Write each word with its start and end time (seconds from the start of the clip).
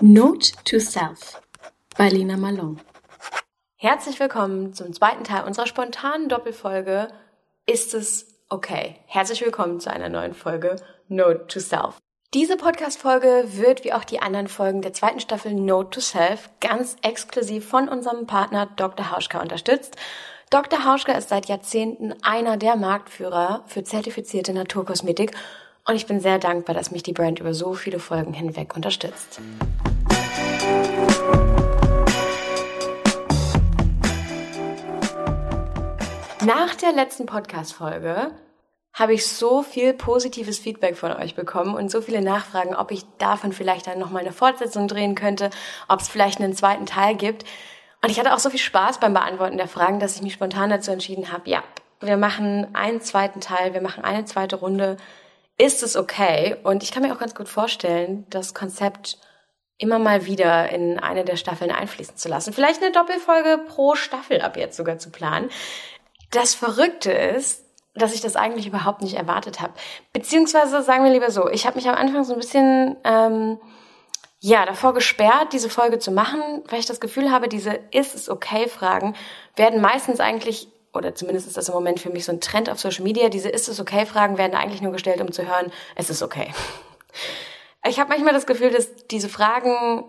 Note 0.00 0.52
to 0.64 0.78
Self 0.78 1.40
bei 1.96 2.08
Lina 2.08 2.36
Malone. 2.36 2.76
Herzlich 3.76 4.18
willkommen 4.20 4.72
zum 4.72 4.92
zweiten 4.92 5.24
Teil 5.24 5.44
unserer 5.44 5.66
spontanen 5.66 6.28
Doppelfolge 6.28 7.08
Ist 7.66 7.94
es 7.94 8.40
okay? 8.48 8.96
Herzlich 9.06 9.44
willkommen 9.44 9.80
zu 9.80 9.90
einer 9.90 10.08
neuen 10.08 10.34
Folge 10.34 10.76
Note 11.08 11.46
to 11.48 11.60
Self. 11.60 11.98
Diese 12.34 12.56
Podcast-Folge 12.56 13.44
wird 13.52 13.84
wie 13.84 13.92
auch 13.92 14.04
die 14.04 14.20
anderen 14.20 14.48
Folgen 14.48 14.82
der 14.82 14.92
zweiten 14.92 15.20
Staffel 15.20 15.54
Note 15.54 15.90
to 15.90 16.00
Self 16.00 16.50
ganz 16.60 16.96
exklusiv 17.02 17.68
von 17.68 17.88
unserem 17.88 18.26
Partner 18.26 18.66
Dr. 18.76 19.10
Hauschka 19.10 19.40
unterstützt. 19.40 19.96
Dr. 20.50 20.86
Hauschka 20.86 21.12
ist 21.12 21.28
seit 21.28 21.46
Jahrzehnten 21.46 22.14
einer 22.22 22.56
der 22.56 22.74
Marktführer 22.76 23.64
für 23.66 23.84
zertifizierte 23.84 24.54
Naturkosmetik 24.54 25.32
und 25.86 25.94
ich 25.94 26.06
bin 26.06 26.20
sehr 26.20 26.38
dankbar, 26.38 26.74
dass 26.74 26.90
mich 26.90 27.02
die 27.02 27.12
Brand 27.12 27.38
über 27.38 27.52
so 27.52 27.74
viele 27.74 27.98
Folgen 27.98 28.32
hinweg 28.32 28.74
unterstützt. 28.74 29.42
Nach 36.46 36.74
der 36.76 36.92
letzten 36.92 37.26
Podcast-Folge 37.26 38.30
habe 38.94 39.12
ich 39.12 39.26
so 39.26 39.62
viel 39.62 39.92
positives 39.92 40.58
Feedback 40.58 40.96
von 40.96 41.12
euch 41.12 41.34
bekommen 41.34 41.74
und 41.74 41.90
so 41.90 42.00
viele 42.00 42.22
Nachfragen, 42.22 42.74
ob 42.74 42.90
ich 42.90 43.04
davon 43.18 43.52
vielleicht 43.52 43.86
dann 43.86 43.98
nochmal 43.98 44.22
eine 44.22 44.32
Fortsetzung 44.32 44.88
drehen 44.88 45.14
könnte, 45.14 45.50
ob 45.88 46.00
es 46.00 46.08
vielleicht 46.08 46.40
einen 46.40 46.54
zweiten 46.54 46.86
Teil 46.86 47.16
gibt. 47.16 47.44
Und 48.08 48.12
ich 48.12 48.18
hatte 48.18 48.32
auch 48.32 48.38
so 48.38 48.48
viel 48.48 48.58
Spaß 48.58 49.00
beim 49.00 49.12
Beantworten 49.12 49.58
der 49.58 49.68
Fragen, 49.68 50.00
dass 50.00 50.16
ich 50.16 50.22
mich 50.22 50.32
spontan 50.32 50.70
dazu 50.70 50.90
entschieden 50.90 51.30
habe, 51.30 51.50
ja, 51.50 51.62
wir 52.00 52.16
machen 52.16 52.74
einen 52.74 53.02
zweiten 53.02 53.42
Teil, 53.42 53.74
wir 53.74 53.82
machen 53.82 54.02
eine 54.02 54.24
zweite 54.24 54.56
Runde. 54.56 54.96
Ist 55.58 55.82
es 55.82 55.94
okay? 55.94 56.56
Und 56.62 56.82
ich 56.82 56.90
kann 56.90 57.02
mir 57.02 57.12
auch 57.12 57.18
ganz 57.18 57.34
gut 57.34 57.50
vorstellen, 57.50 58.24
das 58.30 58.54
Konzept 58.54 59.18
immer 59.76 59.98
mal 59.98 60.24
wieder 60.24 60.70
in 60.70 60.98
eine 60.98 61.22
der 61.22 61.36
Staffeln 61.36 61.70
einfließen 61.70 62.16
zu 62.16 62.30
lassen. 62.30 62.54
Vielleicht 62.54 62.82
eine 62.82 62.92
Doppelfolge 62.92 63.58
pro 63.68 63.94
Staffel 63.94 64.40
ab 64.40 64.56
jetzt 64.56 64.78
sogar 64.78 64.96
zu 64.96 65.10
planen. 65.10 65.50
Das 66.30 66.54
Verrückte 66.54 67.12
ist, 67.12 67.62
dass 67.94 68.14
ich 68.14 68.22
das 68.22 68.36
eigentlich 68.36 68.66
überhaupt 68.66 69.02
nicht 69.02 69.18
erwartet 69.18 69.60
habe. 69.60 69.74
Beziehungsweise 70.14 70.82
sagen 70.82 71.04
wir 71.04 71.12
lieber 71.12 71.30
so, 71.30 71.46
ich 71.50 71.66
habe 71.66 71.76
mich 71.76 71.86
am 71.86 71.94
Anfang 71.94 72.24
so 72.24 72.32
ein 72.32 72.40
bisschen 72.40 72.96
ähm, 73.04 73.58
ja 74.40 74.64
davor 74.64 74.94
gesperrt, 74.94 75.52
diese 75.52 75.70
Folge 75.70 75.98
zu 75.98 76.10
machen, 76.10 76.40
weil 76.68 76.78
ich 76.78 76.86
das 76.86 77.00
Gefühl 77.00 77.30
habe, 77.30 77.48
diese 77.48 77.80
ist 77.90 78.14
es 78.14 78.28
okay 78.28 78.68
Fragen 78.68 79.14
werden 79.56 79.80
meistens 79.80 80.20
eigentlich 80.20 80.68
oder 80.94 81.14
zumindest 81.14 81.46
ist 81.46 81.56
das 81.56 81.68
im 81.68 81.74
Moment 81.74 82.00
für 82.00 82.10
mich 82.10 82.24
so 82.24 82.32
ein 82.32 82.40
Trend 82.40 82.70
auf 82.70 82.80
Social 82.80 83.04
Media. 83.04 83.28
Diese 83.28 83.48
ist 83.48 83.68
es 83.68 83.80
okay 83.80 84.06
Fragen 84.06 84.38
werden 84.38 84.54
eigentlich 84.54 84.80
nur 84.80 84.92
gestellt, 84.92 85.20
um 85.20 85.32
zu 85.32 85.46
hören, 85.46 85.72
es 85.96 86.10
ist 86.10 86.22
okay. 86.22 86.52
Ich 87.86 88.00
habe 88.00 88.10
manchmal 88.10 88.32
das 88.32 88.46
Gefühl, 88.46 88.70
dass 88.70 89.06
diese 89.06 89.28
Fragen 89.28 90.04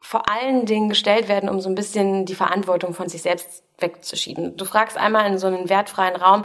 vor 0.00 0.28
allen 0.28 0.66
Dingen 0.66 0.88
gestellt 0.88 1.28
werden, 1.28 1.48
um 1.48 1.60
so 1.60 1.68
ein 1.68 1.74
bisschen 1.74 2.26
die 2.26 2.34
Verantwortung 2.34 2.92
von 2.92 3.08
sich 3.08 3.22
selbst 3.22 3.62
wegzuschieben. 3.78 4.56
Du 4.56 4.64
fragst 4.64 4.96
einmal 4.96 5.26
in 5.26 5.38
so 5.38 5.46
einen 5.46 5.68
wertfreien 5.68 6.16
Raum, 6.16 6.44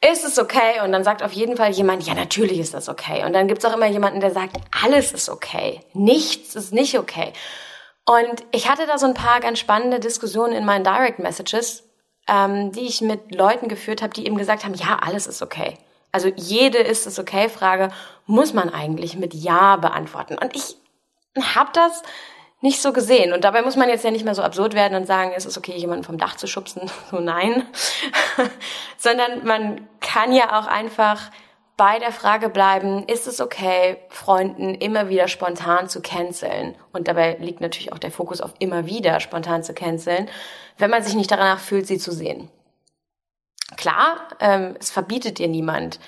ist 0.00 0.24
es 0.24 0.38
okay? 0.38 0.80
Und 0.84 0.92
dann 0.92 1.04
sagt 1.04 1.22
auf 1.22 1.32
jeden 1.32 1.56
Fall 1.56 1.70
jemand, 1.72 2.06
ja, 2.06 2.14
natürlich 2.14 2.58
ist 2.58 2.74
das 2.74 2.88
okay. 2.88 3.24
Und 3.24 3.32
dann 3.32 3.48
gibt's 3.48 3.64
auch 3.64 3.74
immer 3.74 3.86
jemanden, 3.86 4.20
der 4.20 4.30
sagt, 4.30 4.56
alles 4.82 5.12
ist 5.12 5.28
okay. 5.28 5.80
Nichts 5.92 6.54
ist 6.54 6.72
nicht 6.72 6.98
okay. 6.98 7.32
Und 8.06 8.44
ich 8.52 8.70
hatte 8.70 8.86
da 8.86 8.96
so 8.96 9.06
ein 9.06 9.14
paar 9.14 9.40
ganz 9.40 9.58
spannende 9.58 10.00
Diskussionen 10.00 10.52
in 10.52 10.64
meinen 10.64 10.84
Direct 10.84 11.18
Messages, 11.18 11.84
ähm, 12.28 12.72
die 12.72 12.86
ich 12.86 13.00
mit 13.00 13.34
Leuten 13.34 13.68
geführt 13.68 14.00
habe, 14.00 14.14
die 14.14 14.26
eben 14.26 14.38
gesagt 14.38 14.64
haben, 14.64 14.74
ja, 14.74 14.98
alles 15.02 15.26
ist 15.26 15.42
okay. 15.42 15.74
Also 16.12 16.28
jede 16.36 16.78
ist 16.78 17.06
es 17.06 17.18
okay 17.18 17.48
Frage 17.48 17.90
muss 18.24 18.54
man 18.54 18.72
eigentlich 18.72 19.16
mit 19.16 19.34
Ja 19.34 19.76
beantworten. 19.76 20.38
Und 20.38 20.54
ich 20.54 20.76
habe 21.54 21.70
das 21.72 22.02
nicht 22.60 22.82
so 22.82 22.92
gesehen. 22.92 23.32
Und 23.32 23.44
dabei 23.44 23.62
muss 23.62 23.76
man 23.76 23.88
jetzt 23.88 24.04
ja 24.04 24.10
nicht 24.10 24.24
mehr 24.24 24.34
so 24.34 24.42
absurd 24.42 24.74
werden 24.74 24.96
und 24.96 25.06
sagen, 25.06 25.32
es 25.36 25.46
ist 25.46 25.56
okay, 25.56 25.76
jemanden 25.76 26.04
vom 26.04 26.18
Dach 26.18 26.36
zu 26.36 26.46
schubsen. 26.46 26.90
So 27.10 27.20
nein. 27.20 27.64
Sondern 28.96 29.44
man 29.44 29.88
kann 30.00 30.32
ja 30.32 30.58
auch 30.58 30.66
einfach 30.66 31.30
bei 31.76 32.00
der 32.00 32.10
Frage 32.10 32.48
bleiben, 32.48 33.04
ist 33.06 33.28
es 33.28 33.40
okay, 33.40 33.98
Freunden 34.08 34.74
immer 34.74 35.08
wieder 35.08 35.28
spontan 35.28 35.88
zu 35.88 36.02
canceln? 36.02 36.74
Und 36.92 37.06
dabei 37.06 37.36
liegt 37.38 37.60
natürlich 37.60 37.92
auch 37.92 37.98
der 37.98 38.10
Fokus 38.10 38.40
auf 38.40 38.52
immer 38.58 38.86
wieder 38.86 39.20
spontan 39.20 39.62
zu 39.62 39.74
canceln, 39.74 40.28
wenn 40.76 40.90
man 40.90 41.04
sich 41.04 41.14
nicht 41.14 41.30
danach 41.30 41.60
fühlt, 41.60 41.86
sie 41.86 41.98
zu 41.98 42.10
sehen. 42.10 42.50
Klar, 43.76 44.16
ähm, 44.40 44.74
es 44.80 44.90
verbietet 44.90 45.38
dir 45.38 45.46
niemand, 45.46 46.00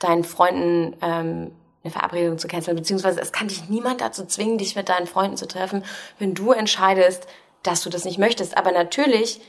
deinen 0.00 0.24
Freunden 0.24 0.96
ähm, 1.00 1.52
eine 1.84 1.92
Verabredung 1.92 2.38
zu 2.38 2.48
canceln, 2.48 2.76
beziehungsweise 2.76 3.20
es 3.20 3.32
kann 3.32 3.48
dich 3.48 3.68
niemand 3.68 4.00
dazu 4.00 4.24
zwingen, 4.24 4.58
dich 4.58 4.76
mit 4.76 4.88
deinen 4.88 5.06
Freunden 5.06 5.36
zu 5.36 5.48
treffen, 5.48 5.84
wenn 6.18 6.34
du 6.34 6.52
entscheidest, 6.52 7.26
dass 7.62 7.82
du 7.82 7.90
das 7.90 8.04
nicht 8.04 8.18
möchtest. 8.18 8.56
Aber 8.56 8.72
natürlich 8.72 9.40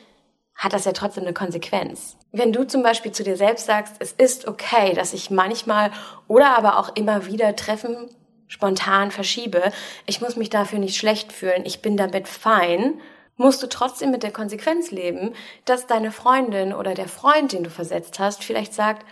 hat 0.56 0.74
das 0.74 0.86
ja 0.86 0.92
trotzdem 0.92 1.24
eine 1.24 1.34
Konsequenz. 1.34 2.18
Wenn 2.32 2.54
du 2.54 2.66
zum 2.66 2.84
Beispiel 2.84 3.12
zu 3.12 3.24
dir 3.24 3.38
selbst 3.38 3.66
sagst, 3.66 3.96
es 4.00 4.12
ist 4.12 4.48
okay, 4.48 4.94
dass 4.94 5.14
ich 5.14 5.30
manchmal 5.30 5.92
oder 6.28 6.58
aber 6.58 6.78
auch 6.78 6.96
immer 6.96 7.26
wieder 7.26 7.56
Treffen 7.56 8.10
spontan 8.48 9.12
verschiebe, 9.12 9.72
ich 10.06 10.22
muss 10.22 10.36
mich 10.36 10.50
dafür 10.50 10.80
nicht 10.80 10.98
schlecht 10.98 11.32
fühlen, 11.32 11.66
ich 11.66 11.82
bin 11.82 11.98
damit 11.98 12.28
fein, 12.28 13.02
musst 13.36 13.64
du 13.64 13.68
trotzdem 13.68 14.12
mit 14.12 14.22
der 14.22 14.32
Konsequenz 14.32 14.92
leben, 14.92 15.34
dass 15.66 15.88
deine 15.88 16.12
Freundin 16.12 16.74
oder 16.74 16.94
der 16.94 17.08
Freund, 17.08 17.52
den 17.52 17.64
du 17.64 17.72
versetzt 17.72 18.20
hast, 18.20 18.44
vielleicht 18.44 18.74
sagt, 18.74 19.06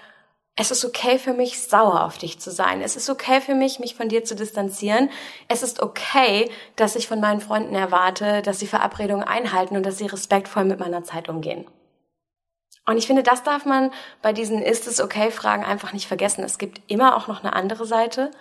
es 0.55 0.69
ist 0.69 0.83
okay 0.83 1.17
für 1.17 1.33
mich, 1.33 1.61
sauer 1.61 2.03
auf 2.03 2.17
dich 2.17 2.39
zu 2.39 2.51
sein. 2.51 2.81
Es 2.81 2.95
ist 2.95 3.09
okay 3.09 3.39
für 3.41 3.55
mich, 3.55 3.79
mich 3.79 3.95
von 3.95 4.09
dir 4.09 4.23
zu 4.23 4.35
distanzieren. 4.35 5.09
Es 5.47 5.63
ist 5.63 5.81
okay, 5.81 6.51
dass 6.75 6.95
ich 6.95 7.07
von 7.07 7.21
meinen 7.21 7.41
Freunden 7.41 7.73
erwarte, 7.73 8.41
dass 8.41 8.59
sie 8.59 8.67
Verabredungen 8.67 9.23
einhalten 9.23 9.77
und 9.77 9.85
dass 9.85 9.97
sie 9.97 10.07
respektvoll 10.07 10.65
mit 10.65 10.79
meiner 10.79 11.03
Zeit 11.03 11.29
umgehen. 11.29 11.65
Und 12.85 12.97
ich 12.97 13.07
finde, 13.07 13.23
das 13.23 13.43
darf 13.43 13.65
man 13.65 13.91
bei 14.21 14.33
diesen 14.33 14.61
Ist 14.61 14.87
es 14.87 14.99
okay 14.99 15.31
Fragen 15.31 15.63
einfach 15.63 15.93
nicht 15.93 16.07
vergessen. 16.07 16.43
Es 16.43 16.57
gibt 16.57 16.81
immer 16.91 17.15
auch 17.15 17.27
noch 17.27 17.43
eine 17.43 17.53
andere 17.53 17.85
Seite. 17.85 18.31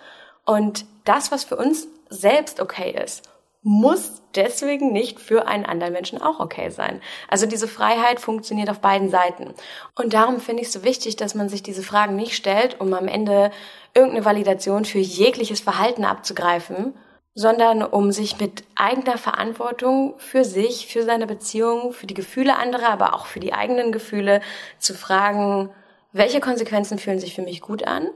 Und 0.45 0.85
das, 1.05 1.31
was 1.31 1.43
für 1.43 1.55
uns 1.55 1.87
selbst 2.09 2.59
okay 2.59 2.91
ist 2.91 3.23
muss 3.63 4.23
deswegen 4.35 4.91
nicht 4.91 5.19
für 5.19 5.47
einen 5.47 5.65
anderen 5.65 5.93
Menschen 5.93 6.21
auch 6.21 6.39
okay 6.39 6.69
sein. 6.69 6.99
Also 7.27 7.45
diese 7.45 7.67
Freiheit 7.67 8.19
funktioniert 8.19 8.69
auf 8.69 8.79
beiden 8.79 9.09
Seiten. 9.09 9.53
Und 9.95 10.13
darum 10.13 10.39
finde 10.39 10.61
ich 10.61 10.69
es 10.69 10.73
so 10.73 10.83
wichtig, 10.83 11.15
dass 11.15 11.35
man 11.35 11.47
sich 11.47 11.61
diese 11.61 11.83
Fragen 11.83 12.15
nicht 12.15 12.35
stellt, 12.35 12.81
um 12.81 12.93
am 12.93 13.07
Ende 13.07 13.51
irgendeine 13.93 14.25
Validation 14.25 14.85
für 14.85 14.99
jegliches 14.99 15.59
Verhalten 15.59 16.05
abzugreifen, 16.05 16.95
sondern 17.33 17.83
um 17.83 18.11
sich 18.11 18.39
mit 18.39 18.63
eigener 18.75 19.17
Verantwortung 19.17 20.15
für 20.17 20.43
sich, 20.43 20.87
für 20.87 21.03
seine 21.03 21.27
Beziehung, 21.27 21.93
für 21.93 22.07
die 22.07 22.13
Gefühle 22.13 22.57
anderer, 22.57 22.89
aber 22.89 23.13
auch 23.13 23.25
für 23.25 23.39
die 23.39 23.53
eigenen 23.53 23.91
Gefühle 23.91 24.41
zu 24.79 24.93
fragen, 24.93 25.69
welche 26.11 26.41
Konsequenzen 26.41 26.97
fühlen 26.97 27.19
sich 27.19 27.35
für 27.35 27.41
mich 27.41 27.61
gut 27.61 27.83
an? 27.83 28.09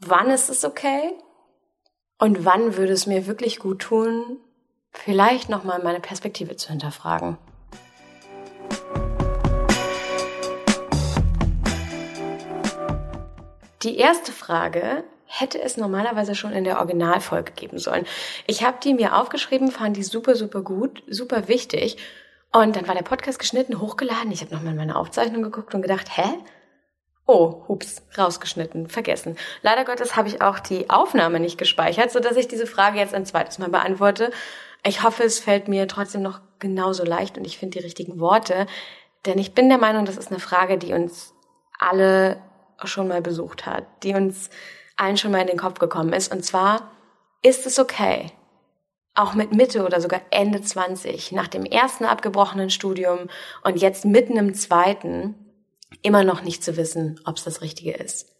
Wann 0.00 0.28
ist 0.28 0.50
es 0.50 0.64
okay? 0.64 1.14
Und 2.18 2.44
wann 2.44 2.76
würde 2.76 2.92
es 2.92 3.06
mir 3.06 3.26
wirklich 3.26 3.58
gut 3.58 3.80
tun, 3.80 4.38
vielleicht 5.04 5.48
nochmal 5.48 5.80
meine 5.82 6.00
Perspektive 6.00 6.56
zu 6.56 6.70
hinterfragen. 6.70 7.38
Die 13.82 13.98
erste 13.98 14.32
Frage 14.32 15.04
hätte 15.26 15.60
es 15.60 15.76
normalerweise 15.76 16.34
schon 16.34 16.52
in 16.52 16.64
der 16.64 16.78
Originalfolge 16.78 17.52
geben 17.52 17.78
sollen. 17.78 18.06
Ich 18.46 18.64
habe 18.64 18.78
die 18.82 18.94
mir 18.94 19.16
aufgeschrieben, 19.16 19.70
fand 19.70 19.96
die 19.96 20.02
super, 20.02 20.34
super 20.34 20.62
gut, 20.62 21.02
super 21.08 21.46
wichtig. 21.46 21.96
Und 22.52 22.74
dann 22.74 22.88
war 22.88 22.94
der 22.94 23.02
Podcast 23.02 23.38
geschnitten, 23.38 23.80
hochgeladen. 23.80 24.32
Ich 24.32 24.40
habe 24.40 24.54
nochmal 24.54 24.72
in 24.72 24.78
meine 24.78 24.96
Aufzeichnung 24.96 25.42
geguckt 25.42 25.74
und 25.74 25.82
gedacht, 25.82 26.16
hä? 26.16 26.24
Oh, 27.26 27.64
hups, 27.68 28.02
rausgeschnitten, 28.16 28.88
vergessen. 28.88 29.36
Leider 29.62 29.84
Gottes 29.84 30.16
habe 30.16 30.28
ich 30.28 30.40
auch 30.42 30.60
die 30.60 30.88
Aufnahme 30.90 31.40
nicht 31.40 31.58
gespeichert, 31.58 32.12
so 32.12 32.20
dass 32.20 32.36
ich 32.36 32.48
diese 32.48 32.66
Frage 32.66 32.98
jetzt 32.98 33.14
ein 33.14 33.26
zweites 33.26 33.58
Mal 33.58 33.68
beantworte 33.68 34.30
ich 34.86 35.02
hoffe, 35.02 35.24
es 35.24 35.38
fällt 35.38 35.68
mir 35.68 35.88
trotzdem 35.88 36.22
noch 36.22 36.40
genauso 36.58 37.04
leicht 37.04 37.36
und 37.38 37.44
ich 37.44 37.58
finde 37.58 37.78
die 37.78 37.84
richtigen 37.84 38.20
Worte, 38.20 38.66
denn 39.24 39.38
ich 39.38 39.54
bin 39.54 39.68
der 39.68 39.78
Meinung, 39.78 40.04
das 40.04 40.16
ist 40.16 40.30
eine 40.30 40.40
Frage, 40.40 40.78
die 40.78 40.92
uns 40.92 41.34
alle 41.78 42.40
schon 42.84 43.08
mal 43.08 43.22
besucht 43.22 43.66
hat, 43.66 43.84
die 44.02 44.14
uns 44.14 44.50
allen 44.96 45.16
schon 45.16 45.32
mal 45.32 45.40
in 45.40 45.46
den 45.46 45.58
Kopf 45.58 45.78
gekommen 45.78 46.12
ist. 46.12 46.32
Und 46.32 46.44
zwar, 46.44 46.90
ist 47.42 47.66
es 47.66 47.78
okay, 47.78 48.32
auch 49.14 49.34
mit 49.34 49.52
Mitte 49.52 49.84
oder 49.84 50.00
sogar 50.00 50.20
Ende 50.30 50.60
20, 50.60 51.32
nach 51.32 51.48
dem 51.48 51.64
ersten 51.64 52.04
abgebrochenen 52.04 52.70
Studium 52.70 53.28
und 53.64 53.80
jetzt 53.80 54.04
mitten 54.04 54.36
im 54.36 54.54
zweiten, 54.54 55.34
immer 56.02 56.24
noch 56.24 56.42
nicht 56.42 56.62
zu 56.62 56.76
wissen, 56.76 57.20
ob 57.24 57.36
es 57.36 57.44
das 57.44 57.62
Richtige 57.62 57.92
ist? 57.92 58.32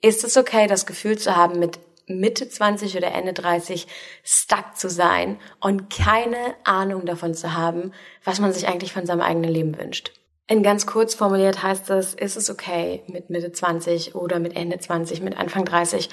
Ist 0.00 0.24
es 0.24 0.36
okay, 0.36 0.66
das 0.66 0.86
Gefühl 0.86 1.18
zu 1.18 1.36
haben, 1.36 1.58
mit 1.58 1.78
Mitte 2.06 2.48
20 2.48 2.96
oder 2.96 3.12
Ende 3.12 3.32
30 3.32 3.86
stuck 4.22 4.76
zu 4.76 4.90
sein 4.90 5.38
und 5.60 5.90
keine 5.90 6.54
Ahnung 6.64 7.06
davon 7.06 7.34
zu 7.34 7.54
haben, 7.54 7.92
was 8.24 8.40
man 8.40 8.52
sich 8.52 8.68
eigentlich 8.68 8.92
von 8.92 9.06
seinem 9.06 9.22
eigenen 9.22 9.50
Leben 9.50 9.78
wünscht. 9.78 10.12
In 10.46 10.62
ganz 10.62 10.86
kurz 10.86 11.14
formuliert 11.14 11.62
heißt 11.62 11.88
es, 11.90 12.12
ist 12.12 12.36
es 12.36 12.50
okay, 12.50 13.02
mit 13.06 13.30
Mitte 13.30 13.50
20 13.50 14.14
oder 14.14 14.38
mit 14.38 14.54
Ende 14.56 14.78
20, 14.78 15.22
mit 15.22 15.38
Anfang 15.38 15.64
30 15.64 16.10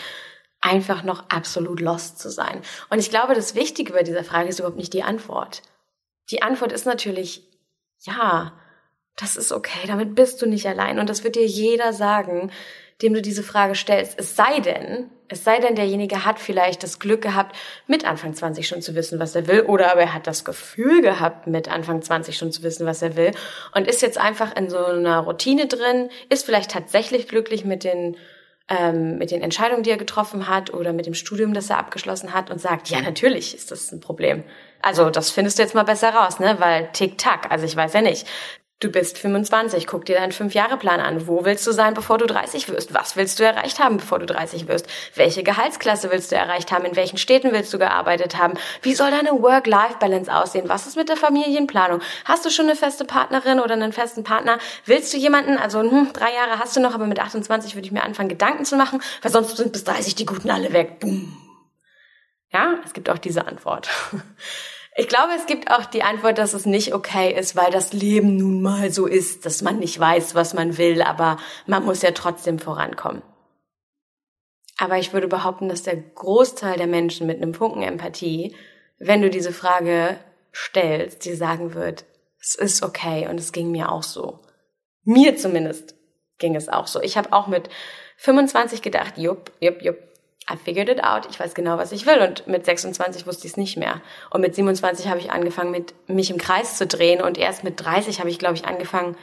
einfach 0.61 1.03
noch 1.03 1.29
absolut 1.29 1.81
lost 1.81 2.19
zu 2.19 2.29
sein? 2.29 2.61
Und 2.89 2.99
ich 2.99 3.09
glaube, 3.09 3.33
das 3.33 3.55
Wichtige 3.55 3.91
bei 3.91 4.03
dieser 4.03 4.23
Frage 4.23 4.47
ist 4.47 4.59
überhaupt 4.59 4.77
nicht 4.77 4.93
die 4.93 5.03
Antwort. 5.03 5.63
Die 6.29 6.41
Antwort 6.41 6.71
ist 6.71 6.85
natürlich, 6.85 7.43
ja, 7.99 8.53
das 9.17 9.35
ist 9.35 9.51
okay, 9.51 9.85
damit 9.87 10.15
bist 10.15 10.41
du 10.41 10.45
nicht 10.45 10.65
allein. 10.65 10.99
Und 10.99 11.09
das 11.09 11.25
wird 11.25 11.35
dir 11.35 11.45
jeder 11.45 11.91
sagen, 11.91 12.51
dem 13.01 13.13
du 13.13 13.21
diese 13.21 13.43
Frage 13.43 13.75
stellst. 13.75 14.19
Es 14.19 14.35
sei 14.35 14.59
denn, 14.59 15.09
es 15.27 15.43
sei 15.43 15.59
denn, 15.59 15.75
derjenige 15.75 16.25
hat 16.25 16.39
vielleicht 16.39 16.83
das 16.83 16.99
Glück 16.99 17.21
gehabt, 17.21 17.55
mit 17.87 18.05
Anfang 18.05 18.33
20 18.33 18.67
schon 18.67 18.81
zu 18.81 18.95
wissen, 18.95 19.19
was 19.19 19.35
er 19.35 19.47
will, 19.47 19.61
oder 19.61 19.91
aber 19.91 20.01
er 20.01 20.13
hat 20.13 20.27
das 20.27 20.43
Gefühl 20.43 21.01
gehabt, 21.01 21.47
mit 21.47 21.69
Anfang 21.69 22.01
20 22.01 22.37
schon 22.37 22.51
zu 22.51 22.63
wissen, 22.63 22.85
was 22.85 23.01
er 23.01 23.15
will, 23.15 23.31
und 23.73 23.87
ist 23.87 24.01
jetzt 24.01 24.17
einfach 24.17 24.55
in 24.55 24.69
so 24.69 24.83
einer 24.83 25.19
Routine 25.19 25.67
drin, 25.67 26.09
ist 26.29 26.45
vielleicht 26.45 26.71
tatsächlich 26.71 27.27
glücklich 27.27 27.65
mit 27.65 27.83
den 27.83 28.17
ähm, 28.71 29.17
mit 29.17 29.31
den 29.31 29.41
Entscheidungen, 29.41 29.83
die 29.83 29.89
er 29.89 29.97
getroffen 29.97 30.47
hat 30.47 30.73
oder 30.73 30.93
mit 30.93 31.05
dem 31.05 31.13
Studium, 31.13 31.53
das 31.53 31.69
er 31.69 31.77
abgeschlossen 31.77 32.33
hat 32.33 32.49
und 32.49 32.61
sagt, 32.61 32.89
ja, 32.89 33.01
natürlich 33.01 33.53
ist 33.53 33.69
das 33.69 33.91
ein 33.91 33.99
Problem. 33.99 34.43
Also 34.81 35.09
das 35.09 35.29
findest 35.29 35.59
du 35.59 35.63
jetzt 35.63 35.75
mal 35.75 35.83
besser 35.83 36.11
raus, 36.11 36.39
ne? 36.39 36.55
Weil 36.59 36.89
tick-tack, 36.93 37.51
also 37.51 37.65
ich 37.65 37.75
weiß 37.75 37.93
ja 37.93 38.01
nicht. 38.01 38.25
Du 38.81 38.89
bist 38.89 39.19
25, 39.19 39.85
guck 39.85 40.05
dir 40.05 40.15
deinen 40.15 40.31
Fünf-Jahre-Plan 40.31 40.99
an. 40.99 41.27
Wo 41.27 41.45
willst 41.45 41.67
du 41.67 41.71
sein, 41.71 41.93
bevor 41.93 42.17
du 42.17 42.25
30 42.25 42.67
wirst? 42.67 42.95
Was 42.95 43.15
willst 43.15 43.37
du 43.37 43.43
erreicht 43.43 43.77
haben, 43.77 43.97
bevor 43.97 44.17
du 44.17 44.25
30 44.25 44.67
wirst? 44.67 44.87
Welche 45.13 45.43
Gehaltsklasse 45.43 46.09
willst 46.09 46.31
du 46.31 46.35
erreicht 46.35 46.71
haben? 46.71 46.85
In 46.85 46.95
welchen 46.95 47.19
Städten 47.19 47.51
willst 47.51 47.71
du 47.75 47.77
gearbeitet 47.77 48.39
haben? 48.39 48.55
Wie 48.81 48.95
soll 48.95 49.11
deine 49.11 49.39
Work-Life-Balance 49.39 50.33
aussehen? 50.33 50.67
Was 50.67 50.87
ist 50.87 50.95
mit 50.97 51.09
der 51.09 51.15
Familienplanung? 51.15 52.01
Hast 52.25 52.43
du 52.43 52.49
schon 52.49 52.65
eine 52.65 52.75
feste 52.75 53.05
Partnerin 53.05 53.59
oder 53.59 53.75
einen 53.75 53.93
festen 53.93 54.23
Partner? 54.23 54.57
Willst 54.85 55.13
du 55.13 55.17
jemanden, 55.17 55.59
also 55.59 55.81
hm, 55.81 56.09
drei 56.11 56.33
Jahre 56.33 56.57
hast 56.57 56.75
du 56.75 56.79
noch, 56.79 56.95
aber 56.95 57.05
mit 57.05 57.19
28 57.19 57.75
würde 57.75 57.85
ich 57.85 57.91
mir 57.91 58.01
anfangen, 58.01 58.29
Gedanken 58.29 58.65
zu 58.65 58.77
machen, 58.77 58.99
weil 59.21 59.31
sonst 59.31 59.57
sind 59.57 59.73
bis 59.73 59.83
30 59.83 60.15
die 60.15 60.25
Guten 60.25 60.49
alle 60.49 60.73
weg. 60.73 60.99
Boom. 60.99 61.37
Ja, 62.51 62.79
es 62.83 62.93
gibt 62.93 63.11
auch 63.11 63.19
diese 63.19 63.45
Antwort. 63.45 63.89
Ich 64.95 65.07
glaube, 65.07 65.33
es 65.37 65.45
gibt 65.45 65.71
auch 65.71 65.85
die 65.85 66.03
Antwort, 66.03 66.37
dass 66.37 66.53
es 66.53 66.65
nicht 66.65 66.93
okay 66.93 67.33
ist, 67.33 67.55
weil 67.55 67.71
das 67.71 67.93
Leben 67.93 68.35
nun 68.35 68.61
mal 68.61 68.91
so 68.91 69.07
ist, 69.07 69.45
dass 69.45 69.61
man 69.61 69.79
nicht 69.79 69.97
weiß, 69.97 70.35
was 70.35 70.53
man 70.53 70.77
will, 70.77 71.01
aber 71.01 71.37
man 71.65 71.85
muss 71.85 72.01
ja 72.01 72.11
trotzdem 72.11 72.59
vorankommen. 72.59 73.21
Aber 74.77 74.97
ich 74.97 75.13
würde 75.13 75.27
behaupten, 75.27 75.69
dass 75.69 75.83
der 75.83 75.95
Großteil 75.95 76.77
der 76.77 76.87
Menschen 76.87 77.25
mit 77.25 77.37
einem 77.37 77.53
Funken 77.53 77.83
Empathie, 77.83 78.55
wenn 78.97 79.21
du 79.21 79.29
diese 79.29 79.53
Frage 79.53 80.19
stellst, 80.53 81.23
dir 81.23 81.37
sagen 81.37 81.73
wird, 81.73 82.03
es 82.41 82.55
ist 82.55 82.83
okay 82.83 83.27
und 83.29 83.39
es 83.39 83.51
ging 83.51 83.71
mir 83.71 83.91
auch 83.91 84.03
so. 84.03 84.39
Mir 85.03 85.37
zumindest 85.37 85.95
ging 86.37 86.55
es 86.55 86.67
auch 86.67 86.87
so. 86.87 86.99
Ich 87.01 87.15
habe 87.15 87.31
auch 87.31 87.47
mit 87.47 87.69
25 88.17 88.81
gedacht, 88.81 89.17
jupp, 89.17 89.51
jupp, 89.59 89.81
jupp, 89.81 89.97
I 90.51 90.57
figured 90.57 90.89
it 90.89 91.03
out, 91.03 91.27
ich 91.29 91.39
weiß 91.39 91.53
genau, 91.53 91.77
was 91.77 91.91
ich 91.91 92.05
will. 92.05 92.19
Und 92.19 92.47
mit 92.47 92.65
26 92.65 93.25
wusste 93.27 93.45
ich 93.45 93.53
es 93.53 93.57
nicht 93.57 93.77
mehr. 93.77 94.01
Und 94.29 94.41
mit 94.41 94.55
27 94.55 95.07
habe 95.07 95.19
ich 95.19 95.31
angefangen, 95.31 95.71
mit 95.71 95.93
mich 96.07 96.29
im 96.29 96.37
Kreis 96.37 96.77
zu 96.77 96.87
drehen. 96.87 97.21
Und 97.21 97.37
erst 97.37 97.63
mit 97.63 97.83
30 97.83 98.19
habe 98.19 98.29
ich, 98.29 98.39
glaube 98.39 98.55
ich, 98.55 98.65
angefangen, 98.65 99.15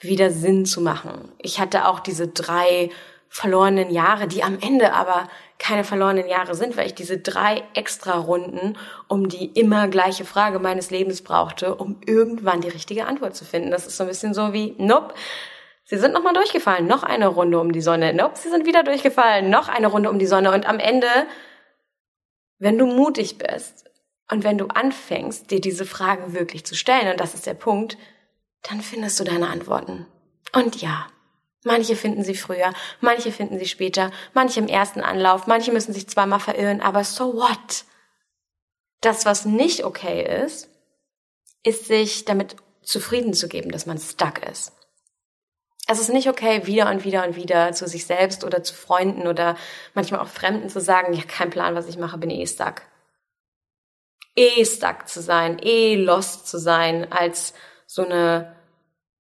wieder 0.00 0.30
Sinn 0.30 0.64
zu 0.64 0.80
machen. 0.80 1.32
Ich 1.38 1.58
hatte 1.60 1.88
auch 1.88 2.00
diese 2.00 2.28
drei 2.28 2.90
verlorenen 3.28 3.90
Jahre, 3.90 4.26
die 4.26 4.42
am 4.42 4.58
Ende 4.60 4.92
aber 4.94 5.28
keine 5.58 5.84
verlorenen 5.84 6.28
Jahre 6.28 6.54
sind, 6.54 6.76
weil 6.76 6.86
ich 6.86 6.94
diese 6.94 7.18
drei 7.18 7.62
extra 7.74 8.16
Runden 8.16 8.76
um 9.06 9.28
die 9.28 9.46
immer 9.46 9.88
gleiche 9.88 10.24
Frage 10.24 10.58
meines 10.58 10.90
Lebens 10.90 11.22
brauchte, 11.22 11.74
um 11.74 12.00
irgendwann 12.06 12.60
die 12.60 12.68
richtige 12.68 13.06
Antwort 13.06 13.34
zu 13.34 13.44
finden. 13.44 13.70
Das 13.70 13.86
ist 13.86 13.96
so 13.96 14.04
ein 14.04 14.08
bisschen 14.08 14.34
so 14.34 14.52
wie, 14.52 14.74
nope, 14.78 15.14
Sie 15.88 15.96
sind 15.96 16.12
nochmal 16.12 16.34
durchgefallen, 16.34 16.86
noch 16.86 17.02
eine 17.02 17.28
Runde 17.28 17.58
um 17.58 17.72
die 17.72 17.80
Sonne. 17.80 18.12
Nope, 18.12 18.36
sie 18.36 18.50
sind 18.50 18.66
wieder 18.66 18.82
durchgefallen, 18.82 19.48
noch 19.48 19.68
eine 19.68 19.86
Runde 19.86 20.10
um 20.10 20.18
die 20.18 20.26
Sonne. 20.26 20.52
Und 20.52 20.66
am 20.66 20.78
Ende, 20.78 21.08
wenn 22.58 22.76
du 22.76 22.84
mutig 22.84 23.38
bist 23.38 23.90
und 24.30 24.44
wenn 24.44 24.58
du 24.58 24.66
anfängst, 24.66 25.50
dir 25.50 25.62
diese 25.62 25.86
Fragen 25.86 26.34
wirklich 26.34 26.66
zu 26.66 26.74
stellen, 26.74 27.10
und 27.10 27.20
das 27.20 27.32
ist 27.32 27.46
der 27.46 27.54
Punkt, 27.54 27.96
dann 28.68 28.82
findest 28.82 29.18
du 29.18 29.24
deine 29.24 29.48
Antworten. 29.48 30.04
Und 30.52 30.78
ja, 30.82 31.06
manche 31.64 31.96
finden 31.96 32.22
sie 32.22 32.34
früher, 32.34 32.74
manche 33.00 33.32
finden 33.32 33.58
sie 33.58 33.66
später, 33.66 34.10
manche 34.34 34.60
im 34.60 34.68
ersten 34.68 35.00
Anlauf, 35.00 35.46
manche 35.46 35.72
müssen 35.72 35.94
sich 35.94 36.06
zweimal 36.06 36.40
verirren, 36.40 36.82
aber 36.82 37.02
so 37.02 37.32
what? 37.32 37.86
Das, 39.00 39.24
was 39.24 39.46
nicht 39.46 39.84
okay 39.84 40.44
ist, 40.44 40.68
ist 41.62 41.86
sich 41.86 42.26
damit 42.26 42.56
zufrieden 42.82 43.32
zu 43.32 43.48
geben, 43.48 43.70
dass 43.70 43.86
man 43.86 43.96
stuck 43.96 44.46
ist 44.46 44.77
es 45.90 45.98
ist 45.98 46.10
nicht 46.10 46.28
okay, 46.28 46.66
wieder 46.66 46.90
und 46.90 47.04
wieder 47.04 47.26
und 47.26 47.34
wieder 47.34 47.72
zu 47.72 47.88
sich 47.88 48.04
selbst 48.04 48.44
oder 48.44 48.62
zu 48.62 48.74
Freunden 48.74 49.26
oder 49.26 49.56
manchmal 49.94 50.20
auch 50.20 50.28
Fremden 50.28 50.68
zu 50.68 50.82
sagen, 50.82 51.14
ja, 51.14 51.22
kein 51.26 51.48
Plan, 51.48 51.74
was 51.74 51.88
ich 51.88 51.96
mache, 51.96 52.18
bin 52.18 52.30
eh 52.30 52.46
stuck. 52.46 52.82
Eh 54.36 54.66
stuck 54.66 55.08
zu 55.08 55.22
sein, 55.22 55.58
eh 55.58 55.96
lost 55.96 56.46
zu 56.46 56.58
sein, 56.58 57.10
als 57.10 57.54
so 57.86 58.04
eine, 58.04 58.54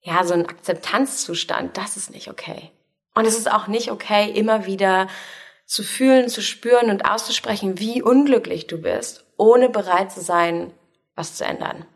ja, 0.01 0.23
so 0.23 0.35
ein 0.35 0.45
Akzeptanzzustand, 0.45 1.75
das 1.75 1.97
ist 1.97 2.11
nicht 2.11 2.29
okay. 2.29 2.71
Und 3.15 3.25
es 3.25 3.35
ist 3.35 3.51
auch 3.51 3.65
nicht 3.65 3.91
okay, 3.91 4.29
immer 4.29 4.67
wieder 4.67 5.07
zu 5.65 5.81
fühlen, 5.81 6.29
zu 6.29 6.43
spüren 6.43 6.91
und 6.91 7.09
auszusprechen, 7.09 7.79
wie 7.79 8.03
unglücklich 8.03 8.67
du 8.67 8.79
bist, 8.79 9.25
ohne 9.37 9.69
bereit 9.69 10.11
zu 10.11 10.21
sein, 10.21 10.71
was 11.15 11.33
zu 11.33 11.45
ändern. 11.45 11.87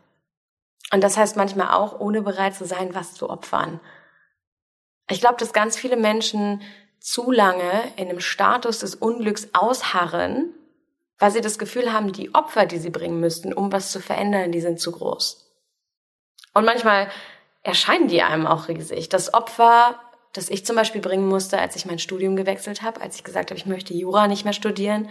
Und 0.92 1.04
das 1.04 1.16
heißt 1.16 1.36
manchmal 1.36 1.74
auch, 1.74 2.00
ohne 2.00 2.22
bereit 2.22 2.56
zu 2.56 2.64
sein, 2.64 2.92
was 2.96 3.14
zu 3.14 3.30
opfern 3.30 3.78
ich 5.10 5.20
glaube, 5.20 5.36
dass 5.38 5.52
ganz 5.52 5.76
viele 5.76 5.96
Menschen 5.96 6.62
zu 7.00 7.30
lange 7.30 7.92
in 7.96 8.08
einem 8.08 8.20
Status 8.20 8.80
des 8.80 8.94
Unglücks 8.94 9.48
ausharren, 9.52 10.54
weil 11.18 11.30
sie 11.30 11.40
das 11.40 11.58
Gefühl 11.58 11.92
haben, 11.92 12.12
die 12.12 12.34
Opfer, 12.34 12.66
die 12.66 12.78
sie 12.78 12.90
bringen 12.90 13.20
müssten, 13.20 13.52
um 13.52 13.72
was 13.72 13.92
zu 13.92 14.00
verändern, 14.00 14.52
die 14.52 14.60
sind 14.60 14.80
zu 14.80 14.92
groß. 14.92 15.48
Und 16.54 16.64
manchmal 16.64 17.08
erscheinen 17.62 18.08
die 18.08 18.22
einem 18.22 18.46
auch 18.46 18.68
riesig. 18.68 19.08
Das 19.08 19.34
Opfer, 19.34 19.98
das 20.32 20.48
ich 20.48 20.64
zum 20.64 20.76
Beispiel 20.76 21.00
bringen 21.00 21.28
musste, 21.28 21.58
als 21.58 21.76
ich 21.76 21.86
mein 21.86 21.98
Studium 21.98 22.36
gewechselt 22.36 22.82
habe, 22.82 23.00
als 23.00 23.16
ich 23.16 23.24
gesagt 23.24 23.50
habe, 23.50 23.58
ich 23.58 23.66
möchte 23.66 23.94
Jura 23.94 24.28
nicht 24.28 24.44
mehr 24.44 24.52
studieren, 24.52 25.08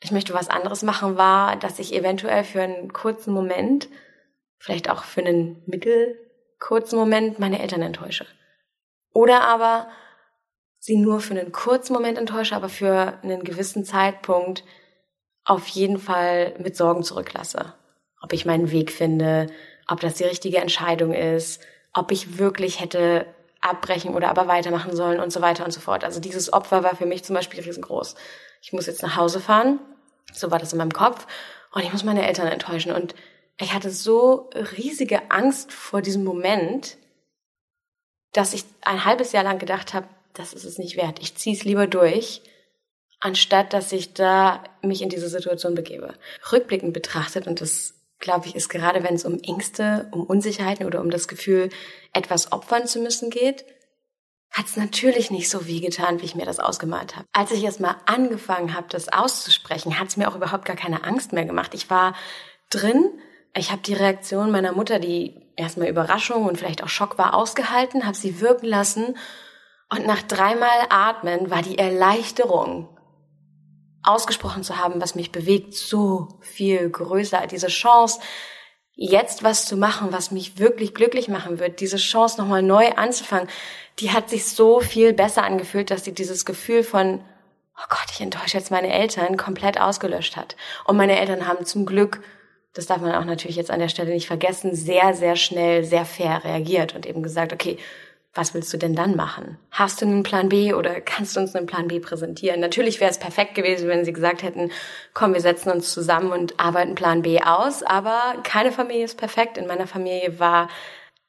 ich 0.00 0.10
möchte 0.10 0.34
was 0.34 0.50
anderes 0.50 0.82
machen, 0.82 1.16
war, 1.16 1.56
dass 1.56 1.78
ich 1.78 1.94
eventuell 1.94 2.44
für 2.44 2.62
einen 2.62 2.92
kurzen 2.92 3.32
Moment, 3.32 3.88
vielleicht 4.58 4.90
auch 4.90 5.04
für 5.04 5.20
einen 5.20 5.62
mittelkurzen 5.66 6.98
Moment, 6.98 7.38
meine 7.38 7.60
Eltern 7.60 7.82
enttäusche. 7.82 8.26
Oder 9.14 9.44
aber 9.44 9.88
sie 10.78 10.96
nur 10.96 11.20
für 11.20 11.32
einen 11.32 11.52
kurzen 11.52 11.94
Moment 11.94 12.18
enttäusche, 12.18 12.54
aber 12.54 12.68
für 12.68 13.18
einen 13.22 13.42
gewissen 13.42 13.86
Zeitpunkt 13.86 14.64
auf 15.44 15.66
jeden 15.68 15.98
Fall 15.98 16.54
mit 16.58 16.76
Sorgen 16.76 17.02
zurücklasse. 17.02 17.72
Ob 18.20 18.34
ich 18.34 18.44
meinen 18.44 18.70
Weg 18.70 18.90
finde, 18.92 19.46
ob 19.88 20.00
das 20.00 20.14
die 20.14 20.24
richtige 20.24 20.58
Entscheidung 20.58 21.14
ist, 21.14 21.62
ob 21.94 22.10
ich 22.10 22.38
wirklich 22.38 22.80
hätte 22.80 23.26
abbrechen 23.60 24.14
oder 24.14 24.28
aber 24.28 24.46
weitermachen 24.46 24.94
sollen 24.94 25.20
und 25.20 25.32
so 25.32 25.40
weiter 25.40 25.64
und 25.64 25.70
so 25.70 25.80
fort. 25.80 26.04
Also 26.04 26.20
dieses 26.20 26.52
Opfer 26.52 26.82
war 26.82 26.96
für 26.96 27.06
mich 27.06 27.24
zum 27.24 27.34
Beispiel 27.34 27.60
riesengroß. 27.60 28.14
Ich 28.60 28.72
muss 28.72 28.86
jetzt 28.86 29.02
nach 29.02 29.16
Hause 29.16 29.40
fahren, 29.40 29.78
so 30.32 30.50
war 30.50 30.58
das 30.58 30.72
in 30.72 30.78
meinem 30.78 30.92
Kopf, 30.92 31.26
und 31.72 31.82
ich 31.82 31.92
muss 31.92 32.04
meine 32.04 32.26
Eltern 32.26 32.46
enttäuschen. 32.46 32.92
Und 32.92 33.14
ich 33.58 33.74
hatte 33.74 33.90
so 33.90 34.50
riesige 34.76 35.30
Angst 35.30 35.72
vor 35.72 36.02
diesem 36.02 36.24
Moment, 36.24 36.96
dass 38.34 38.52
ich 38.52 38.64
ein 38.82 39.06
halbes 39.06 39.32
Jahr 39.32 39.44
lang 39.44 39.58
gedacht 39.58 39.94
habe, 39.94 40.06
das 40.34 40.52
ist 40.52 40.64
es 40.64 40.76
nicht 40.76 40.96
wert. 40.96 41.20
Ich 41.20 41.36
ziehe 41.36 41.56
es 41.56 41.64
lieber 41.64 41.86
durch, 41.86 42.42
anstatt 43.20 43.72
dass 43.72 43.92
ich 43.92 44.12
da 44.12 44.62
mich 44.82 45.00
in 45.00 45.08
diese 45.08 45.28
Situation 45.28 45.74
begebe. 45.74 46.14
Rückblickend 46.52 46.92
betrachtet, 46.92 47.46
und 47.46 47.62
das 47.62 47.94
glaube 48.18 48.48
ich 48.48 48.54
ist 48.54 48.68
gerade, 48.68 49.02
wenn 49.02 49.14
es 49.14 49.24
um 49.24 49.38
Ängste, 49.40 50.08
um 50.10 50.24
Unsicherheiten 50.24 50.86
oder 50.86 51.00
um 51.00 51.10
das 51.10 51.28
Gefühl, 51.28 51.70
etwas 52.12 52.52
opfern 52.52 52.86
zu 52.86 52.98
müssen 53.00 53.30
geht, 53.30 53.64
hat 54.50 54.66
es 54.66 54.76
natürlich 54.76 55.30
nicht 55.30 55.50
so 55.50 55.66
wie 55.66 55.80
getan, 55.80 56.20
wie 56.20 56.26
ich 56.26 56.36
mir 56.36 56.46
das 56.46 56.60
ausgemalt 56.60 57.16
habe. 57.16 57.26
Als 57.32 57.50
ich 57.50 57.64
erst 57.64 57.80
mal 57.80 57.96
angefangen 58.06 58.74
habe, 58.74 58.86
das 58.88 59.08
auszusprechen, 59.08 59.98
hat 59.98 60.08
es 60.08 60.16
mir 60.16 60.28
auch 60.28 60.36
überhaupt 60.36 60.64
gar 60.64 60.76
keine 60.76 61.04
Angst 61.04 61.32
mehr 61.32 61.44
gemacht. 61.44 61.74
Ich 61.74 61.90
war 61.90 62.14
drin, 62.70 63.10
ich 63.56 63.70
habe 63.70 63.82
die 63.82 63.94
Reaktion 63.94 64.50
meiner 64.50 64.72
Mutter, 64.72 64.98
die 64.98 65.40
erstmal 65.56 65.88
Überraschung 65.88 66.44
und 66.44 66.58
vielleicht 66.58 66.82
auch 66.82 66.88
Schock 66.88 67.18
war, 67.18 67.34
ausgehalten, 67.34 68.04
habe 68.04 68.16
sie 68.16 68.40
wirken 68.40 68.66
lassen 68.66 69.16
und 69.90 70.06
nach 70.06 70.22
dreimal 70.22 70.86
Atmen 70.88 71.50
war 71.50 71.62
die 71.62 71.78
Erleichterung, 71.78 72.88
ausgesprochen 74.02 74.64
zu 74.64 74.78
haben, 74.78 75.00
was 75.00 75.14
mich 75.14 75.32
bewegt, 75.32 75.74
so 75.74 76.28
viel 76.40 76.90
größer. 76.90 77.46
Diese 77.46 77.68
Chance, 77.68 78.20
jetzt 78.94 79.42
was 79.42 79.66
zu 79.66 79.76
machen, 79.76 80.12
was 80.12 80.30
mich 80.30 80.58
wirklich 80.58 80.94
glücklich 80.94 81.28
machen 81.28 81.58
wird, 81.58 81.80
diese 81.80 81.96
Chance 81.96 82.40
nochmal 82.40 82.62
neu 82.62 82.92
anzufangen, 82.92 83.48
die 83.98 84.10
hat 84.10 84.28
sich 84.28 84.46
so 84.46 84.80
viel 84.80 85.12
besser 85.12 85.44
angefühlt, 85.44 85.90
dass 85.90 86.04
sie 86.04 86.12
dieses 86.12 86.44
Gefühl 86.44 86.82
von, 86.82 87.20
oh 87.76 87.86
Gott, 87.88 88.06
ich 88.10 88.20
enttäusche 88.20 88.58
jetzt 88.58 88.70
meine 88.70 88.92
Eltern, 88.92 89.36
komplett 89.36 89.80
ausgelöscht 89.80 90.36
hat. 90.36 90.56
Und 90.84 90.96
meine 90.96 91.18
Eltern 91.18 91.46
haben 91.46 91.64
zum 91.64 91.86
Glück 91.86 92.20
das 92.74 92.86
darf 92.86 93.00
man 93.00 93.14
auch 93.14 93.24
natürlich 93.24 93.56
jetzt 93.56 93.70
an 93.70 93.80
der 93.80 93.88
Stelle 93.88 94.12
nicht 94.12 94.26
vergessen, 94.26 94.74
sehr, 94.74 95.14
sehr 95.14 95.36
schnell, 95.36 95.84
sehr 95.84 96.04
fair 96.04 96.44
reagiert 96.44 96.94
und 96.94 97.06
eben 97.06 97.22
gesagt, 97.22 97.52
okay, 97.52 97.78
was 98.34 98.52
willst 98.52 98.72
du 98.72 98.76
denn 98.76 98.96
dann 98.96 99.14
machen? 99.14 99.58
Hast 99.70 100.02
du 100.02 100.06
einen 100.06 100.24
Plan 100.24 100.48
B 100.48 100.74
oder 100.74 101.00
kannst 101.00 101.36
du 101.36 101.40
uns 101.40 101.54
einen 101.54 101.66
Plan 101.66 101.86
B 101.86 102.00
präsentieren? 102.00 102.58
Natürlich 102.58 103.00
wäre 103.00 103.10
es 103.10 103.18
perfekt 103.18 103.54
gewesen, 103.54 103.88
wenn 103.88 104.04
sie 104.04 104.12
gesagt 104.12 104.42
hätten, 104.42 104.72
komm, 105.12 105.34
wir 105.34 105.40
setzen 105.40 105.70
uns 105.70 105.92
zusammen 105.92 106.32
und 106.32 106.58
arbeiten 106.58 106.96
Plan 106.96 107.22
B 107.22 107.40
aus, 107.40 107.84
aber 107.84 108.20
keine 108.42 108.72
Familie 108.72 109.04
ist 109.04 109.18
perfekt. 109.18 109.56
In 109.56 109.68
meiner 109.68 109.86
Familie 109.86 110.40
war 110.40 110.68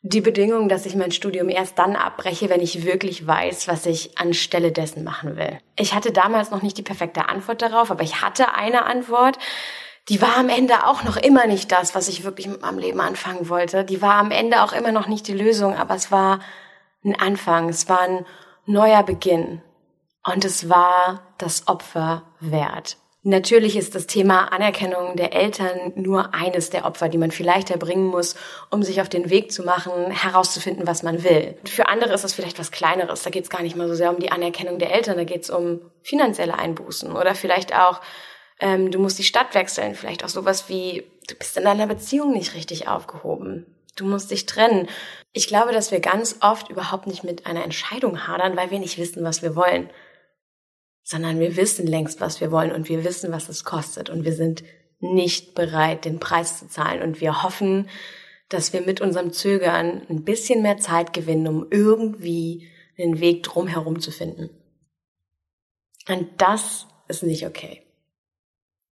die 0.02 0.22
Bedingung, 0.22 0.68
dass 0.68 0.86
ich 0.86 0.96
mein 0.96 1.12
Studium 1.12 1.50
erst 1.50 1.78
dann 1.78 1.96
abbreche, 1.96 2.50
wenn 2.50 2.62
ich 2.62 2.86
wirklich 2.86 3.26
weiß, 3.26 3.68
was 3.68 3.86
ich 3.86 4.18
anstelle 4.18 4.72
dessen 4.72 5.04
machen 5.04 5.36
will. 5.36 5.60
Ich 5.78 5.94
hatte 5.94 6.12
damals 6.12 6.50
noch 6.50 6.64
nicht 6.64 6.78
die 6.78 6.84
perfekte 6.84 7.30
Antwort 7.30 7.62
darauf, 7.62 7.92
aber 7.92 8.04
ich 8.04 8.22
hatte 8.22 8.56
eine 8.56 8.86
Antwort. 8.86 9.38
Die 10.10 10.22
war 10.22 10.38
am 10.38 10.50
Ende 10.50 10.86
auch 10.86 11.04
noch 11.04 11.18
immer 11.18 11.48
nicht 11.48 11.72
das, 11.72 11.96
was 11.96 12.08
ich 12.08 12.24
wirklich 12.24 12.48
mit 12.48 12.62
meinem 12.62 12.78
Leben 12.78 13.02
anfangen 13.02 13.50
wollte. 13.50 13.84
Die 13.84 14.02
war 14.02 14.16
am 14.16 14.32
Ende 14.32 14.62
auch 14.62 14.74
immer 14.74 14.92
noch 14.92 15.08
nicht 15.08 15.28
die 15.28 15.34
Lösung, 15.34 15.76
aber 15.76 15.96
es 15.96 16.12
war 16.12 16.40
ein 17.04 17.20
Anfang, 17.20 17.70
es 17.70 17.90
war 17.90 18.02
ein 18.02 18.26
neuer 18.68 19.04
Beginn 19.04 19.62
und 20.24 20.46
es 20.46 20.70
war 20.70 21.34
das 21.38 21.68
Opfer 21.68 22.24
wert. 22.40 22.98
Natürlich 23.28 23.76
ist 23.76 23.96
das 23.96 24.06
Thema 24.06 24.54
Anerkennung 24.54 25.16
der 25.16 25.34
Eltern 25.34 25.94
nur 25.96 26.36
eines 26.36 26.70
der 26.70 26.86
Opfer, 26.86 27.10
die 27.10 27.18
man 27.18 27.32
vielleicht 27.32 27.72
erbringen 27.72 28.06
muss, 28.06 28.36
um 28.70 28.84
sich 28.84 29.02
auf 29.02 29.10
den 29.10 29.32
Weg 29.32 29.52
zu 29.52 29.64
machen, 29.64 30.12
herauszufinden, 30.12 30.86
was 30.86 31.02
man 31.02 31.24
will. 31.24 31.58
Für 31.66 31.88
andere 31.88 32.14
ist 32.14 32.24
es 32.24 32.36
vielleicht 32.36 32.60
was 32.60 32.72
Kleineres. 32.72 33.24
Da 33.24 33.32
geht 33.32 33.46
es 33.46 33.50
gar 33.50 33.64
nicht 33.64 33.76
mal 33.76 33.88
so 33.88 33.96
sehr 33.96 34.12
um 34.12 34.20
die 34.20 34.32
Anerkennung 34.32 34.78
der 34.78 34.94
Eltern, 34.94 35.18
da 35.18 35.24
geht 35.24 35.42
es 35.42 35.50
um 35.50 35.82
finanzielle 36.04 36.54
Einbußen 36.54 37.12
oder 37.12 37.34
vielleicht 37.34 37.76
auch, 37.76 38.00
ähm, 38.60 38.92
du 38.92 39.00
musst 39.00 39.20
die 39.20 39.24
Stadt 39.24 39.54
wechseln, 39.54 39.96
vielleicht 39.96 40.24
auch 40.24 40.30
sowas 40.30 40.70
wie, 40.70 41.04
du 41.28 41.36
bist 41.36 41.58
in 41.58 41.64
deiner 41.64 41.88
Beziehung 41.88 42.32
nicht 42.32 42.54
richtig 42.54 42.88
aufgehoben. 42.88 43.66
Du 43.96 44.06
musst 44.06 44.32
dich 44.32 44.46
trennen. 44.46 44.88
Ich 45.32 45.48
glaube, 45.48 45.72
dass 45.72 45.92
wir 45.92 46.00
ganz 46.00 46.38
oft 46.42 46.70
überhaupt 46.70 47.08
nicht 47.08 47.24
mit 47.24 47.46
einer 47.46 47.64
Entscheidung 47.64 48.28
hadern, 48.28 48.58
weil 48.58 48.72
wir 48.72 48.80
nicht 48.80 48.98
wissen, 48.98 49.24
was 49.24 49.42
wir 49.42 49.56
wollen. 49.56 49.90
Sondern 51.04 51.40
wir 51.40 51.56
wissen 51.56 51.88
längst, 51.88 52.20
was 52.20 52.42
wir 52.42 52.52
wollen 52.52 52.72
und 52.72 52.90
wir 52.90 53.04
wissen, 53.04 53.32
was 53.32 53.48
es 53.48 53.64
kostet 53.64 54.10
und 54.10 54.26
wir 54.26 54.34
sind 54.34 54.64
nicht 55.00 55.56
bereit, 55.56 56.06
den 56.06 56.20
Preis 56.20 56.60
zu 56.60 56.68
zahlen 56.68 57.02
und 57.02 57.22
wir 57.22 57.44
hoffen, 57.44 57.90
dass 58.50 58.74
wir 58.74 58.82
mit 58.82 59.02
unserem 59.02 59.32
Zögern 59.32 60.06
ein 60.10 60.24
bisschen 60.24 60.62
mehr 60.62 60.78
Zeit 60.78 61.14
gewinnen, 61.14 61.48
um 61.48 61.68
irgendwie 61.70 62.70
einen 62.98 63.20
Weg 63.20 63.44
drumherum 63.44 64.00
zu 64.00 64.12
finden. 64.12 64.50
Und 66.08 66.30
das 66.38 66.88
ist 67.08 67.24
nicht 67.24 67.46
okay. 67.46 67.85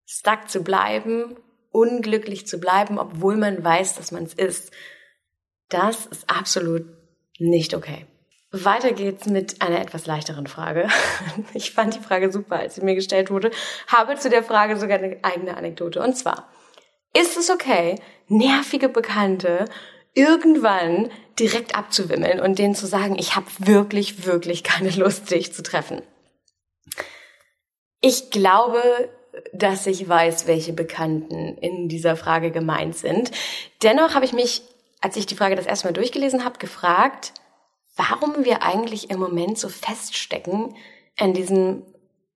Stuck 0.10 0.50
zu 0.50 0.64
bleiben 0.64 1.38
unglücklich 1.72 2.48
zu 2.48 2.60
bleiben, 2.60 2.98
obwohl 2.98 3.38
man 3.38 3.64
weiß, 3.64 3.96
dass 3.96 4.12
man 4.12 4.24
es 4.24 4.34
ist. 4.34 4.72
Das 5.70 6.06
ist 6.08 6.30
absolut 6.30 6.86
nicht 7.38 7.76
okay. 7.76 8.06
Weiter 8.52 8.94
geht's 8.94 9.28
mit 9.28 9.62
einer 9.62 9.80
etwas 9.80 10.08
leichteren 10.08 10.48
Frage. 10.48 10.88
Ich 11.54 11.72
fand 11.72 11.96
die 11.96 12.00
Frage 12.00 12.32
super, 12.32 12.58
als 12.58 12.76
sie 12.76 12.82
mir 12.82 12.96
gestellt 12.96 13.30
wurde. 13.30 13.52
Habe 13.88 14.18
zu 14.18 14.30
der 14.30 14.44
Frage 14.44 14.78
sogar 14.78 14.98
eine 14.98 15.20
eigene 15.22 15.56
Anekdote. 15.56 16.02
Und 16.02 16.18
zwar, 16.18 16.50
ist 17.14 17.38
es 17.38 17.52
okay, 17.52 17.96
nervige 18.28 18.90
Bekannte 18.90 19.66
irgendwann 20.16 21.12
direkt 21.38 21.76
abzuwimmeln 21.76 22.40
und 22.40 22.58
denen 22.58 22.74
zu 22.74 22.88
sagen, 22.88 23.18
ich 23.20 23.36
habe 23.36 23.46
wirklich, 23.60 24.26
wirklich 24.26 24.64
keine 24.64 24.90
Lust, 24.90 25.30
dich 25.30 25.54
zu 25.54 25.62
treffen? 25.62 26.02
Ich 28.02 28.32
glaube, 28.32 28.82
dass 29.54 29.86
ich 29.88 30.08
weiß, 30.08 30.48
welche 30.48 30.74
Bekannten 30.74 31.58
in 31.58 31.88
dieser 31.90 32.16
Frage 32.16 32.52
gemeint 32.52 32.96
sind. 32.98 33.32
Dennoch 33.84 34.14
habe 34.16 34.26
ich 34.26 34.34
mich, 34.34 34.62
als 35.02 35.16
ich 35.16 35.26
die 35.26 35.36
Frage 35.36 35.56
das 35.56 35.66
erste 35.66 35.88
Mal 35.88 35.94
durchgelesen 35.94 36.44
habe, 36.44 36.60
gefragt, 36.60 37.34
warum 37.96 38.46
wir 38.46 38.64
eigentlich 38.64 39.10
im 39.10 39.20
Moment 39.20 39.58
so 39.58 39.70
feststecken 39.70 40.76
an 41.18 41.34
diesem 41.34 41.84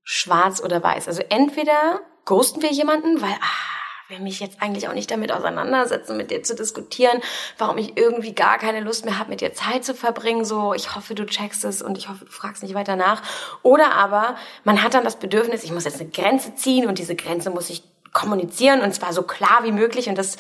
Schwarz 0.04 0.62
oder 0.62 0.84
Weiß. 0.84 1.08
Also 1.08 1.24
entweder 1.30 2.02
ghosten 2.26 2.62
wir 2.62 2.72
jemanden, 2.72 3.22
weil 3.22 3.32
ah, 3.32 3.83
will 4.14 4.24
mich 4.24 4.40
jetzt 4.40 4.62
eigentlich 4.62 4.88
auch 4.88 4.94
nicht 4.94 5.12
damit 5.12 5.32
auseinandersetzen, 5.32 6.18
mit 6.18 6.32
dir 6.32 6.44
zu 6.44 6.56
diskutieren, 6.56 7.20
warum 7.58 7.78
ich 7.78 7.98
irgendwie 7.98 8.34
gar 8.34 8.58
keine 8.58 8.82
Lust 8.82 9.06
mehr 9.06 9.18
habe, 9.20 9.32
mit 9.32 9.42
dir 9.42 9.54
Zeit 9.54 9.84
zu 9.84 9.94
verbringen. 9.94 10.46
So, 10.46 10.74
ich 10.74 10.96
hoffe, 10.96 11.16
du 11.16 11.26
checkst 11.26 11.66
es 11.66 11.82
und 11.82 11.98
ich 11.98 12.10
hoffe, 12.10 12.26
du 12.26 12.32
fragst 12.32 12.64
nicht 12.64 12.76
weiter 12.76 12.96
nach. 12.96 13.22
Oder 13.64 13.94
aber 13.94 14.36
man 14.64 14.84
hat 14.84 14.94
dann 14.94 15.04
das 15.04 15.18
Bedürfnis, 15.18 15.64
ich 15.64 15.72
muss 15.72 15.86
jetzt 15.86 16.00
eine 16.00 16.10
Grenze 16.10 16.56
ziehen 16.56 16.88
und 16.88 17.00
diese 17.00 17.16
Grenze 17.16 17.50
muss 17.50 17.70
ich 17.70 17.84
kommunizieren 18.14 18.82
und 18.82 18.94
zwar 18.94 19.12
so 19.12 19.24
klar 19.24 19.62
wie 19.64 19.72
möglich 19.72 20.08
und 20.08 20.18
das 20.18 20.38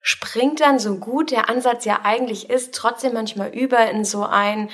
springt 0.00 0.60
dann 0.60 0.78
so 0.78 0.98
gut 0.98 1.32
der 1.32 1.50
Ansatz 1.50 1.84
ja 1.84 2.00
eigentlich 2.04 2.48
ist, 2.48 2.72
trotzdem 2.74 3.12
manchmal 3.12 3.48
über 3.48 3.90
in 3.90 4.04
so 4.04 4.24
ein, 4.24 4.70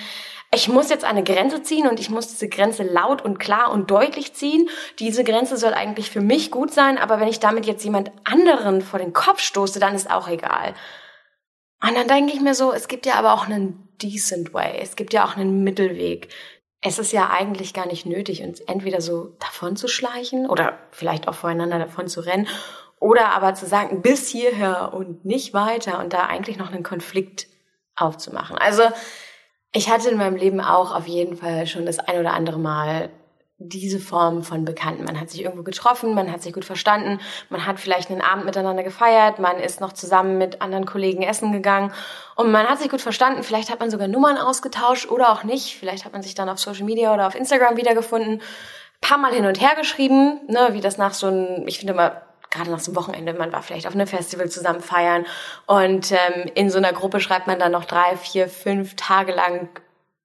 ich 0.55 0.69
muss 0.69 0.91
jetzt 0.91 1.05
eine 1.05 1.25
Grenze 1.25 1.63
ziehen 1.63 1.89
und 1.89 1.99
ich 1.99 2.11
muss 2.11 2.29
diese 2.29 2.49
Grenze 2.49 2.83
laut 2.83 3.25
und 3.25 3.39
klar 3.39 3.73
und 3.73 3.91
deutlich 3.91 4.35
ziehen. 4.35 4.69
Diese 4.99 5.25
Grenze 5.25 5.57
soll 5.57 5.73
eigentlich 5.73 6.11
für 6.11 6.21
mich 6.21 6.51
gut 6.51 6.73
sein, 6.73 6.99
aber 6.99 7.19
wenn 7.21 7.29
ich 7.29 7.41
damit 7.41 7.65
jetzt 7.65 7.85
jemand 7.85 8.13
anderen 8.25 8.83
vor 8.83 8.99
den 8.99 9.15
Kopf 9.15 9.41
stoße, 9.41 9.81
dann 9.81 9.95
ist 9.95 10.11
auch 10.11 10.29
egal. 10.29 10.75
Und 11.83 11.97
dann 11.97 12.07
denke 12.07 12.35
ich 12.35 12.41
mir 12.43 12.55
so, 12.55 12.73
es 12.73 12.87
gibt 12.87 13.07
ja 13.07 13.15
aber 13.15 13.33
auch 13.33 13.47
einen 13.47 13.89
decent 14.03 14.53
way. 14.53 14.79
Es 14.81 14.95
gibt 14.95 15.15
ja 15.15 15.25
auch 15.25 15.37
einen 15.37 15.65
Mittelweg. 15.65 16.29
Es 16.83 16.99
ist 16.99 17.13
ja 17.13 17.31
eigentlich 17.31 17.73
gar 17.73 17.87
nicht 17.87 18.05
nötig, 18.05 18.43
uns 18.43 18.61
entweder 18.61 19.01
so 19.01 19.37
davon 19.41 19.77
zu 19.77 19.89
schleichen 19.89 20.49
oder 20.49 20.79
vielleicht 20.91 21.29
auch 21.29 21.35
voreinander 21.35 21.79
davon 21.79 22.09
zu 22.09 22.21
rennen 22.21 22.47
oder 23.01 23.31
aber 23.31 23.55
zu 23.55 23.67
sagen, 23.67 24.03
bis 24.03 24.29
hierher 24.29 24.93
und 24.93 25.25
nicht 25.25 25.55
weiter 25.55 25.99
und 25.99 26.13
da 26.13 26.27
eigentlich 26.27 26.59
noch 26.59 26.71
einen 26.71 26.83
Konflikt 26.83 27.47
aufzumachen. 27.97 28.59
Also, 28.59 28.83
ich 29.73 29.91
hatte 29.91 30.11
in 30.11 30.19
meinem 30.19 30.37
Leben 30.37 30.61
auch 30.61 30.95
auf 30.95 31.07
jeden 31.07 31.37
Fall 31.37 31.67
schon 31.67 31.87
das 31.87 31.99
ein 31.99 32.21
oder 32.21 32.35
andere 32.35 32.59
Mal 32.59 33.11
diese 33.59 34.01
Form 34.01 34.43
von 34.43 34.65
Bekannten. 34.65 35.05
Man 35.05 35.21
hat 35.21 35.31
sich 35.31 35.43
irgendwo 35.43 35.63
getroffen, 35.63 36.15
man 36.15 36.33
hat 36.33 36.43
sich 36.43 36.53
gut 36.53 36.65
verstanden, 36.65 37.21
man 37.49 37.65
hat 37.65 37.79
vielleicht 37.79 38.11
einen 38.11 38.21
Abend 38.21 38.45
miteinander 38.45 38.83
gefeiert, 38.83 39.39
man 39.39 39.59
ist 39.59 39.81
noch 39.81 39.93
zusammen 39.93 40.37
mit 40.37 40.61
anderen 40.61 40.85
Kollegen 40.85 41.23
essen 41.23 41.53
gegangen 41.53 41.93
und 42.35 42.51
man 42.51 42.67
hat 42.67 42.81
sich 42.81 42.91
gut 42.91 43.01
verstanden. 43.01 43.43
Vielleicht 43.43 43.71
hat 43.71 43.81
man 43.81 43.91
sogar 43.91 44.09
Nummern 44.09 44.37
ausgetauscht 44.37 45.09
oder 45.11 45.33
auch 45.33 45.45
nicht. 45.45 45.77
Vielleicht 45.79 46.05
hat 46.05 46.13
man 46.13 46.23
sich 46.23 46.35
dann 46.35 46.49
auf 46.49 46.59
Social 46.59 46.85
Media 46.85 47.15
oder 47.15 47.27
auf 47.27 47.35
Instagram 47.35 47.77
wiedergefunden, 47.77 48.43
paar 49.01 49.19
Mal 49.19 49.33
hin 49.33 49.47
und 49.47 49.61
her 49.61 49.75
geschrieben, 49.77 50.41
ne, 50.49 50.71
wie 50.73 50.81
das 50.81 50.99
nach 50.99 51.15
so 51.15 51.29
einem, 51.29 51.67
ich 51.67 51.79
finde 51.79 51.95
mal, 51.95 52.23
gerade 52.53 52.71
nach 52.71 52.87
einem 52.87 52.97
Wochenende, 52.97 53.35
man 53.35 53.53
war 53.53 53.63
vielleicht 53.63 53.87
auf 53.87 53.95
einem 53.95 54.07
Festival 54.07 54.49
zusammen 54.49 54.81
feiern 54.81 55.27
und 55.67 56.13
ähm, 56.13 56.51
in 56.55 56.71
so 56.71 56.79
einer 56.79 56.93
Gruppe 56.93 57.21
schreibt 57.21 57.47
man 57.47 57.59
dann 57.59 57.73
noch 57.73 57.85
drei, 57.85 58.17
vier, 58.17 58.49
fünf 58.49 58.95
Tage 58.95 59.33
lang 59.33 59.69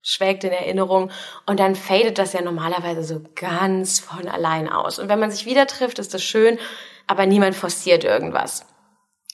schwelgt 0.03 0.43
in 0.43 0.51
Erinnerung 0.51 1.10
und 1.46 1.60
dann 1.60 1.75
fadet 1.75 2.17
das 2.17 2.34
ja 2.34 2.41
normalerweise 2.41 3.03
so 3.03 3.22
ganz 3.36 4.00
von 4.00 4.27
allein 4.27 4.69
aus. 4.69 5.00
Und 5.00 5.10
wenn 5.10 5.19
man 5.19 5.31
sich 5.31 5.46
wieder 5.46 5.67
trifft, 5.67 6.00
ist 6.00 6.13
das 6.13 6.24
schön, 6.24 6.60
aber 7.07 7.25
niemand 7.25 7.55
forciert 7.55 8.03
irgendwas. 8.03 8.65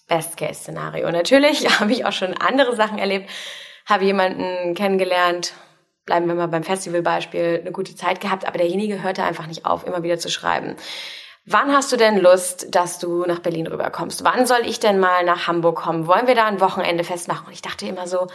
Best-Case-Szenario. 0.08 1.12
Natürlich 1.12 1.68
habe 1.80 1.92
ich 1.92 2.06
auch 2.06 2.12
schon 2.12 2.34
andere 2.34 2.76
Sachen 2.76 2.98
erlebt, 2.98 3.30
habe 3.86 4.06
jemanden 4.06 4.76
kennengelernt, 4.76 5.54
bleiben 6.06 6.28
wir 6.28 6.36
mal 6.36 6.48
beim 6.48 6.64
Festivalbeispiel, 6.64 7.60
eine 7.62 7.72
gute 7.72 7.96
Zeit 7.96 8.20
gehabt, 8.22 8.46
aber 8.48 8.58
derjenige 8.58 9.02
hörte 9.02 9.24
einfach 9.24 9.48
nicht 9.48 9.66
auf, 9.66 9.86
immer 9.86 10.04
wieder 10.04 10.18
zu 10.18 10.30
schreiben. 10.30 10.76
Wann 11.46 11.74
hast 11.74 11.92
du 11.92 11.98
denn 11.98 12.18
Lust, 12.18 12.74
dass 12.74 13.00
du 13.00 13.26
nach 13.26 13.40
Berlin 13.40 13.68
rüberkommst? 13.68 14.24
Wann 14.24 14.46
soll 14.46 14.62
ich 14.66 14.80
denn 14.80 15.00
mal 15.00 15.26
nach 15.26 15.48
Hamburg 15.48 15.76
kommen? 15.76 16.08
Wollen 16.08 16.28
wir 16.28 16.36
da 16.36 16.46
ein 16.46 16.62
Wochenende 16.62 17.04
festmachen? 17.04 17.48
Und 17.48 17.54
ich 17.54 17.62
dachte 17.62 17.86
immer 17.86 18.08
so, 18.08 18.28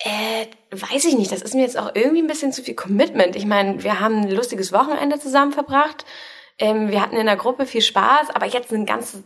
äh, 0.00 0.46
weiß 0.72 1.04
ich 1.04 1.16
nicht, 1.16 1.30
das 1.30 1.42
ist 1.42 1.54
mir 1.54 1.62
jetzt 1.62 1.78
auch 1.78 1.92
irgendwie 1.94 2.22
ein 2.22 2.26
bisschen 2.26 2.52
zu 2.52 2.64
viel 2.64 2.74
Commitment. 2.74 3.36
Ich 3.36 3.46
meine, 3.46 3.84
wir 3.84 4.00
haben 4.00 4.22
ein 4.22 4.30
lustiges 4.30 4.72
Wochenende 4.72 5.20
zusammen 5.20 5.52
verbracht. 5.52 6.04
Ähm, 6.58 6.90
wir 6.90 7.00
hatten 7.00 7.16
in 7.16 7.26
der 7.26 7.36
Gruppe 7.36 7.66
viel 7.66 7.82
Spaß, 7.82 8.30
aber 8.30 8.46
jetzt 8.46 8.72
einen 8.72 8.84
ganzen, 8.84 9.22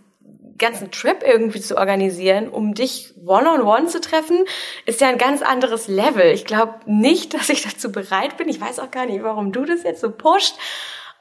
ganzen 0.59 0.91
Trip 0.91 1.23
irgendwie 1.25 1.63
zu 1.63 1.79
organisieren, 1.79 2.51
um 2.51 2.75
dich 2.75 3.15
one-on-one 3.25 3.63
-on 3.63 3.85
-one 3.85 3.87
zu 3.87 4.03
treffen, 4.03 4.45
ist 4.85 5.01
ja 5.01 5.09
ein 5.09 5.19
ganz 5.19 5.41
anderes 5.41 5.89
Level. 5.89 6.27
Ich 6.27 6.45
glaube 6.45 6.75
nicht, 6.85 7.33
dass 7.35 7.49
ich 7.49 7.63
dazu 7.63 7.91
bereit 7.91 8.37
bin. 8.37 8.51
Ich 8.51 8.61
weiß 8.61 8.81
auch 8.81 8.91
gar 8.91 9.07
nicht, 9.07 9.23
warum 9.23 9.53
du 9.53 9.65
das 9.65 9.83
jetzt 9.83 10.03
so 10.03 10.11
pusht. 10.11 10.57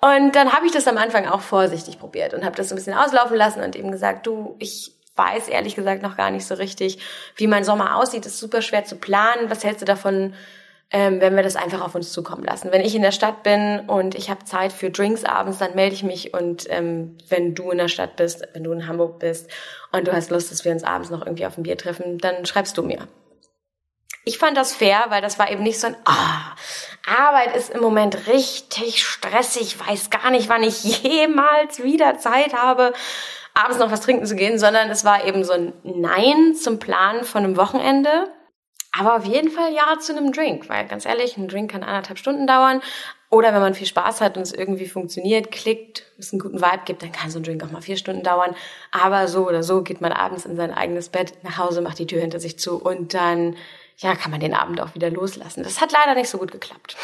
Und 0.06 0.36
dann 0.36 0.54
habe 0.54 0.68
ich 0.68 0.72
das 0.72 0.88
am 0.88 1.00
Anfang 1.00 1.26
auch 1.26 1.42
vorsichtig 1.42 1.98
probiert 1.98 2.36
und 2.36 2.46
habe 2.46 2.56
das 2.56 2.72
ein 2.72 2.76
bisschen 2.76 2.94
auslaufen 2.94 3.36
lassen 3.36 3.64
und 3.64 3.76
eben 3.76 3.92
gesagt, 3.92 4.28
du, 4.28 4.56
ich 4.60 4.92
weiß 5.16 5.48
ehrlich 5.48 5.74
gesagt 5.74 6.04
noch 6.04 6.16
gar 6.16 6.30
nicht 6.30 6.46
so 6.46 6.54
richtig, 6.54 7.00
wie 7.38 7.48
mein 7.48 7.64
Sommer 7.64 7.96
aussieht. 7.96 8.24
Das 8.24 8.34
ist 8.34 8.40
super 8.40 8.62
schwer 8.62 8.86
zu 8.86 8.98
planen. 8.98 9.50
Was 9.50 9.64
hältst 9.64 9.82
du 9.82 9.86
davon, 9.86 10.36
ähm, 10.92 11.22
wenn 11.22 11.36
wir 11.36 11.42
das 11.42 11.56
einfach 11.56 11.82
auf 11.82 11.96
uns 11.96 12.12
zukommen 12.12 12.44
lassen? 12.44 12.72
Wenn 12.72 12.86
ich 12.86 12.94
in 12.94 13.02
der 13.02 13.14
Stadt 13.14 13.42
bin 13.42 13.80
und 13.88 14.14
ich 14.14 14.30
habe 14.30 14.46
Zeit 14.46 14.74
für 14.74 14.92
Drinks 14.92 15.24
abends, 15.24 15.58
dann 15.58 15.74
melde 15.74 15.96
ich 15.96 16.04
mich. 16.04 16.36
Und 16.36 16.68
ähm, 16.70 17.18
wenn 17.30 17.56
du 17.56 17.72
in 17.72 17.80
der 17.80 17.88
Stadt 17.88 18.16
bist, 18.16 18.48
wenn 18.54 18.64
du 18.64 18.74
in 18.74 18.88
Hamburg 18.88 19.18
bist 19.18 19.50
und 19.92 20.08
du 20.08 20.14
hast 20.14 20.30
Lust, 20.30 20.52
dass 20.52 20.64
wir 20.64 20.72
uns 20.72 20.84
abends 20.84 21.10
noch 21.10 21.26
irgendwie 21.26 21.48
auf 21.48 21.58
ein 21.58 21.64
Bier 21.64 21.80
treffen, 21.80 22.20
dann 22.20 22.46
schreibst 22.46 22.78
du 22.78 22.84
mir. 22.84 23.08
Ich 24.28 24.40
fand 24.40 24.58
das 24.58 24.74
fair, 24.74 25.06
weil 25.10 25.22
das 25.22 25.40
war 25.40 25.52
eben 25.52 25.64
nicht 25.64 25.80
so 25.80 25.88
ein, 25.88 25.96
ah, 26.06 26.56
Arbeit 27.08 27.56
ist 27.56 27.70
im 27.70 27.82
Moment 27.82 28.28
richtig 28.28 29.04
stressig, 29.04 29.78
weiß 29.80 30.10
gar 30.10 30.32
nicht, 30.32 30.50
wann 30.50 30.64
ich 30.64 30.84
jemals 31.04 31.84
wieder 31.84 32.18
Zeit 32.18 32.54
habe. 32.54 32.94
abends 33.54 33.80
noch 33.80 33.92
was 33.92 34.02
trinken 34.02 34.26
zu 34.26 34.36
gehen, 34.36 34.60
sondern 34.60 34.90
es 34.90 35.06
war 35.06 35.26
eben 35.26 35.44
so 35.44 35.54
ein 35.54 35.74
Nein 35.84 36.56
zum 36.56 36.80
Plan 36.80 37.24
von 37.24 37.44
einem 37.44 37.58
Wochenende. 37.58 38.30
Aber 38.98 39.18
auf 39.18 39.26
jeden 39.26 39.50
Fall 39.50 39.74
ja 39.74 40.00
zu 40.00 40.16
einem 40.16 40.32
Drink, 40.32 40.70
weil 40.70 40.88
ganz 40.88 41.06
ehrlich, 41.06 41.36
ein 41.36 41.50
Drink 41.50 41.72
kann 41.72 41.84
anderthalb 41.84 42.18
Stunden 42.18 42.48
dauern. 42.48 42.82
Oder 43.30 43.54
wenn 43.54 43.62
man 43.62 43.74
viel 43.74 43.88
Spaß 43.88 44.22
hat 44.22 44.38
und 44.38 44.44
es 44.44 44.54
irgendwie 44.54 44.88
funktioniert, 44.88 45.52
klickt, 45.52 46.04
es 46.18 46.32
einen 46.32 46.40
guten 46.40 46.62
Vibe 46.62 46.84
gibt, 46.86 47.04
dann 47.04 47.12
kann 47.12 47.30
so 47.30 47.40
ein 47.40 47.44
Drink 47.44 47.62
auch 47.64 47.72
mal 47.72 47.82
vier 47.82 47.98
Stunden 47.98 48.24
dauern. 48.24 48.56
Aber 48.92 49.28
so 49.28 49.46
oder 49.48 49.64
so 49.64 49.82
geht 49.82 50.00
man 50.00 50.14
abends 50.14 50.46
in 50.46 50.56
sein 50.56 50.74
eigenes 50.74 51.10
Bett 51.10 51.34
nach 51.44 51.58
Hause, 51.58 51.82
macht 51.82 52.00
die 52.00 52.08
Tür 52.08 52.22
hinter 52.22 52.40
sich 52.40 52.58
zu 52.58 52.82
und 52.82 53.14
dann, 53.14 53.58
ja, 53.98 54.16
kann 54.16 54.32
man 54.32 54.40
den 54.40 54.54
Abend 54.54 54.82
auch 54.82 54.96
wieder 54.96 55.10
loslassen. 55.10 55.64
Das 55.64 55.82
hat 55.82 55.92
leider 55.92 56.16
nicht 56.16 56.30
so 56.30 56.38
gut 56.38 56.52
geklappt. 56.52 56.98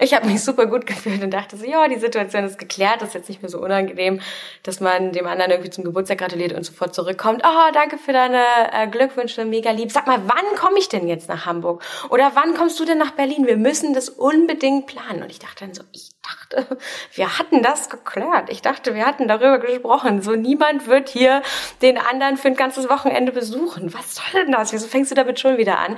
Ich 0.00 0.12
habe 0.12 0.26
mich 0.26 0.42
super 0.42 0.66
gut 0.66 0.86
gefühlt 0.86 1.22
und 1.22 1.30
dachte 1.30 1.56
so, 1.56 1.64
ja, 1.64 1.86
die 1.86 1.98
Situation 1.98 2.44
ist 2.44 2.58
geklärt, 2.58 3.00
das 3.00 3.08
ist 3.08 3.14
jetzt 3.14 3.28
nicht 3.28 3.42
mehr 3.42 3.48
so 3.48 3.60
unangenehm, 3.60 4.20
dass 4.64 4.80
man 4.80 5.12
dem 5.12 5.26
anderen 5.26 5.52
irgendwie 5.52 5.70
zum 5.70 5.84
Geburtstag 5.84 6.18
gratuliert 6.18 6.52
und 6.52 6.64
sofort 6.64 6.94
zurückkommt. 6.94 7.42
Oh, 7.44 7.72
danke 7.72 7.96
für 7.98 8.12
deine 8.12 8.42
äh, 8.72 8.88
Glückwünsche, 8.88 9.44
mega 9.44 9.70
lieb. 9.70 9.92
Sag 9.92 10.06
mal, 10.06 10.20
wann 10.26 10.56
komme 10.56 10.78
ich 10.78 10.88
denn 10.88 11.06
jetzt 11.06 11.28
nach 11.28 11.46
Hamburg? 11.46 11.82
Oder 12.10 12.32
wann 12.34 12.54
kommst 12.54 12.80
du 12.80 12.84
denn 12.84 12.98
nach 12.98 13.12
Berlin? 13.12 13.46
Wir 13.46 13.56
müssen 13.56 13.94
das 13.94 14.08
unbedingt 14.08 14.86
planen. 14.86 15.22
Und 15.22 15.30
ich 15.30 15.38
dachte 15.38 15.64
dann 15.64 15.74
so, 15.74 15.84
ich 15.92 16.10
dachte, 16.22 16.76
wir 17.12 17.38
hatten 17.38 17.62
das 17.62 17.88
geklärt. 17.88 18.50
Ich 18.50 18.62
dachte, 18.62 18.94
wir 18.94 19.06
hatten 19.06 19.28
darüber 19.28 19.58
gesprochen. 19.58 20.22
So, 20.22 20.32
niemand 20.32 20.86
wird 20.86 21.08
hier 21.08 21.42
den 21.82 21.98
anderen 21.98 22.36
für 22.36 22.48
ein 22.48 22.56
ganzes 22.56 22.88
Wochenende 22.88 23.30
besuchen. 23.30 23.94
Was 23.94 24.16
soll 24.16 24.42
denn 24.42 24.52
das? 24.52 24.72
Wieso 24.72 24.88
fängst 24.88 25.12
du 25.12 25.14
damit 25.14 25.38
schon 25.38 25.56
wieder 25.56 25.78
an? 25.78 25.96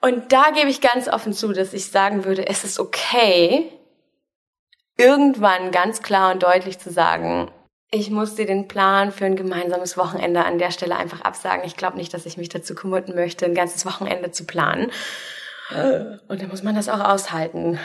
Und 0.00 0.32
da 0.32 0.50
gebe 0.54 0.68
ich 0.68 0.80
ganz 0.80 1.08
offen 1.08 1.32
zu, 1.32 1.52
dass 1.52 1.72
ich 1.72 1.90
sagen 1.90 2.24
würde, 2.24 2.46
es 2.46 2.64
ist 2.64 2.78
okay, 2.78 3.72
irgendwann 4.96 5.72
ganz 5.72 6.02
klar 6.02 6.32
und 6.32 6.42
deutlich 6.42 6.78
zu 6.78 6.90
sagen, 6.90 7.50
ich 7.90 8.10
muss 8.10 8.34
dir 8.34 8.46
den 8.46 8.68
Plan 8.68 9.12
für 9.12 9.26
ein 9.26 9.36
gemeinsames 9.36 9.96
Wochenende 9.96 10.44
an 10.44 10.58
der 10.58 10.70
Stelle 10.70 10.96
einfach 10.96 11.20
absagen. 11.20 11.64
Ich 11.64 11.76
glaube 11.76 11.96
nicht, 11.96 12.12
dass 12.12 12.26
ich 12.26 12.36
mich 12.36 12.48
dazu 12.48 12.74
committen 12.74 13.14
möchte, 13.14 13.44
ein 13.44 13.54
ganzes 13.54 13.86
Wochenende 13.86 14.32
zu 14.32 14.44
planen. 14.44 14.90
Und 16.28 16.42
dann 16.42 16.48
muss 16.48 16.62
man 16.62 16.74
das 16.74 16.88
auch 16.88 17.00
aushalten 17.00 17.78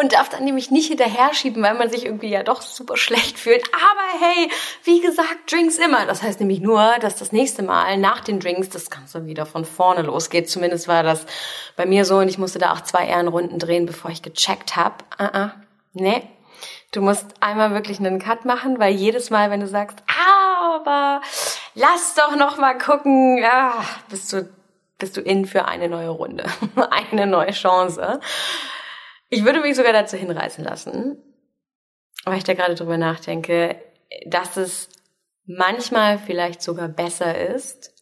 und 0.00 0.12
darf 0.14 0.28
dann 0.28 0.44
nämlich 0.44 0.70
nicht 0.70 0.88
hinterher 0.88 1.34
schieben, 1.34 1.62
weil 1.62 1.74
man 1.74 1.90
sich 1.90 2.06
irgendwie 2.06 2.28
ja 2.28 2.42
doch 2.42 2.62
super 2.62 2.96
schlecht 2.96 3.38
fühlt. 3.38 3.62
Aber 3.74 4.24
hey, 4.24 4.50
wie 4.84 5.00
gesagt, 5.00 5.50
Drinks 5.50 5.78
immer. 5.78 6.06
Das 6.06 6.22
heißt 6.22 6.40
nämlich 6.40 6.60
nur, 6.60 6.94
dass 7.00 7.16
das 7.16 7.32
nächste 7.32 7.62
Mal 7.62 7.98
nach 7.98 8.20
den 8.20 8.40
Drinks 8.40 8.70
das 8.70 8.90
Ganze 8.90 9.26
wieder 9.26 9.46
von 9.46 9.64
vorne 9.64 10.02
losgeht. 10.02 10.48
Zumindest 10.48 10.88
war 10.88 11.02
das 11.02 11.26
bei 11.76 11.86
mir 11.86 12.04
so 12.04 12.18
und 12.18 12.28
ich 12.28 12.38
musste 12.38 12.58
da 12.58 12.72
auch 12.72 12.80
zwei 12.80 13.06
Ehrenrunden 13.06 13.58
drehen, 13.58 13.86
bevor 13.86 14.10
ich 14.10 14.22
gecheckt 14.22 14.76
habe. 14.76 14.96
Uh 15.20 15.24
-uh. 15.24 15.50
Nee. 15.92 16.22
Du 16.92 17.02
musst 17.02 17.26
einmal 17.40 17.72
wirklich 17.72 18.00
einen 18.00 18.18
Cut 18.18 18.44
machen, 18.44 18.80
weil 18.80 18.92
jedes 18.94 19.30
Mal, 19.30 19.50
wenn 19.50 19.60
du 19.60 19.68
sagst, 19.68 20.02
aber 20.60 21.20
lass 21.74 22.14
doch 22.14 22.34
noch 22.36 22.58
mal 22.58 22.76
gucken, 22.76 23.38
ja, 23.38 23.74
bist 24.08 24.32
du 24.32 24.48
bist 24.98 25.16
du 25.16 25.20
in 25.22 25.46
für 25.46 25.64
eine 25.64 25.88
neue 25.88 26.10
Runde, 26.10 26.44
eine 26.90 27.26
neue 27.26 27.52
Chance. 27.52 28.20
Ich 29.30 29.44
würde 29.44 29.60
mich 29.60 29.76
sogar 29.76 29.92
dazu 29.92 30.16
hinreißen 30.16 30.64
lassen, 30.64 31.16
weil 32.24 32.38
ich 32.38 32.44
da 32.44 32.54
gerade 32.54 32.74
drüber 32.74 32.98
nachdenke, 32.98 33.80
dass 34.26 34.56
es 34.56 34.88
manchmal 35.46 36.18
vielleicht 36.18 36.62
sogar 36.62 36.88
besser 36.88 37.38
ist, 37.54 37.94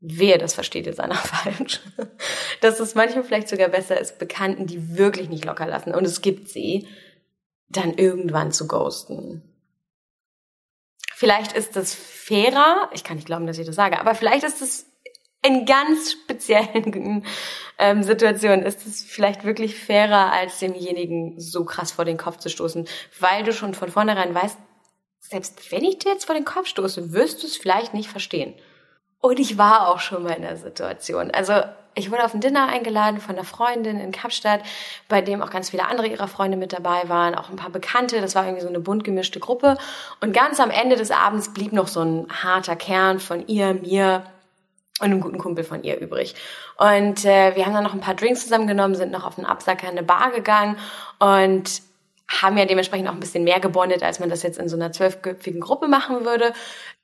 wer 0.00 0.38
das 0.38 0.54
versteht 0.54 0.86
jetzt 0.86 0.98
einer 0.98 1.14
falsch, 1.14 1.80
dass 2.60 2.80
es 2.80 2.96
manchmal 2.96 3.22
vielleicht 3.22 3.48
sogar 3.48 3.68
besser 3.68 4.00
ist, 4.00 4.18
Bekannten, 4.18 4.66
die 4.66 4.98
wirklich 4.98 5.28
nicht 5.28 5.44
locker 5.44 5.66
lassen, 5.66 5.94
und 5.94 6.04
es 6.04 6.22
gibt 6.22 6.48
sie, 6.48 6.88
dann 7.68 7.94
irgendwann 7.94 8.50
zu 8.50 8.66
ghosten. 8.66 9.42
Vielleicht 11.14 11.52
ist 11.52 11.76
das 11.76 11.94
fairer, 11.94 12.90
ich 12.92 13.04
kann 13.04 13.16
nicht 13.16 13.26
glauben, 13.26 13.46
dass 13.46 13.58
ich 13.58 13.66
das 13.66 13.76
sage, 13.76 14.00
aber 14.00 14.16
vielleicht 14.16 14.42
ist 14.42 14.60
es 14.60 14.89
in 15.42 15.64
ganz 15.64 16.12
speziellen 16.12 17.24
ähm, 17.78 18.02
Situationen 18.02 18.64
ist 18.64 18.86
es 18.86 19.02
vielleicht 19.02 19.44
wirklich 19.44 19.78
fairer, 19.78 20.32
als 20.32 20.58
demjenigen 20.58 21.40
so 21.40 21.64
krass 21.64 21.92
vor 21.92 22.04
den 22.04 22.18
Kopf 22.18 22.38
zu 22.38 22.48
stoßen, 22.48 22.86
weil 23.18 23.44
du 23.44 23.52
schon 23.52 23.74
von 23.74 23.90
vornherein 23.90 24.34
weißt, 24.34 24.58
selbst 25.20 25.70
wenn 25.72 25.84
ich 25.84 25.98
dir 25.98 26.12
jetzt 26.12 26.24
vor 26.24 26.34
den 26.34 26.44
Kopf 26.44 26.66
stoße, 26.66 27.12
wirst 27.12 27.42
du 27.42 27.46
es 27.46 27.56
vielleicht 27.56 27.94
nicht 27.94 28.10
verstehen. 28.10 28.54
Und 29.20 29.38
ich 29.38 29.58
war 29.58 29.88
auch 29.88 30.00
schon 30.00 30.22
mal 30.22 30.32
in 30.32 30.42
der 30.42 30.56
Situation. 30.56 31.30
Also 31.30 31.52
ich 31.94 32.10
wurde 32.10 32.24
auf 32.24 32.34
ein 32.34 32.40
Dinner 32.40 32.68
eingeladen 32.68 33.20
von 33.20 33.34
einer 33.36 33.44
Freundin 33.44 34.00
in 34.00 34.12
Kapstadt, 34.12 34.60
bei 35.08 35.20
dem 35.20 35.42
auch 35.42 35.50
ganz 35.50 35.70
viele 35.70 35.86
andere 35.86 36.06
ihrer 36.06 36.28
Freunde 36.28 36.56
mit 36.56 36.72
dabei 36.72 37.08
waren, 37.08 37.34
auch 37.34 37.50
ein 37.50 37.56
paar 37.56 37.70
Bekannte. 37.70 38.20
Das 38.20 38.34
war 38.34 38.44
irgendwie 38.44 38.62
so 38.62 38.68
eine 38.68 38.80
bunt 38.80 39.04
gemischte 39.04 39.40
Gruppe. 39.40 39.76
Und 40.20 40.32
ganz 40.32 40.58
am 40.60 40.70
Ende 40.70 40.96
des 40.96 41.10
Abends 41.10 41.52
blieb 41.52 41.72
noch 41.72 41.88
so 41.88 42.00
ein 42.00 42.26
harter 42.30 42.76
Kern 42.76 43.20
von 43.20 43.46
ihr, 43.46 43.74
mir 43.74 44.24
und 45.00 45.06
einem 45.06 45.20
guten 45.20 45.38
Kumpel 45.38 45.64
von 45.64 45.82
ihr 45.82 45.98
übrig. 45.98 46.34
Und 46.76 47.24
äh, 47.24 47.56
wir 47.56 47.66
haben 47.66 47.74
dann 47.74 47.84
noch 47.84 47.94
ein 47.94 48.00
paar 48.00 48.14
Drinks 48.14 48.42
zusammengenommen, 48.42 48.94
sind 48.94 49.12
noch 49.12 49.24
auf 49.24 49.38
einen 49.38 49.46
Absacker 49.46 49.84
in 49.84 49.98
eine 49.98 50.02
Bar 50.02 50.30
gegangen 50.30 50.76
und 51.18 51.82
haben 52.28 52.56
ja 52.56 52.64
dementsprechend 52.64 53.08
auch 53.08 53.14
ein 53.14 53.20
bisschen 53.20 53.44
mehr 53.44 53.60
gebondet, 53.60 54.02
als 54.02 54.20
man 54.20 54.28
das 54.28 54.42
jetzt 54.42 54.58
in 54.58 54.68
so 54.68 54.76
einer 54.76 54.92
zwölfköpfigen 54.92 55.60
Gruppe 55.60 55.88
machen 55.88 56.24
würde. 56.24 56.52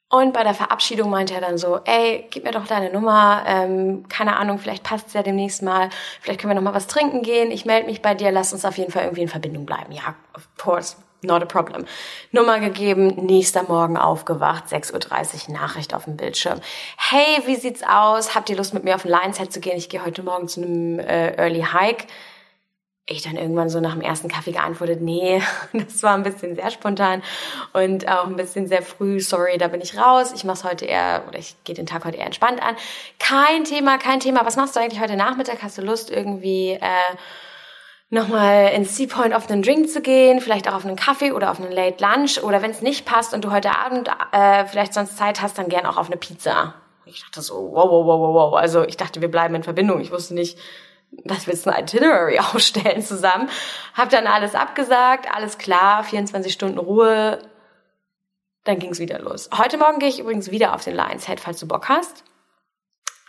Und 0.08 0.32
bei 0.32 0.44
der 0.44 0.54
Verabschiedung 0.54 1.10
meinte 1.10 1.34
er 1.34 1.40
dann 1.40 1.58
so, 1.58 1.80
ey, 1.84 2.28
gib 2.30 2.44
mir 2.44 2.52
doch 2.52 2.66
deine 2.66 2.92
Nummer, 2.92 3.42
ähm, 3.44 4.08
keine 4.08 4.36
Ahnung, 4.36 4.58
vielleicht 4.58 4.84
passt 4.84 5.08
es 5.08 5.14
ja 5.14 5.24
demnächst 5.24 5.62
mal, 5.62 5.90
vielleicht 6.20 6.40
können 6.40 6.52
wir 6.52 6.54
noch 6.54 6.62
mal 6.62 6.74
was 6.74 6.86
trinken 6.86 7.22
gehen, 7.22 7.50
ich 7.50 7.64
melde 7.64 7.88
mich 7.88 8.02
bei 8.02 8.14
dir, 8.14 8.30
lass 8.30 8.52
uns 8.52 8.64
auf 8.64 8.78
jeden 8.78 8.92
Fall 8.92 9.02
irgendwie 9.02 9.22
in 9.22 9.28
Verbindung 9.28 9.66
bleiben. 9.66 9.90
Ja, 9.90 10.14
of 10.34 10.48
course, 10.56 10.96
not 11.22 11.42
a 11.42 11.46
problem. 11.46 11.84
Nummer 12.32 12.60
gegeben, 12.60 13.26
nächster 13.26 13.62
Morgen 13.64 13.96
aufgewacht, 13.96 14.66
6.30 14.66 15.48
Uhr, 15.48 15.54
Nachricht 15.54 15.94
auf 15.94 16.04
dem 16.04 16.16
Bildschirm. 16.16 16.60
Hey, 16.96 17.42
wie 17.46 17.56
sieht's 17.56 17.82
aus? 17.82 18.34
Habt 18.34 18.50
ihr 18.50 18.56
Lust 18.56 18.74
mit 18.74 18.84
mir 18.84 18.94
auf 18.94 19.04
ein 19.04 19.10
Lionshead 19.10 19.52
zu 19.52 19.60
gehen? 19.60 19.76
Ich 19.76 19.88
gehe 19.88 20.04
heute 20.04 20.22
Morgen 20.22 20.48
zu 20.48 20.62
einem 20.62 20.98
äh, 20.98 21.36
Early 21.36 21.64
Hike. 21.72 22.06
Ich 23.08 23.22
dann 23.22 23.36
irgendwann 23.36 23.70
so 23.70 23.78
nach 23.78 23.92
dem 23.92 24.00
ersten 24.00 24.26
Kaffee 24.26 24.50
geantwortet, 24.50 25.00
nee, 25.00 25.40
das 25.72 26.02
war 26.02 26.14
ein 26.14 26.24
bisschen 26.24 26.56
sehr 26.56 26.72
spontan 26.72 27.22
und 27.72 28.08
auch 28.08 28.26
ein 28.26 28.34
bisschen 28.34 28.66
sehr 28.66 28.82
früh, 28.82 29.20
sorry, 29.20 29.58
da 29.58 29.68
bin 29.68 29.80
ich 29.80 29.96
raus. 29.96 30.32
Ich 30.34 30.42
mach's 30.42 30.64
heute 30.64 30.86
eher, 30.86 31.22
oder 31.28 31.38
ich 31.38 31.54
gehe 31.62 31.76
den 31.76 31.86
Tag 31.86 32.04
heute 32.04 32.16
eher 32.16 32.26
entspannt 32.26 32.60
an. 32.60 32.74
Kein 33.20 33.62
Thema, 33.62 33.98
kein 33.98 34.18
Thema. 34.18 34.44
Was 34.44 34.56
machst 34.56 34.74
du 34.74 34.80
eigentlich 34.80 35.00
heute 35.00 35.16
Nachmittag? 35.16 35.62
Hast 35.62 35.78
du 35.78 35.82
Lust 35.82 36.10
irgendwie... 36.10 36.72
Äh, 36.72 37.16
nochmal 38.08 38.72
ins 38.72 38.96
Sea 38.96 39.06
Point 39.08 39.34
auf 39.34 39.50
einen 39.50 39.62
Drink 39.62 39.88
zu 39.88 40.00
gehen, 40.00 40.40
vielleicht 40.40 40.68
auch 40.68 40.74
auf 40.74 40.84
einen 40.84 40.96
Kaffee 40.96 41.32
oder 41.32 41.50
auf 41.50 41.60
einen 41.60 41.72
Late 41.72 42.02
Lunch 42.04 42.42
oder 42.42 42.62
wenn 42.62 42.70
es 42.70 42.82
nicht 42.82 43.04
passt 43.04 43.34
und 43.34 43.44
du 43.44 43.50
heute 43.50 43.76
Abend 43.76 44.08
äh, 44.32 44.64
vielleicht 44.66 44.94
sonst 44.94 45.16
Zeit 45.16 45.42
hast, 45.42 45.58
dann 45.58 45.68
gern 45.68 45.86
auch 45.86 45.96
auf 45.96 46.06
eine 46.06 46.16
Pizza. 46.16 46.74
Ich 47.04 47.22
dachte 47.22 47.40
so, 47.40 47.54
wow, 47.72 47.90
wow, 47.90 48.06
wow, 48.06 48.20
wow, 48.20 48.34
wow. 48.34 48.54
Also 48.54 48.84
ich 48.84 48.96
dachte, 48.96 49.20
wir 49.20 49.30
bleiben 49.30 49.54
in 49.54 49.62
Verbindung. 49.62 50.00
Ich 50.00 50.10
wusste 50.10 50.34
nicht, 50.34 50.58
dass 51.24 51.46
wir 51.46 51.54
jetzt 51.54 51.66
ein 51.66 51.80
Itinerary 51.80 52.38
aufstellen 52.54 53.02
zusammen. 53.02 53.48
Hab 53.94 54.10
dann 54.10 54.26
alles 54.26 54.54
abgesagt, 54.54 55.28
alles 55.32 55.58
klar, 55.58 56.04
24 56.04 56.52
Stunden 56.52 56.78
Ruhe. 56.78 57.40
Dann 58.64 58.80
ging's 58.80 58.98
wieder 58.98 59.20
los. 59.20 59.48
Heute 59.56 59.78
Morgen 59.78 60.00
gehe 60.00 60.08
ich 60.08 60.18
übrigens 60.18 60.50
wieder 60.50 60.74
auf 60.74 60.82
den 60.82 60.96
Lions 60.96 61.28
Head, 61.28 61.38
falls 61.38 61.60
du 61.60 61.68
Bock 61.68 61.88
hast 61.88 62.24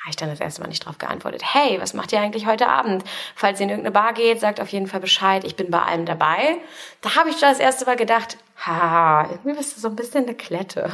habe 0.07 0.11
ich 0.11 0.15
dann 0.15 0.29
das 0.29 0.39
erste 0.39 0.61
Mal 0.61 0.69
nicht 0.69 0.85
drauf 0.85 0.99
geantwortet. 0.99 1.41
Hey, 1.43 1.81
was 1.81 1.93
macht 1.93 2.13
ihr 2.13 2.21
eigentlich 2.21 2.45
heute 2.45 2.69
Abend? 2.69 3.03
Falls 3.35 3.59
ihr 3.59 3.65
in 3.65 3.71
irgendeine 3.71 3.91
Bar 3.91 4.13
geht, 4.13 4.39
sagt 4.39 4.61
auf 4.61 4.69
jeden 4.69 4.87
Fall 4.87 5.01
Bescheid. 5.01 5.43
Ich 5.43 5.57
bin 5.57 5.69
bei 5.69 5.81
allem 5.81 6.05
dabei. 6.05 6.59
Da 7.01 7.15
habe 7.15 7.29
ich 7.29 7.41
das 7.41 7.59
erste 7.59 7.85
Mal 7.85 7.97
gedacht, 7.97 8.37
ha, 8.65 9.27
irgendwie 9.29 9.57
bist 9.57 9.75
du 9.75 9.81
so 9.81 9.89
ein 9.89 9.97
bisschen 9.97 10.23
eine 10.23 10.33
Klette. 10.33 10.89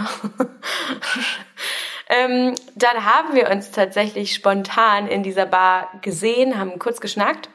ähm, 2.10 2.56
dann 2.73 3.06
haben 3.06 3.36
wir 3.36 3.52
uns 3.52 3.69
tatsächlich 3.69 4.34
spontan 4.34 5.08
in 5.08 5.21
dieser 5.21 5.45
Bar 5.45 5.91
gesehen, 6.02 6.58
haben 6.58 6.80
kurz 6.80 6.99
geschnackt. 6.99 7.49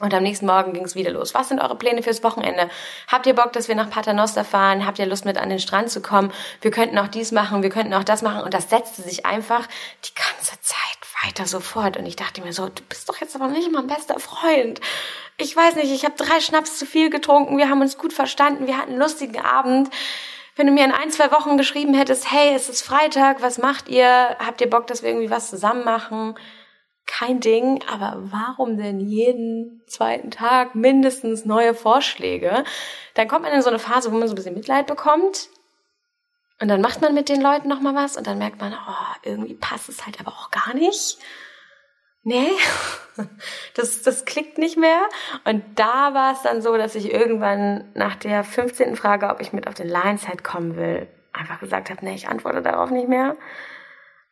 Und 0.00 0.14
am 0.14 0.22
nächsten 0.22 0.46
Morgen 0.46 0.72
ging 0.72 0.84
es 0.84 0.94
wieder 0.94 1.10
los. 1.10 1.34
Was 1.34 1.48
sind 1.48 1.60
eure 1.60 1.76
Pläne 1.76 2.02
fürs 2.02 2.22
Wochenende? 2.22 2.70
Habt 3.08 3.26
ihr 3.26 3.34
Bock, 3.34 3.52
dass 3.52 3.66
wir 3.66 3.74
nach 3.74 3.90
Paternoster 3.90 4.44
fahren? 4.44 4.86
Habt 4.86 4.98
ihr 5.00 5.06
Lust, 5.06 5.24
mit 5.24 5.38
an 5.38 5.48
den 5.48 5.58
Strand 5.58 5.90
zu 5.90 6.00
kommen? 6.00 6.32
Wir 6.60 6.70
könnten 6.70 6.98
auch 6.98 7.08
dies 7.08 7.32
machen, 7.32 7.62
wir 7.62 7.70
könnten 7.70 7.94
auch 7.94 8.04
das 8.04 8.22
machen. 8.22 8.42
Und 8.42 8.54
das 8.54 8.70
setzte 8.70 9.02
sich 9.02 9.26
einfach 9.26 9.66
die 10.04 10.14
ganze 10.14 10.60
Zeit 10.60 10.78
weiter 11.24 11.46
so 11.46 11.58
fort. 11.58 11.96
Und 11.96 12.06
ich 12.06 12.16
dachte 12.16 12.42
mir 12.42 12.52
so, 12.52 12.68
du 12.68 12.82
bist 12.88 13.08
doch 13.08 13.16
jetzt 13.20 13.34
aber 13.34 13.48
nicht 13.48 13.72
mein 13.72 13.88
bester 13.88 14.20
Freund. 14.20 14.80
Ich 15.36 15.56
weiß 15.56 15.74
nicht, 15.76 15.92
ich 15.92 16.04
habe 16.04 16.14
drei 16.16 16.40
Schnaps 16.40 16.78
zu 16.78 16.86
viel 16.86 17.10
getrunken, 17.10 17.58
wir 17.58 17.68
haben 17.68 17.80
uns 17.80 17.98
gut 17.98 18.12
verstanden, 18.12 18.66
wir 18.66 18.76
hatten 18.76 18.90
einen 18.90 19.00
lustigen 19.00 19.40
Abend. 19.40 19.90
Wenn 20.56 20.66
du 20.66 20.72
mir 20.72 20.84
in 20.84 20.92
ein, 20.92 21.10
zwei 21.10 21.30
Wochen 21.30 21.56
geschrieben 21.56 21.94
hättest, 21.94 22.32
hey, 22.32 22.52
es 22.54 22.68
ist 22.68 22.82
Freitag, 22.82 23.40
was 23.42 23.58
macht 23.58 23.88
ihr? 23.88 24.36
Habt 24.44 24.60
ihr 24.60 24.68
Bock, 24.68 24.88
dass 24.88 25.02
wir 25.02 25.10
irgendwie 25.10 25.30
was 25.30 25.50
zusammen 25.50 25.84
machen? 25.84 26.34
Kein 27.08 27.40
Ding, 27.40 27.82
aber 27.90 28.18
warum 28.30 28.76
denn 28.76 29.00
jeden 29.00 29.82
zweiten 29.88 30.30
Tag 30.30 30.74
mindestens 30.74 31.44
neue 31.44 31.74
Vorschläge? 31.74 32.62
Dann 33.14 33.26
kommt 33.26 33.42
man 33.42 33.52
in 33.52 33.62
so 33.62 33.70
eine 33.70 33.80
Phase, 33.80 34.12
wo 34.12 34.16
man 34.16 34.28
so 34.28 34.34
ein 34.34 34.36
bisschen 34.36 34.54
Mitleid 34.54 34.86
bekommt. 34.86 35.48
Und 36.60 36.68
dann 36.68 36.80
macht 36.80 37.00
man 37.00 37.14
mit 37.14 37.28
den 37.28 37.40
Leuten 37.40 37.68
nochmal 37.68 37.94
was 37.94 38.16
und 38.16 38.26
dann 38.26 38.38
merkt 38.38 38.60
man, 38.60 38.72
oh, 38.72 39.16
irgendwie 39.22 39.54
passt 39.54 39.88
es 39.88 40.04
halt 40.04 40.20
aber 40.20 40.32
auch 40.32 40.50
gar 40.50 40.74
nicht. 40.74 41.18
Nee. 42.22 42.50
Das, 43.74 44.02
das 44.02 44.24
klickt 44.26 44.58
nicht 44.58 44.76
mehr. 44.76 45.00
Und 45.44 45.64
da 45.74 46.14
war 46.14 46.32
es 46.32 46.42
dann 46.42 46.62
so, 46.62 46.76
dass 46.76 46.94
ich 46.94 47.12
irgendwann 47.12 47.90
nach 47.94 48.14
der 48.14 48.44
15. 48.44 48.94
Frage, 48.94 49.28
ob 49.28 49.40
ich 49.40 49.52
mit 49.52 49.66
auf 49.66 49.74
den 49.74 49.88
Lionshead 49.88 50.44
kommen 50.44 50.76
will, 50.76 51.08
einfach 51.32 51.58
gesagt 51.58 51.90
habe, 51.90 52.04
nee, 52.04 52.14
ich 52.14 52.28
antworte 52.28 52.62
darauf 52.62 52.90
nicht 52.90 53.08
mehr. 53.08 53.36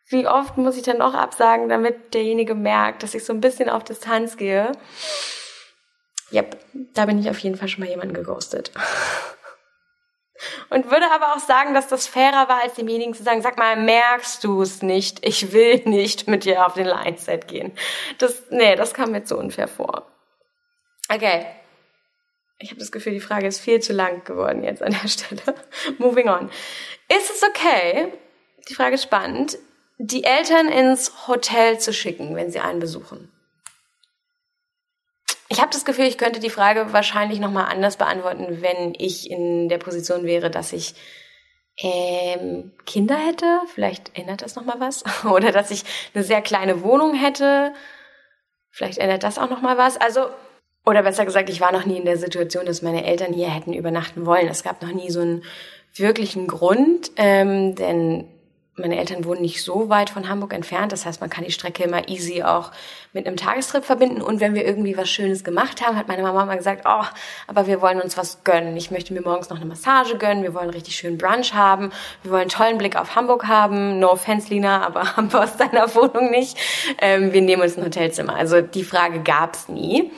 Wie 0.09 0.27
oft 0.27 0.57
muss 0.57 0.77
ich 0.77 0.83
dann 0.83 0.99
noch 0.99 1.13
absagen, 1.13 1.67
damit 1.67 2.13
derjenige 2.13 2.55
merkt, 2.55 3.03
dass 3.03 3.13
ich 3.13 3.25
so 3.25 3.33
ein 3.33 3.41
bisschen 3.41 3.69
auf 3.69 3.83
Distanz 3.83 4.37
gehe? 4.37 4.71
Yep, 6.31 6.57
da 6.93 7.05
bin 7.05 7.19
ich 7.19 7.29
auf 7.29 7.39
jeden 7.39 7.57
Fall 7.57 7.67
schon 7.67 7.83
mal 7.83 7.89
jemanden 7.89 8.13
geghostet. 8.13 8.71
Und 10.69 10.91
würde 10.91 11.09
aber 11.11 11.33
auch 11.33 11.39
sagen, 11.39 11.73
dass 11.73 11.87
das 11.87 12.07
fairer 12.07 12.47
war, 12.47 12.61
als 12.61 12.75
demjenigen 12.75 13.13
zu 13.13 13.23
sagen, 13.23 13.41
sag 13.41 13.57
mal, 13.57 13.75
merkst 13.75 14.43
du 14.43 14.61
es 14.61 14.81
nicht? 14.81 15.25
Ich 15.25 15.51
will 15.51 15.81
nicht 15.85 16.27
mit 16.27 16.45
dir 16.45 16.65
auf 16.65 16.73
den 16.73 16.85
Line-Set 16.85 17.47
gehen. 17.47 17.71
Das, 18.17 18.43
nee, 18.49 18.75
das 18.75 18.93
kam 18.93 19.11
mir 19.11 19.23
zu 19.23 19.37
unfair 19.37 19.67
vor. 19.67 20.05
Okay. 21.09 21.45
Ich 22.59 22.69
habe 22.69 22.79
das 22.79 22.91
Gefühl, 22.91 23.13
die 23.13 23.19
Frage 23.19 23.47
ist 23.47 23.59
viel 23.59 23.81
zu 23.81 23.93
lang 23.93 24.23
geworden 24.25 24.63
jetzt 24.63 24.81
an 24.81 24.95
der 25.01 25.07
Stelle. 25.07 25.55
Moving 25.97 26.29
on. 26.29 26.49
Ist 27.07 27.29
es 27.29 27.43
okay, 27.43 28.13
die 28.67 28.75
Frage 28.75 28.95
ist 28.95 29.03
spannend, 29.03 29.57
die 29.97 30.23
Eltern 30.23 30.69
ins 30.69 31.27
Hotel 31.27 31.79
zu 31.79 31.93
schicken, 31.93 32.35
wenn 32.35 32.51
sie 32.51 32.59
einen 32.59 32.79
besuchen? 32.79 33.31
Ich 35.49 35.61
habe 35.61 35.71
das 35.71 35.85
Gefühl, 35.85 36.05
ich 36.05 36.17
könnte 36.17 36.39
die 36.39 36.49
Frage 36.49 36.91
wahrscheinlich 36.91 37.39
nochmal 37.39 37.71
anders 37.71 37.97
beantworten, 37.97 38.61
wenn 38.61 38.93
ich 38.97 39.31
in 39.31 39.69
der 39.69 39.77
Position 39.77 40.23
wäre, 40.25 40.51
dass 40.51 40.73
ich 40.73 40.93
ähm, 41.77 42.71
Kinder 42.85 43.15
hätte. 43.15 43.61
Vielleicht 43.73 44.17
ändert 44.17 44.41
das 44.41 44.55
nochmal 44.55 44.79
was. 44.79 45.03
Oder 45.25 45.51
dass 45.51 45.71
ich 45.71 45.83
eine 46.13 46.23
sehr 46.23 46.41
kleine 46.41 46.83
Wohnung 46.83 47.13
hätte. 47.15 47.73
Vielleicht 48.69 48.97
ändert 48.97 49.23
das 49.23 49.39
auch 49.39 49.49
nochmal 49.49 49.77
was. 49.77 49.97
Also, 49.97 50.27
oder 50.85 51.03
besser 51.03 51.25
gesagt, 51.25 51.49
ich 51.49 51.61
war 51.61 51.71
noch 51.71 51.85
nie 51.85 51.97
in 51.97 52.05
der 52.05 52.17
Situation, 52.17 52.65
dass 52.65 52.81
meine 52.81 53.05
Eltern 53.05 53.33
hier 53.33 53.49
hätten 53.49 53.73
übernachten 53.73 54.25
wollen. 54.25 54.47
Es 54.47 54.63
gab 54.63 54.81
noch 54.81 54.91
nie 54.91 55.09
so 55.09 55.21
einen 55.21 55.43
wirklichen 55.93 56.47
Grund, 56.47 57.11
ähm, 57.15 57.75
denn 57.75 58.27
meine 58.77 58.97
Eltern 58.97 59.25
wohnen 59.25 59.41
nicht 59.41 59.63
so 59.63 59.89
weit 59.89 60.09
von 60.09 60.29
Hamburg 60.29 60.53
entfernt. 60.53 60.91
Das 60.91 61.05
heißt, 61.05 61.19
man 61.19 61.29
kann 61.29 61.43
die 61.43 61.51
Strecke 61.51 61.83
immer 61.83 62.07
easy 62.09 62.43
auch 62.43 62.71
mit 63.11 63.25
einem 63.25 63.35
Tagestrip 63.35 63.83
verbinden. 63.83 64.21
Und 64.21 64.39
wenn 64.39 64.53
wir 64.53 64.65
irgendwie 64.65 64.95
was 64.95 65.09
Schönes 65.09 65.43
gemacht 65.43 65.85
haben, 65.85 65.97
hat 65.97 66.07
meine 66.07 66.21
Mama 66.21 66.45
mal 66.45 66.57
gesagt, 66.57 66.83
oh, 66.87 67.05
aber 67.47 67.65
wir 67.65 67.81
wollen 67.81 67.99
uns 67.99 68.17
was 68.17 68.43
gönnen. 68.43 68.77
Ich 68.77 68.91
möchte 68.91 69.13
mir 69.13 69.21
morgens 69.21 69.49
noch 69.49 69.57
eine 69.57 69.65
Massage 69.65 70.17
gönnen. 70.17 70.43
Wir 70.43 70.53
wollen 70.53 70.69
richtig 70.69 70.95
schönen 70.95 71.17
Brunch 71.17 71.53
haben. 71.53 71.91
Wir 72.21 72.31
wollen 72.31 72.41
einen 72.41 72.49
tollen 72.49 72.77
Blick 72.77 72.95
auf 72.95 73.15
Hamburg 73.15 73.47
haben. 73.47 73.99
No 73.99 74.11
offense, 74.11 74.49
Lina, 74.49 74.85
aber 74.85 75.03
wir 75.31 75.41
aus 75.41 75.57
deiner 75.57 75.93
Wohnung 75.95 76.29
nicht. 76.29 76.57
Ähm, 77.01 77.33
wir 77.33 77.41
nehmen 77.41 77.63
uns 77.63 77.77
ein 77.77 77.83
Hotelzimmer. 77.83 78.35
Also 78.35 78.61
die 78.61 78.83
Frage 78.83 79.21
gab's 79.21 79.67
nie. 79.69 80.11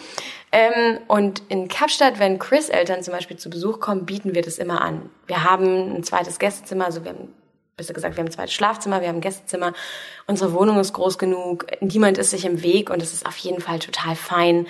Ähm, 0.51 0.99
und 1.07 1.43
in 1.47 1.67
Kapstadt, 1.67 2.19
wenn 2.19 2.39
Chris 2.39 2.69
Eltern 2.69 3.03
zum 3.03 3.13
Beispiel 3.13 3.37
zu 3.37 3.49
Besuch 3.49 3.79
kommen, 3.79 4.05
bieten 4.05 4.33
wir 4.33 4.41
das 4.41 4.57
immer 4.57 4.81
an. 4.81 5.09
Wir 5.27 5.43
haben 5.43 5.95
ein 5.95 6.03
zweites 6.03 6.39
Gästezimmer, 6.39 6.85
also 6.85 7.03
wir 7.03 7.11
haben 7.11 7.33
besser 7.79 7.93
gesagt, 7.93 8.15
wir 8.15 8.21
haben 8.21 8.29
ein 8.29 8.33
zweites 8.33 8.53
Schlafzimmer, 8.53 9.01
wir 9.01 9.07
haben 9.07 9.17
ein 9.17 9.21
Gästezimmer. 9.21 9.73
Unsere 10.27 10.53
Wohnung 10.53 10.79
ist 10.79 10.93
groß 10.93 11.17
genug, 11.17 11.65
niemand 11.81 12.17
ist 12.17 12.29
sich 12.29 12.45
im 12.45 12.61
Weg 12.61 12.89
und 12.89 13.01
es 13.01 13.13
ist 13.13 13.25
auf 13.25 13.37
jeden 13.37 13.61
Fall 13.61 13.79
total 13.79 14.15
fein, 14.15 14.67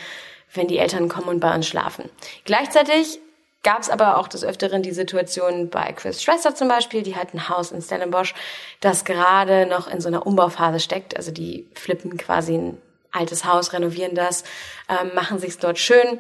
wenn 0.53 0.67
die 0.67 0.77
Eltern 0.77 1.09
kommen 1.09 1.27
und 1.27 1.39
bei 1.39 1.53
uns 1.53 1.67
schlafen. 1.67 2.09
Gleichzeitig 2.45 3.19
gab 3.61 3.81
es 3.81 3.89
aber 3.89 4.17
auch 4.17 4.27
des 4.27 4.43
Öfteren 4.43 4.83
die 4.83 4.91
Situation 4.91 5.69
bei 5.69 5.91
Chris 5.91 6.23
Schwester 6.23 6.55
zum 6.55 6.69
Beispiel, 6.69 7.03
die 7.03 7.15
hat 7.15 7.33
ein 7.33 7.49
Haus 7.49 7.71
in 7.71 7.81
Stellenbosch, 7.81 8.33
das 8.79 9.03
gerade 9.03 9.65
noch 9.65 9.87
in 9.87 9.99
so 9.99 10.07
einer 10.07 10.25
Umbauphase 10.25 10.79
steckt. 10.79 11.17
Also 11.17 11.31
die 11.31 11.67
flippen 11.73 12.17
quasi 12.17 12.53
ein 12.55 12.77
altes 13.11 13.43
Haus, 13.43 13.73
renovieren 13.73 14.15
das, 14.15 14.43
ähm, 14.87 15.11
machen 15.13 15.39
sich's 15.39 15.57
dort 15.57 15.77
schön 15.77 16.19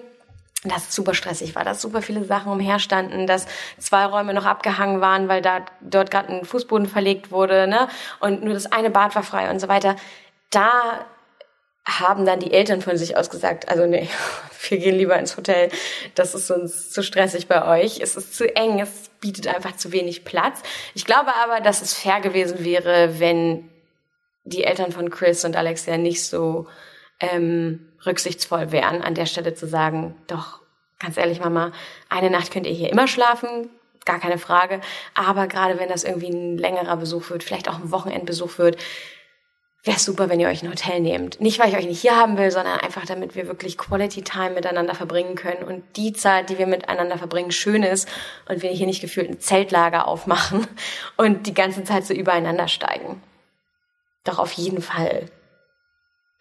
dass 0.63 0.89
es 0.89 0.95
super 0.95 1.13
stressig 1.13 1.55
war, 1.55 1.63
dass 1.63 1.81
super 1.81 2.01
viele 2.01 2.25
Sachen 2.25 2.51
umherstanden, 2.51 3.27
dass 3.27 3.45
zwei 3.77 4.05
Räume 4.05 4.33
noch 4.33 4.45
abgehangen 4.45 4.99
waren, 4.99 5.29
weil 5.29 5.41
da 5.41 5.65
dort 5.79 6.11
gerade 6.11 6.29
ein 6.29 6.43
Fußboden 6.45 6.87
verlegt 6.87 7.31
wurde, 7.31 7.67
ne? 7.67 7.87
Und 8.19 8.43
nur 8.43 8.53
das 8.53 8.71
eine 8.71 8.89
Bad 8.89 9.15
war 9.15 9.23
frei 9.23 9.49
und 9.49 9.59
so 9.59 9.69
weiter. 9.69 9.95
Da 10.49 11.05
haben 11.85 12.25
dann 12.25 12.39
die 12.39 12.51
Eltern 12.51 12.81
von 12.81 12.97
sich 12.97 13.15
aus 13.15 13.29
gesagt, 13.29 13.69
also 13.69 13.85
nee, 13.85 14.09
wir 14.69 14.77
gehen 14.77 14.97
lieber 14.97 15.17
ins 15.17 15.37
Hotel, 15.37 15.69
das 16.15 16.35
ist 16.35 16.51
uns 16.51 16.91
zu 16.91 17.03
stressig 17.03 17.47
bei 17.47 17.65
euch, 17.65 18.01
es 18.01 18.17
ist 18.17 18.35
zu 18.35 18.53
eng, 18.55 18.81
es 18.81 19.09
bietet 19.21 19.47
einfach 19.47 19.77
zu 19.77 19.93
wenig 19.93 20.25
Platz. 20.25 20.61
Ich 20.93 21.05
glaube 21.05 21.33
aber, 21.35 21.61
dass 21.61 21.81
es 21.81 21.93
fair 21.93 22.19
gewesen 22.19 22.63
wäre, 22.65 23.19
wenn 23.19 23.69
die 24.43 24.63
Eltern 24.63 24.91
von 24.91 25.09
Chris 25.09 25.45
und 25.45 25.55
Alexia 25.55 25.97
nicht 25.97 26.25
so 26.25 26.67
ähm, 27.19 27.88
rücksichtsvoll 28.09 28.71
wären, 28.71 29.01
an 29.01 29.15
der 29.15 29.25
Stelle 29.25 29.53
zu 29.53 29.67
sagen, 29.67 30.15
doch, 30.27 30.59
ganz 30.99 31.15
ehrlich, 31.17 31.39
Mama, 31.39 31.71
eine 32.09 32.29
Nacht 32.29 32.51
könnt 32.51 32.65
ihr 32.65 32.73
hier 32.73 32.91
immer 32.91 33.07
schlafen, 33.07 33.69
gar 34.05 34.19
keine 34.19 34.37
Frage. 34.37 34.81
Aber 35.13 35.47
gerade 35.47 35.79
wenn 35.79 35.89
das 35.89 36.03
irgendwie 36.03 36.29
ein 36.29 36.57
längerer 36.57 36.97
Besuch 36.97 37.29
wird, 37.29 37.43
vielleicht 37.43 37.69
auch 37.69 37.79
ein 37.79 37.91
Wochenendbesuch 37.91 38.57
wird, 38.57 38.77
wäre 39.83 39.99
super, 39.99 40.29
wenn 40.29 40.39
ihr 40.39 40.49
euch 40.49 40.61
ein 40.61 40.69
Hotel 40.69 40.99
nehmt. 40.99 41.39
Nicht, 41.39 41.57
weil 41.59 41.69
ich 41.69 41.77
euch 41.77 41.85
nicht 41.85 42.01
hier 42.01 42.17
haben 42.17 42.37
will, 42.37 42.51
sondern 42.51 42.79
einfach, 42.79 43.05
damit 43.05 43.35
wir 43.35 43.47
wirklich 43.47 43.77
Quality 43.77 44.23
Time 44.23 44.51
miteinander 44.51 44.93
verbringen 44.93 45.35
können 45.35 45.63
und 45.63 45.83
die 45.95 46.11
Zeit, 46.11 46.49
die 46.49 46.57
wir 46.57 46.67
miteinander 46.67 47.17
verbringen, 47.17 47.51
schön 47.51 47.83
ist 47.83 48.09
und 48.49 48.61
wir 48.61 48.71
hier 48.71 48.87
nicht 48.87 49.01
gefühlt 49.01 49.29
ein 49.29 49.39
Zeltlager 49.39 50.07
aufmachen 50.07 50.67
und 51.17 51.47
die 51.47 51.53
ganze 51.53 51.83
Zeit 51.85 52.05
so 52.05 52.13
übereinander 52.13 52.67
steigen. 52.67 53.23
Doch 54.25 54.37
auf 54.37 54.51
jeden 54.51 54.81
Fall 54.81 55.29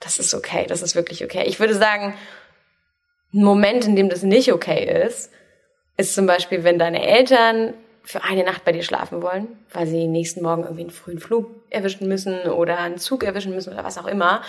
das 0.01 0.19
ist 0.19 0.35
okay, 0.35 0.67
das 0.69 0.83
ist 0.83 0.95
wirklich 0.95 1.25
okay. 1.25 1.45
Ich 1.47 1.61
würde 1.61 1.75
sagen, 1.75 2.15
ein 3.35 3.45
Moment, 3.45 3.87
in 3.87 3.97
dem 3.97 4.09
das 4.09 4.23
nicht 4.23 4.53
okay 4.53 5.05
ist, 5.07 5.31
ist 5.97 6.15
zum 6.15 6.27
Beispiel, 6.27 6.65
wenn 6.65 6.79
deine 6.79 7.07
Eltern 7.07 7.75
für 8.09 8.25
eine 8.25 8.43
Nacht 8.43 8.65
bei 8.65 8.73
dir 8.73 8.83
schlafen 8.83 9.21
wollen, 9.21 9.49
weil 9.71 9.87
sie 9.87 10.07
nächsten 10.07 10.43
Morgen 10.43 10.63
irgendwie 10.63 10.83
einen 10.83 10.91
frühen 10.91 11.19
Flug 11.19 11.51
erwischen 11.69 12.09
müssen 12.09 12.41
oder 12.45 12.79
einen 12.79 12.97
Zug 12.97 13.23
erwischen 13.23 13.55
müssen 13.55 13.73
oder 13.73 13.85
was 13.85 13.99
auch 13.99 14.07
immer. 14.07 14.41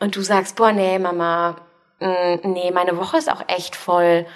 Und 0.00 0.16
du 0.16 0.20
sagst, 0.20 0.56
boah, 0.56 0.72
nee, 0.72 0.98
Mama, 0.98 1.56
mm, 2.00 2.52
nee, 2.52 2.70
meine 2.72 2.98
Woche 2.98 3.16
ist 3.16 3.32
auch 3.32 3.42
echt 3.48 3.74
voll. 3.74 4.26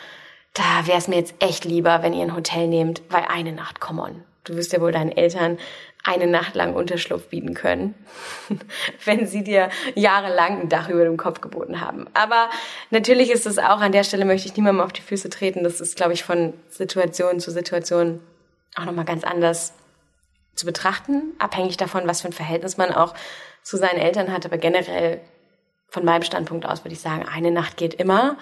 Da 0.55 0.87
wäre 0.87 0.97
es 0.97 1.09
mir 1.09 1.17
jetzt 1.17 1.35
echt 1.41 1.67
lieber, 1.67 2.03
wenn 2.03 2.15
ihr 2.15 2.23
ein 2.23 2.35
Hotel 2.35 2.69
nehmt, 2.69 3.03
weil 3.11 3.25
eine 3.29 3.53
Nacht, 3.53 3.81
come 3.81 4.01
on. 4.01 4.25
Du 4.45 4.57
wirst 4.57 4.73
ja 4.73 4.81
wohl 4.81 4.93
deinen 4.93 5.13
Eltern 5.13 5.59
eine 6.05 6.27
Nacht 6.27 6.55
lang 6.55 6.75
Unterschlupf 6.75 7.29
bieten 7.29 7.55
können, 7.55 7.95
wenn 9.05 9.27
sie 9.27 9.45
dir 9.45 9.71
jahrelang 9.95 10.63
ein 10.63 10.69
Dach 10.69 10.89
über 10.89 11.05
dem 11.05 11.17
Kopf 11.17 11.41
geboten 11.41 11.81
haben. 11.81 12.07
Aber 12.15 12.49
natürlich 12.91 13.31
ist 13.31 13.47
es 13.47 13.59
auch, 13.59 13.81
an 13.81 13.93
der 13.93 14.05
Stelle 14.05 14.25
möchte 14.25 14.49
ich 14.49 14.57
niemandem 14.57 14.85
auf 14.85 14.93
die 14.93 15.03
Füße 15.03 15.29
treten. 15.31 15.63
Das 15.63 15.81
ist, 15.81 15.97
glaube 15.97 16.13
ich, 16.13 16.25
von 16.25 16.55
Situation 16.71 17.41
zu 17.41 17.51
Situation 17.51 18.21
auch 18.77 18.85
nochmal 18.85 19.05
ganz 19.05 19.25
anders 19.25 19.75
zu 20.55 20.67
betrachten, 20.67 21.35
abhängig 21.39 21.77
davon, 21.77 22.07
was 22.07 22.23
für 22.23 22.29
ein 22.29 22.33
Verhältnis 22.33 22.77
man 22.77 22.93
auch 22.93 23.15
zu 23.63 23.77
seinen 23.77 23.99
Eltern 23.99 24.33
hat. 24.33 24.47
Aber 24.47 24.59
generell 24.59 25.21
von 25.89 26.05
meinem 26.05 26.23
Standpunkt 26.23 26.67
aus 26.67 26.85
würde 26.85 26.95
ich 26.95 27.01
sagen, 27.01 27.27
eine 27.27 27.51
Nacht 27.51 27.77
geht 27.77 27.95
immer 27.95 28.37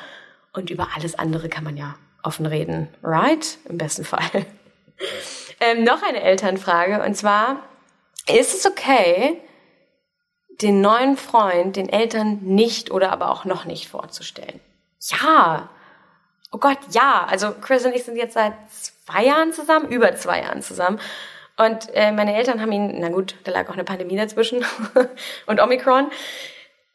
und 0.52 0.70
über 0.70 0.88
alles 0.94 1.18
andere 1.18 1.48
kann 1.48 1.64
man 1.64 1.76
ja 1.76 1.96
offen 2.22 2.46
reden. 2.46 2.88
Right? 3.02 3.58
Im 3.68 3.78
besten 3.78 4.04
Fall. 4.04 4.46
Ähm, 5.60 5.82
noch 5.82 6.04
eine 6.04 6.22
Elternfrage 6.22 7.02
und 7.02 7.16
zwar, 7.16 7.64
ist 8.28 8.54
es 8.54 8.64
okay, 8.64 9.40
den 10.60 10.80
neuen 10.80 11.16
Freund 11.16 11.76
den 11.76 11.88
Eltern 11.88 12.38
nicht 12.42 12.90
oder 12.90 13.10
aber 13.10 13.30
auch 13.30 13.44
noch 13.44 13.64
nicht 13.64 13.88
vorzustellen? 13.88 14.60
Ja. 15.00 15.68
Oh 16.52 16.58
Gott, 16.58 16.78
ja. 16.90 17.26
Also 17.28 17.52
Chris 17.60 17.84
und 17.84 17.94
ich 17.94 18.04
sind 18.04 18.16
jetzt 18.16 18.34
seit 18.34 18.54
zwei 18.70 19.24
Jahren 19.24 19.52
zusammen, 19.52 19.88
über 19.88 20.14
zwei 20.16 20.42
Jahren 20.42 20.62
zusammen. 20.62 21.00
Und 21.56 21.92
äh, 21.94 22.12
meine 22.12 22.36
Eltern 22.36 22.60
haben 22.60 22.72
ihn, 22.72 23.00
na 23.00 23.08
gut, 23.08 23.34
da 23.44 23.50
lag 23.50 23.68
auch 23.68 23.74
eine 23.74 23.84
Pandemie 23.84 24.16
dazwischen 24.16 24.64
und 25.46 25.60
Omikron. 25.60 26.10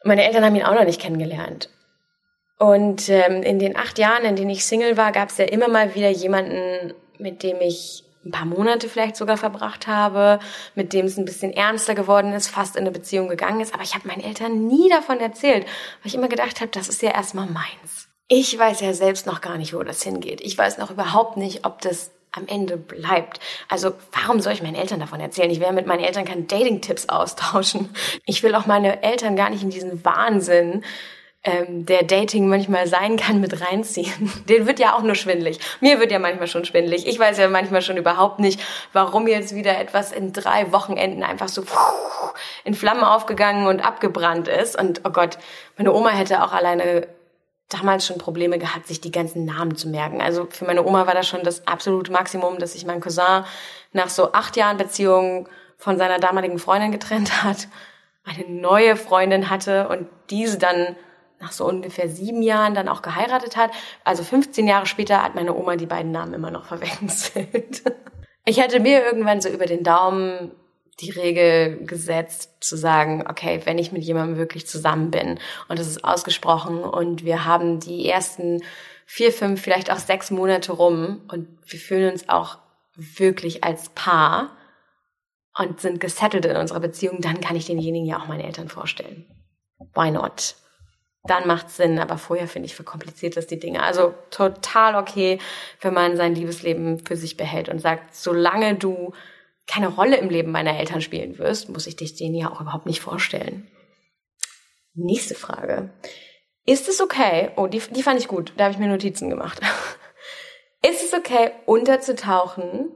Meine 0.04 0.24
Eltern 0.24 0.44
haben 0.44 0.56
ihn 0.56 0.64
auch 0.64 0.74
noch 0.74 0.84
nicht 0.84 1.00
kennengelernt. 1.00 1.68
Und 2.58 3.08
ähm, 3.08 3.42
in 3.42 3.58
den 3.58 3.76
acht 3.76 3.98
Jahren, 3.98 4.24
in 4.24 4.36
denen 4.36 4.50
ich 4.50 4.64
Single 4.64 4.96
war, 4.96 5.12
gab 5.12 5.28
es 5.28 5.38
ja 5.38 5.44
immer 5.44 5.68
mal 5.68 5.94
wieder 5.94 6.08
jemanden, 6.08 6.94
mit 7.18 7.42
dem 7.42 7.60
ich 7.60 8.04
ein 8.24 8.30
paar 8.30 8.46
Monate 8.46 8.88
vielleicht 8.88 9.16
sogar 9.16 9.36
verbracht 9.36 9.86
habe, 9.86 10.38
mit 10.74 10.92
dem 10.92 11.06
es 11.06 11.18
ein 11.18 11.24
bisschen 11.24 11.52
ernster 11.52 11.94
geworden 11.94 12.32
ist, 12.32 12.48
fast 12.48 12.76
in 12.76 12.82
eine 12.82 12.90
Beziehung 12.90 13.28
gegangen 13.28 13.60
ist. 13.60 13.74
Aber 13.74 13.82
ich 13.82 13.94
habe 13.94 14.08
meinen 14.08 14.24
Eltern 14.24 14.66
nie 14.66 14.88
davon 14.88 15.20
erzählt, 15.20 15.64
weil 15.64 16.06
ich 16.06 16.14
immer 16.14 16.28
gedacht 16.28 16.60
habe, 16.60 16.70
das 16.70 16.88
ist 16.88 17.02
ja 17.02 17.10
erstmal 17.10 17.46
meins. 17.46 18.08
Ich 18.28 18.58
weiß 18.58 18.80
ja 18.80 18.94
selbst 18.94 19.26
noch 19.26 19.40
gar 19.42 19.58
nicht, 19.58 19.74
wo 19.74 19.82
das 19.82 20.02
hingeht. 20.02 20.40
Ich 20.40 20.56
weiß 20.56 20.78
noch 20.78 20.90
überhaupt 20.90 21.36
nicht, 21.36 21.66
ob 21.66 21.82
das 21.82 22.10
am 22.32 22.46
Ende 22.48 22.76
bleibt. 22.76 23.38
Also 23.68 23.92
warum 24.12 24.40
soll 24.40 24.54
ich 24.54 24.62
meinen 24.62 24.74
Eltern 24.74 25.00
davon 25.00 25.20
erzählen? 25.20 25.50
Ich 25.50 25.60
werde 25.60 25.74
mit 25.74 25.86
meinen 25.86 26.02
Eltern 26.02 26.24
keine 26.24 26.42
Dating-Tipps 26.42 27.08
austauschen. 27.08 27.90
Ich 28.24 28.42
will 28.42 28.54
auch 28.54 28.66
meine 28.66 29.02
Eltern 29.02 29.36
gar 29.36 29.50
nicht 29.50 29.62
in 29.62 29.70
diesen 29.70 30.04
Wahnsinn 30.04 30.82
ähm, 31.44 31.84
der 31.84 32.02
Dating 32.04 32.48
manchmal 32.48 32.86
sein 32.86 33.16
kann, 33.16 33.40
mit 33.40 33.60
reinziehen. 33.60 34.32
Den 34.48 34.66
wird 34.66 34.78
ja 34.78 34.94
auch 34.94 35.02
nur 35.02 35.14
schwindlig. 35.14 35.60
Mir 35.80 36.00
wird 36.00 36.10
ja 36.10 36.18
manchmal 36.18 36.48
schon 36.48 36.64
schwindlig. 36.64 37.06
Ich 37.06 37.18
weiß 37.18 37.36
ja 37.38 37.48
manchmal 37.48 37.82
schon 37.82 37.98
überhaupt 37.98 38.40
nicht, 38.40 38.60
warum 38.92 39.28
jetzt 39.28 39.54
wieder 39.54 39.78
etwas 39.78 40.10
in 40.10 40.32
drei 40.32 40.72
Wochenenden 40.72 41.22
einfach 41.22 41.48
so 41.48 41.64
in 42.64 42.74
Flammen 42.74 43.04
aufgegangen 43.04 43.66
und 43.66 43.84
abgebrannt 43.84 44.48
ist. 44.48 44.78
Und 44.78 45.02
oh 45.04 45.10
Gott, 45.10 45.38
meine 45.76 45.92
Oma 45.92 46.10
hätte 46.10 46.42
auch 46.42 46.52
alleine 46.52 47.06
damals 47.68 48.06
schon 48.06 48.18
Probleme 48.18 48.58
gehabt, 48.58 48.86
sich 48.86 49.00
die 49.00 49.12
ganzen 49.12 49.44
Namen 49.44 49.76
zu 49.76 49.88
merken. 49.88 50.20
Also 50.20 50.46
für 50.50 50.64
meine 50.64 50.84
Oma 50.84 51.06
war 51.06 51.14
das 51.14 51.28
schon 51.28 51.42
das 51.42 51.66
absolute 51.66 52.12
Maximum, 52.12 52.58
dass 52.58 52.72
sich 52.72 52.86
mein 52.86 53.00
Cousin 53.00 53.44
nach 53.92 54.08
so 54.08 54.32
acht 54.32 54.56
Jahren 54.56 54.76
Beziehung 54.76 55.48
von 55.76 55.98
seiner 55.98 56.18
damaligen 56.18 56.58
Freundin 56.58 56.92
getrennt 56.92 57.42
hat, 57.42 57.68
eine 58.24 58.48
neue 58.48 58.96
Freundin 58.96 59.50
hatte 59.50 59.88
und 59.88 60.08
diese 60.30 60.58
dann 60.58 60.96
nach 61.44 61.52
so 61.52 61.66
ungefähr 61.66 62.08
sieben 62.08 62.42
Jahren 62.42 62.74
dann 62.74 62.88
auch 62.88 63.02
geheiratet 63.02 63.56
hat. 63.56 63.70
Also 64.02 64.24
15 64.24 64.66
Jahre 64.66 64.86
später 64.86 65.22
hat 65.22 65.34
meine 65.34 65.54
Oma 65.54 65.76
die 65.76 65.86
beiden 65.86 66.10
Namen 66.10 66.32
immer 66.32 66.50
noch 66.50 66.64
verwechselt. 66.66 67.82
Ich 68.46 68.60
hätte 68.60 68.80
mir 68.80 69.04
irgendwann 69.04 69.40
so 69.40 69.48
über 69.48 69.66
den 69.66 69.84
Daumen 69.84 70.52
die 71.00 71.10
Regel 71.10 71.84
gesetzt, 71.86 72.52
zu 72.60 72.76
sagen, 72.76 73.24
okay, 73.28 73.60
wenn 73.64 73.78
ich 73.78 73.90
mit 73.90 74.04
jemandem 74.04 74.38
wirklich 74.38 74.66
zusammen 74.66 75.10
bin 75.10 75.40
und 75.68 75.78
es 75.78 75.88
ist 75.88 76.04
ausgesprochen 76.04 76.84
und 76.84 77.24
wir 77.24 77.44
haben 77.44 77.80
die 77.80 78.08
ersten 78.08 78.62
vier, 79.04 79.32
fünf, 79.32 79.60
vielleicht 79.60 79.90
auch 79.90 79.98
sechs 79.98 80.30
Monate 80.30 80.72
rum 80.72 81.22
und 81.28 81.48
wir 81.66 81.80
fühlen 81.80 82.12
uns 82.12 82.28
auch 82.28 82.58
wirklich 82.94 83.64
als 83.64 83.88
Paar 83.90 84.56
und 85.58 85.80
sind 85.80 85.98
gesettelt 86.00 86.44
in 86.46 86.56
unserer 86.56 86.80
Beziehung, 86.80 87.20
dann 87.20 87.40
kann 87.40 87.56
ich 87.56 87.66
denjenigen 87.66 88.06
ja 88.06 88.20
auch 88.20 88.28
meinen 88.28 88.44
Eltern 88.44 88.68
vorstellen. 88.68 89.26
Why 89.94 90.12
not? 90.12 90.54
Dann 91.26 91.46
macht's 91.46 91.76
Sinn, 91.76 91.98
aber 91.98 92.18
vorher 92.18 92.46
finde 92.46 92.66
ich 92.66 92.74
verkompliziert 92.74 93.36
das 93.36 93.46
die 93.46 93.58
Dinge. 93.58 93.82
Also 93.82 94.14
total 94.30 94.94
okay, 94.94 95.38
wenn 95.80 95.94
man 95.94 96.16
sein 96.16 96.34
Liebesleben 96.34 96.98
für 96.98 97.16
sich 97.16 97.38
behält 97.38 97.70
und 97.70 97.80
sagt, 97.80 98.14
solange 98.14 98.74
du 98.74 99.12
keine 99.66 99.88
Rolle 99.88 100.16
im 100.18 100.28
Leben 100.28 100.52
meiner 100.52 100.78
Eltern 100.78 101.00
spielen 101.00 101.38
wirst, 101.38 101.70
muss 101.70 101.86
ich 101.86 101.96
dich 101.96 102.14
denen 102.14 102.34
ja 102.34 102.50
auch 102.50 102.60
überhaupt 102.60 102.84
nicht 102.84 103.00
vorstellen. 103.00 103.66
Nächste 104.92 105.34
Frage. 105.34 105.90
Ist 106.66 106.88
es 106.88 107.00
okay, 107.00 107.50
oh, 107.56 107.66
die, 107.66 107.80
die 107.80 108.02
fand 108.02 108.20
ich 108.20 108.28
gut, 108.28 108.52
da 108.56 108.64
habe 108.64 108.74
ich 108.74 108.78
mir 108.78 108.88
Notizen 108.88 109.30
gemacht. 109.30 109.60
Ist 110.82 111.02
es 111.02 111.14
okay, 111.14 111.50
unterzutauchen, 111.64 112.94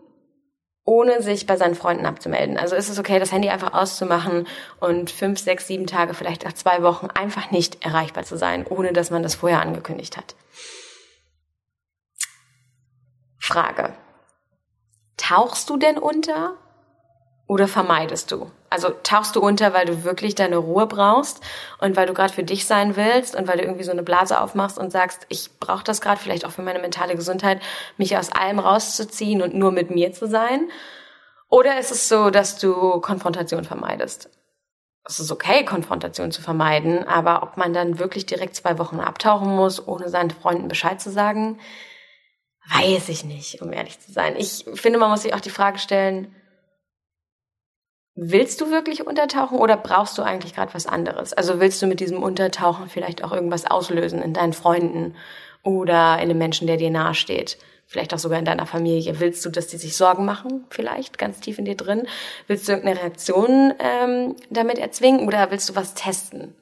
ohne 0.89 1.21
sich 1.21 1.45
bei 1.45 1.59
seinen 1.59 1.75
Freunden 1.75 2.07
abzumelden? 2.07 2.57
Also 2.57 2.75
ist 2.75 2.89
es 2.89 2.99
okay, 2.99 3.19
das 3.19 3.31
Handy 3.31 3.51
einfach 3.51 3.75
auszumachen 3.75 4.47
und 4.81 5.11
fünf, 5.11 5.39
sechs, 5.39 5.67
sieben 5.67 5.87
Tage, 5.87 6.15
vielleicht 6.15 6.47
auch 6.47 6.53
zwei 6.55 6.83
Wochen 6.83 7.09
einfach 7.09 7.51
nicht 7.51 7.85
erreichbar 7.85 8.25
zu 8.25 8.39
sein, 8.39 8.67
ohne 8.67 8.95
dass 8.95 9.11
man 9.11 9.23
das 9.23 9.35
vorher 9.35 9.61
angekündigt 9.61 10.17
hat? 10.17 10.35
Frage. 13.39 13.93
Tauchst 15.19 15.69
du 15.69 15.77
denn 15.77 15.99
unter 15.99 16.57
oder 17.49 17.67
vermeidest 17.67 18.31
du? 18.31 18.53
Also 18.71 18.91
tauchst 19.03 19.35
du 19.35 19.41
unter, 19.41 19.73
weil 19.73 19.87
du 19.87 20.05
wirklich 20.05 20.37
deine 20.37 20.59
Ruhe 20.59 20.87
brauchst 20.87 21.41
und 21.81 21.97
weil 21.97 22.07
du 22.07 22.15
gerade 22.15 22.33
für 22.33 22.45
dich 22.45 22.67
sein 22.67 22.95
willst 22.95 23.35
und 23.35 23.49
weil 23.49 23.57
du 23.57 23.65
irgendwie 23.65 23.85
so 23.85 23.91
eine 23.91 24.05
Blase 24.05 24.41
aufmachst 24.41 24.79
und 24.79 24.93
sagst, 24.93 25.27
ich 25.31 25.59
brauche 25.59 25.83
das 25.83 26.01
gerade 26.01 26.21
vielleicht 26.21 26.45
auch 26.45 26.53
für 26.53 26.63
meine 26.63 26.79
mentale 26.79 27.17
Gesundheit, 27.17 27.61
mich 27.97 28.17
aus 28.17 28.31
allem 28.31 28.61
rauszuziehen 28.61 29.43
und 29.43 29.55
nur 29.55 29.73
mit 29.73 29.91
mir 29.91 30.13
zu 30.13 30.29
sein? 30.29 30.69
Oder 31.49 31.81
ist 31.81 31.91
es 31.91 32.09
so, 32.09 32.31
dass 32.31 32.59
du 32.59 33.01
Konfrontation 33.01 33.65
vermeidest? 33.65 34.29
Es 35.05 35.19
ist 35.19 35.33
okay, 35.33 35.65
Konfrontation 35.65 36.31
zu 36.31 36.43
vermeiden, 36.43 37.03
aber 37.09 37.43
ob 37.43 37.57
man 37.57 37.73
dann 37.73 37.99
wirklich 37.99 38.27
direkt 38.27 38.55
zwei 38.55 38.79
Wochen 38.79 39.01
abtauchen 39.01 39.57
muss, 39.57 39.89
ohne 39.89 40.11
seinen 40.11 40.31
Freunden 40.31 40.69
Bescheid 40.69 41.01
zu 41.01 41.11
sagen, 41.11 41.59
Weiß 42.71 43.09
ich 43.09 43.25
nicht, 43.25 43.63
um 43.63 43.73
ehrlich 43.73 43.99
zu 43.99 44.13
sein. 44.13 44.37
Ich 44.37 44.67
finde, 44.75 44.99
man 44.99 45.11
muss 45.11 45.23
sich 45.23 45.33
auch 45.33 45.41
die 45.41 45.49
Frage 45.49 45.79
stellen, 45.79 46.35
willst 48.21 48.61
du 48.61 48.71
wirklich 48.71 49.07
untertauchen 49.07 49.59
oder 49.59 49.77
brauchst 49.77 50.19
du 50.19 50.23
eigentlich 50.23 50.55
gerade 50.55 50.75
was 50.75 50.87
anderes? 50.87 51.33
Also 51.33 51.61
willst 51.61 51.81
du 51.81 51.87
mit 51.87 52.01
diesem 52.01 52.21
Untertauchen 52.21 52.89
vielleicht 52.89 53.23
auch 53.23 53.33
irgendwas 53.33 53.65
auslösen 53.65 54.21
in 54.23 54.35
deinen 54.35 54.53
Freunden 54.53 55.15
oder 55.63 56.17
in 56.17 56.23
einem 56.23 56.39
Menschen, 56.39 56.67
der 56.67 56.79
dir 56.79 56.91
nahesteht? 56.91 57.59
Vielleicht 57.87 58.13
auch 58.13 58.19
sogar 58.19 58.41
in 58.41 58.45
deiner 58.45 58.67
Familie. 58.67 59.21
Willst 59.21 59.47
du, 59.47 59.51
dass 59.51 59.69
die 59.69 59.77
sich 59.77 59.97
Sorgen 59.97 60.25
machen? 60.25 60.67
Vielleicht 60.69 61.17
ganz 61.17 61.39
tief 61.39 61.59
in 61.61 61.65
dir 61.65 61.77
drin. 61.77 62.09
Willst 62.49 62.67
du 62.67 62.73
irgendeine 62.73 63.01
Reaktion 63.01 63.73
ähm, 63.79 64.35
damit 64.51 64.79
erzwingen 64.79 65.27
oder 65.27 65.53
willst 65.53 65.69
du 65.69 65.77
was 65.77 65.95
testen? 65.95 66.57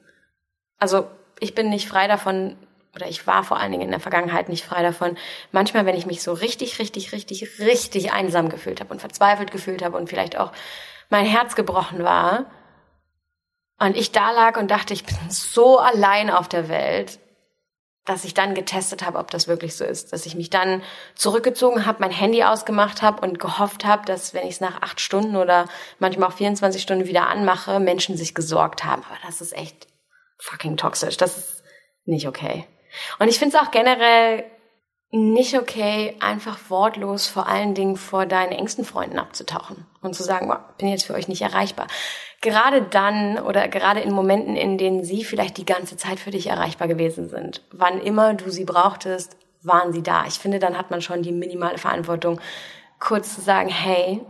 Also 0.77 1.07
ich 1.39 1.55
bin 1.55 1.69
nicht 1.69 1.87
frei 1.87 2.07
davon, 2.07 2.55
oder 2.95 3.07
ich 3.09 3.25
war 3.25 3.43
vor 3.43 3.59
allen 3.59 3.71
Dingen 3.71 3.83
in 3.83 3.91
der 3.91 3.99
Vergangenheit 3.99 4.47
nicht 4.47 4.63
frei 4.63 4.83
davon. 4.83 5.17
Manchmal, 5.51 5.87
wenn 5.87 5.97
ich 5.97 6.05
mich 6.05 6.21
so 6.21 6.33
richtig, 6.33 6.77
richtig, 6.77 7.11
richtig, 7.13 7.59
richtig 7.59 8.13
einsam 8.13 8.49
gefühlt 8.49 8.79
habe 8.79 8.93
und 8.93 8.99
verzweifelt 8.99 9.51
gefühlt 9.51 9.83
habe 9.83 9.97
und 9.97 10.07
vielleicht 10.07 10.37
auch 10.37 10.51
mein 11.09 11.25
Herz 11.25 11.55
gebrochen 11.55 12.03
war 12.03 12.45
und 13.79 13.95
ich 13.95 14.11
da 14.11 14.31
lag 14.31 14.57
und 14.57 14.71
dachte, 14.71 14.93
ich 14.93 15.05
bin 15.05 15.17
so 15.29 15.77
allein 15.77 16.29
auf 16.29 16.47
der 16.47 16.67
Welt, 16.67 17.19
dass 18.05 18.23
ich 18.23 18.33
dann 18.33 18.55
getestet 18.55 19.05
habe, 19.05 19.17
ob 19.19 19.31
das 19.31 19.47
wirklich 19.47 19.75
so 19.75 19.83
ist. 19.83 20.13
Dass 20.13 20.25
ich 20.25 20.33
mich 20.33 20.49
dann 20.49 20.81
zurückgezogen 21.15 21.85
habe, 21.85 21.99
mein 21.99 22.11
Handy 22.11 22.43
ausgemacht 22.43 23.01
habe 23.01 23.21
und 23.21 23.37
gehofft 23.37 23.85
habe, 23.85 24.05
dass 24.05 24.33
wenn 24.33 24.47
ich 24.47 24.55
es 24.55 24.61
nach 24.61 24.81
acht 24.81 25.01
Stunden 25.01 25.35
oder 25.35 25.67
manchmal 25.99 26.29
auch 26.29 26.33
24 26.33 26.81
Stunden 26.81 27.05
wieder 27.05 27.27
anmache, 27.27 27.79
Menschen 27.79 28.15
sich 28.15 28.33
gesorgt 28.33 28.85
haben. 28.85 29.03
Aber 29.03 29.17
das 29.25 29.41
ist 29.41 29.55
echt 29.55 29.87
fucking 30.39 30.77
toxisch. 30.77 31.17
Das 31.17 31.37
ist 31.37 31.63
nicht 32.05 32.27
okay. 32.27 32.65
Und 33.19 33.27
ich 33.27 33.37
finde 33.37 33.57
es 33.57 33.61
auch 33.61 33.71
generell 33.71 34.45
nicht 35.11 35.57
okay, 35.57 36.15
einfach 36.19 36.69
wortlos 36.69 37.27
vor 37.27 37.47
allen 37.47 37.73
Dingen 37.73 37.95
vor 37.95 38.25
deinen 38.25 38.51
engsten 38.51 38.83
Freunden 38.83 39.19
abzutauchen 39.19 39.85
und 40.01 40.15
zu 40.15 40.23
sagen, 40.23 40.51
oh, 40.51 40.57
bin 40.77 40.89
jetzt 40.89 41.05
für 41.05 41.13
euch 41.13 41.29
nicht 41.29 41.41
erreichbar. 41.41 41.87
Gerade 42.41 42.81
dann 42.81 43.39
oder 43.39 43.67
gerade 43.67 44.01
in 44.01 44.11
Momenten, 44.11 44.55
in 44.55 44.77
denen 44.77 45.03
sie 45.03 45.23
vielleicht 45.23 45.57
die 45.57 45.65
ganze 45.65 45.95
Zeit 45.97 46.19
für 46.19 46.31
dich 46.31 46.47
erreichbar 46.47 46.87
gewesen 46.87 47.29
sind. 47.29 47.63
Wann 47.71 48.01
immer 48.01 48.33
du 48.33 48.49
sie 48.49 48.65
brauchtest, 48.65 49.37
waren 49.63 49.93
sie 49.93 50.03
da. 50.03 50.25
Ich 50.27 50.39
finde, 50.39 50.59
dann 50.59 50.77
hat 50.77 50.91
man 50.91 51.01
schon 51.01 51.23
die 51.23 51.31
minimale 51.31 51.77
Verantwortung, 51.77 52.39
kurz 52.99 53.35
zu 53.35 53.41
sagen, 53.41 53.69
hey, 53.69 54.21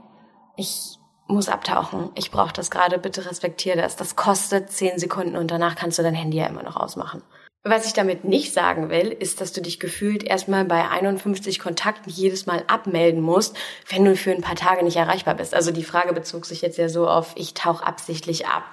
ich 0.55 0.97
muss 1.27 1.49
abtauchen. 1.49 2.11
Ich 2.15 2.31
brauche 2.31 2.53
das 2.53 2.71
gerade, 2.71 2.97
bitte 2.97 3.25
respektiere 3.29 3.77
das. 3.77 3.95
Das 3.95 4.15
kostet 4.15 4.71
zehn 4.71 4.97
Sekunden 4.99 5.35
und 5.35 5.51
danach 5.51 5.75
kannst 5.75 5.99
du 5.99 6.03
dein 6.03 6.15
Handy 6.15 6.37
ja 6.37 6.45
immer 6.45 6.63
noch 6.63 6.77
ausmachen. 6.77 7.23
Was 7.69 7.85
ich 7.85 7.91
damit 7.91 8.23
nicht 8.23 8.53
sagen 8.53 8.89
will, 8.89 9.09
ist, 9.09 9.41
dass 9.41 9.51
du 9.51 9.61
dich 9.61 9.77
gefühlt 9.77 10.23
erstmal 10.23 10.63
bei 10.63 10.87
51 10.89 11.59
Kontakten 11.59 12.09
jedes 12.09 12.45
Mal 12.45 12.63
abmelden 12.67 13.21
musst, 13.21 13.57
wenn 13.89 14.05
du 14.05 14.15
für 14.15 14.31
ein 14.31 14.41
paar 14.41 14.55
Tage 14.55 14.85
nicht 14.85 14.95
erreichbar 14.95 15.35
bist. 15.35 15.53
Also 15.53 15.71
die 15.71 15.83
Frage 15.83 16.13
bezog 16.13 16.45
sich 16.45 16.61
jetzt 16.61 16.77
ja 16.77 16.87
so 16.87 17.09
auf, 17.09 17.33
ich 17.35 17.55
tauche 17.55 17.85
absichtlich 17.85 18.47
ab. 18.47 18.63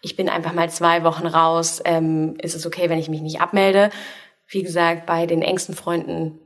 Ich 0.00 0.16
bin 0.16 0.30
einfach 0.30 0.54
mal 0.54 0.70
zwei 0.70 1.04
Wochen 1.04 1.26
raus. 1.26 1.82
Ähm, 1.84 2.36
ist 2.40 2.54
es 2.54 2.64
okay, 2.64 2.88
wenn 2.88 2.98
ich 2.98 3.10
mich 3.10 3.20
nicht 3.20 3.42
abmelde? 3.42 3.90
Wie 4.46 4.62
gesagt, 4.62 5.04
bei 5.04 5.26
den 5.26 5.42
engsten 5.42 5.74
Freunden, 5.74 6.40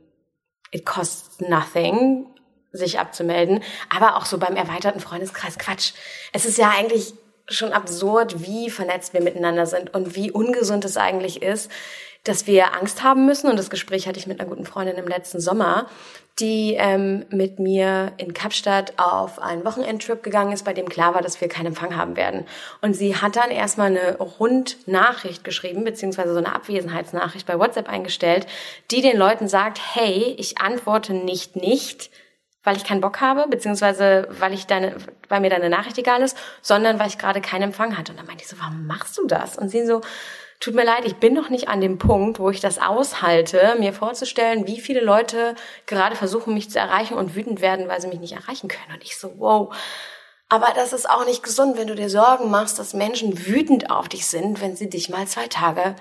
it 0.71 0.85
costs 0.85 1.39
nothing, 1.39 2.25
sich 2.73 2.99
abzumelden. 2.99 3.63
Aber 3.89 4.17
auch 4.17 4.25
so 4.25 4.37
beim 4.39 4.57
erweiterten 4.57 4.99
Freundeskreis, 4.99 5.57
Quatsch. 5.57 5.93
Es 6.33 6.45
ist 6.45 6.57
ja 6.57 6.69
eigentlich 6.69 7.13
schon 7.47 7.73
absurd, 7.73 8.45
wie 8.45 8.69
vernetzt 8.69 9.13
wir 9.13 9.21
miteinander 9.21 9.65
sind 9.65 9.93
und 9.93 10.15
wie 10.15 10.31
ungesund 10.31 10.85
es 10.85 10.97
eigentlich 10.97 11.41
ist, 11.41 11.69
dass 12.23 12.47
wir 12.47 12.73
Angst 12.73 13.03
haben 13.03 13.25
müssen. 13.25 13.49
Und 13.49 13.57
das 13.57 13.69
Gespräch 13.69 14.07
hatte 14.07 14.17
ich 14.17 14.27
mit 14.27 14.39
einer 14.39 14.49
guten 14.49 14.65
Freundin 14.65 14.95
im 14.95 15.07
letzten 15.07 15.41
Sommer, 15.41 15.87
die 16.39 16.75
ähm, 16.79 17.25
mit 17.29 17.59
mir 17.59 18.13
in 18.17 18.33
Kapstadt 18.33 18.93
auf 18.97 19.39
einen 19.39 19.65
Wochenendtrip 19.65 20.23
gegangen 20.23 20.53
ist, 20.53 20.63
bei 20.63 20.73
dem 20.73 20.89
klar 20.89 21.13
war, 21.13 21.21
dass 21.21 21.41
wir 21.41 21.47
keinen 21.47 21.67
Empfang 21.67 21.95
haben 21.95 22.15
werden. 22.15 22.45
Und 22.81 22.95
sie 22.95 23.17
hat 23.17 23.35
dann 23.35 23.51
erstmal 23.51 23.87
eine 23.87 24.17
Rundnachricht 24.17 25.43
geschrieben, 25.43 25.83
beziehungsweise 25.83 26.33
so 26.33 26.39
eine 26.39 26.55
Abwesenheitsnachricht 26.55 27.45
bei 27.45 27.59
WhatsApp 27.59 27.89
eingestellt, 27.89 28.47
die 28.89 29.01
den 29.01 29.17
Leuten 29.17 29.47
sagt, 29.47 29.79
hey, 29.93 30.33
ich 30.37 30.59
antworte 30.59 31.13
nicht 31.13 31.55
nicht, 31.55 32.09
weil 32.63 32.77
ich 32.77 32.85
keinen 32.85 33.01
Bock 33.01 33.21
habe, 33.21 33.47
beziehungsweise 33.47 34.27
weil 34.39 34.53
ich 34.53 34.67
deine, 34.67 34.95
weil 35.29 35.41
mir 35.41 35.49
deine 35.49 35.69
Nachricht 35.69 35.97
egal 35.97 36.21
ist, 36.21 36.37
sondern 36.61 36.99
weil 36.99 37.07
ich 37.07 37.17
gerade 37.17 37.41
keinen 37.41 37.63
Empfang 37.63 37.97
hatte. 37.97 38.11
Und 38.11 38.19
dann 38.19 38.27
meinte 38.27 38.43
ich 38.43 38.49
so, 38.49 38.57
warum 38.59 38.87
machst 38.87 39.17
du 39.17 39.27
das? 39.27 39.57
Und 39.57 39.69
sie 39.69 39.85
so, 39.85 40.01
tut 40.59 40.75
mir 40.75 40.85
leid, 40.85 41.03
ich 41.05 41.17
bin 41.17 41.33
noch 41.33 41.49
nicht 41.49 41.67
an 41.67 41.81
dem 41.81 41.97
Punkt, 41.97 42.39
wo 42.39 42.49
ich 42.49 42.61
das 42.61 42.79
aushalte, 42.79 43.75
mir 43.79 43.91
vorzustellen, 43.91 44.65
wie 44.65 44.79
viele 44.79 45.01
Leute 45.01 45.55
gerade 45.87 46.15
versuchen, 46.15 46.53
mich 46.53 46.69
zu 46.71 46.79
erreichen 46.79 47.15
und 47.15 47.35
wütend 47.35 47.59
werden, 47.59 47.89
weil 47.89 47.99
sie 47.99 48.07
mich 48.07 48.19
nicht 48.19 48.33
erreichen 48.33 48.69
können. 48.69 48.93
Und 48.93 49.03
ich 49.03 49.17
so, 49.17 49.33
wow. 49.37 49.75
Aber 50.47 50.67
das 50.73 50.93
ist 50.93 51.09
auch 51.09 51.25
nicht 51.25 51.43
gesund, 51.43 51.77
wenn 51.77 51.87
du 51.87 51.95
dir 51.95 52.09
Sorgen 52.09 52.49
machst, 52.49 52.79
dass 52.79 52.93
Menschen 52.93 53.45
wütend 53.45 53.89
auf 53.89 54.07
dich 54.07 54.25
sind, 54.25 54.61
wenn 54.61 54.77
sie 54.77 54.89
dich 54.89 55.09
mal 55.09 55.27
zwei 55.27 55.47
Tage 55.47 55.95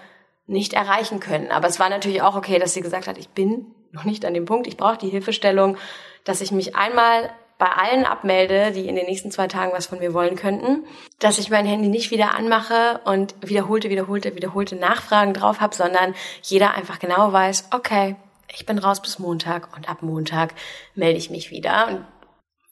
nicht 0.47 0.75
erreichen 0.75 1.19
können. 1.19 1.51
Aber 1.51 1.67
es 1.67 1.81
war 1.81 1.89
natürlich 1.89 2.23
auch 2.23 2.37
okay, 2.37 2.59
dass 2.59 2.75
sie 2.75 2.83
gesagt 2.83 3.09
hat, 3.09 3.19
ich 3.19 3.31
bin 3.31 3.75
noch 3.91 4.05
nicht 4.05 4.25
an 4.25 4.35
dem 4.35 4.45
Punkt, 4.45 4.67
ich 4.67 4.77
brauche 4.77 4.99
die 4.99 5.09
Hilfestellung 5.09 5.77
dass 6.25 6.41
ich 6.41 6.53
mich 6.53 6.77
einmal 6.77 7.31
bei 7.59 7.69
allen 7.69 8.05
abmelde, 8.05 8.73
die 8.73 8.89
in 8.89 8.97
den 8.97 9.07
nächsten 9.07 9.31
zwei 9.31 9.47
Tagen 9.47 9.73
was 9.73 9.87
von 9.87 10.01
mir 10.01 10.13
wollen 10.15 10.35
könnten, 10.35 10.85
dass 11.21 11.39
ich 11.39 11.49
mein 11.49 11.65
Handy 11.65 11.89
nicht 11.89 12.11
wieder 12.11 12.35
anmache 12.35 13.01
und 13.05 13.37
wiederholte, 13.41 13.89
wiederholte, 13.89 14.35
wiederholte 14.35 14.75
Nachfragen 14.75 15.33
drauf 15.33 15.61
habe, 15.61 15.75
sondern 15.75 16.15
jeder 16.43 16.75
einfach 16.75 16.99
genau 16.99 17.33
weiß, 17.33 17.69
okay, 17.73 18.17
ich 18.53 18.67
bin 18.67 18.79
raus 18.79 19.01
bis 19.01 19.21
Montag 19.21 19.77
und 19.77 19.89
ab 19.89 20.03
Montag 20.03 20.55
melde 20.97 21.19
ich 21.19 21.31
mich 21.31 21.53
wieder. 21.53 21.87
Und 21.87 22.05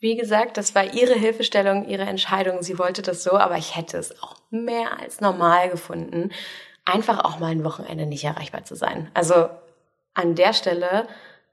wie 0.01 0.17
gesagt, 0.17 0.57
das 0.57 0.75
war 0.75 0.93
ihre 0.93 1.15
Hilfestellung, 1.15 1.87
ihre 1.87 2.03
Entscheidung. 2.03 2.63
Sie 2.63 2.79
wollte 2.79 3.03
das 3.03 3.23
so, 3.23 3.33
aber 3.33 3.59
ich 3.59 3.77
hätte 3.77 3.97
es 3.97 4.21
auch 4.23 4.37
mehr 4.51 4.99
als 4.99 5.21
normal 5.21 5.71
gefunden, 5.71 6.33
einfach 6.85 7.25
auch 7.25 7.39
mal 7.39 7.53
ein 7.53 7.65
Wochenende 7.65 8.07
nicht 8.07 8.25
erreichbar 8.25 8.65
zu 8.65 8.75
sein. 8.75 9.11
Also 9.15 9.49
an 10.15 10.35
der 10.35 10.53
Stelle, 10.53 11.07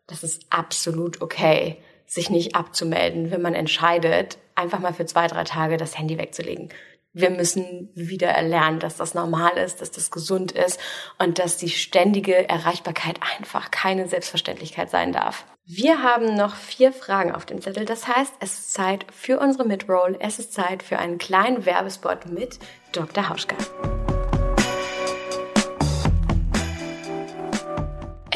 das 0.07 0.23
ist 0.23 0.45
absolut 0.49 1.21
okay 1.21 1.77
sich 2.07 2.29
nicht 2.29 2.55
abzumelden, 2.55 3.31
wenn 3.31 3.41
man 3.41 3.53
entscheidet, 3.53 4.37
einfach 4.55 4.79
mal 4.79 4.93
für 4.93 5.05
zwei, 5.05 5.27
drei 5.27 5.43
Tage 5.43 5.77
das 5.77 5.97
Handy 5.97 6.17
wegzulegen. 6.17 6.69
Wir 7.13 7.29
müssen 7.29 7.89
wieder 7.95 8.29
erlernen, 8.29 8.79
dass 8.79 8.95
das 8.95 9.13
normal 9.13 9.57
ist, 9.57 9.81
dass 9.81 9.91
das 9.91 10.11
gesund 10.11 10.51
ist 10.51 10.79
und 11.17 11.39
dass 11.39 11.57
die 11.57 11.69
ständige 11.69 12.47
Erreichbarkeit 12.47 13.19
einfach 13.35 13.71
keine 13.71 14.07
Selbstverständlichkeit 14.07 14.89
sein 14.89 15.11
darf. 15.11 15.45
Wir 15.65 16.01
haben 16.03 16.35
noch 16.35 16.55
vier 16.55 16.93
Fragen 16.93 17.33
auf 17.33 17.45
dem 17.45 17.61
Zettel. 17.61 17.85
Das 17.85 18.07
heißt, 18.07 18.35
es 18.39 18.53
ist 18.53 18.73
Zeit 18.73 19.05
für 19.11 19.39
unsere 19.39 19.65
Midroll. 19.65 20.15
Es 20.19 20.39
ist 20.39 20.53
Zeit 20.53 20.83
für 20.83 20.99
einen 20.99 21.17
kleinen 21.17 21.65
Werbespot 21.65 22.27
mit 22.27 22.59
Dr. 22.93 23.29
Hauschka. 23.29 23.55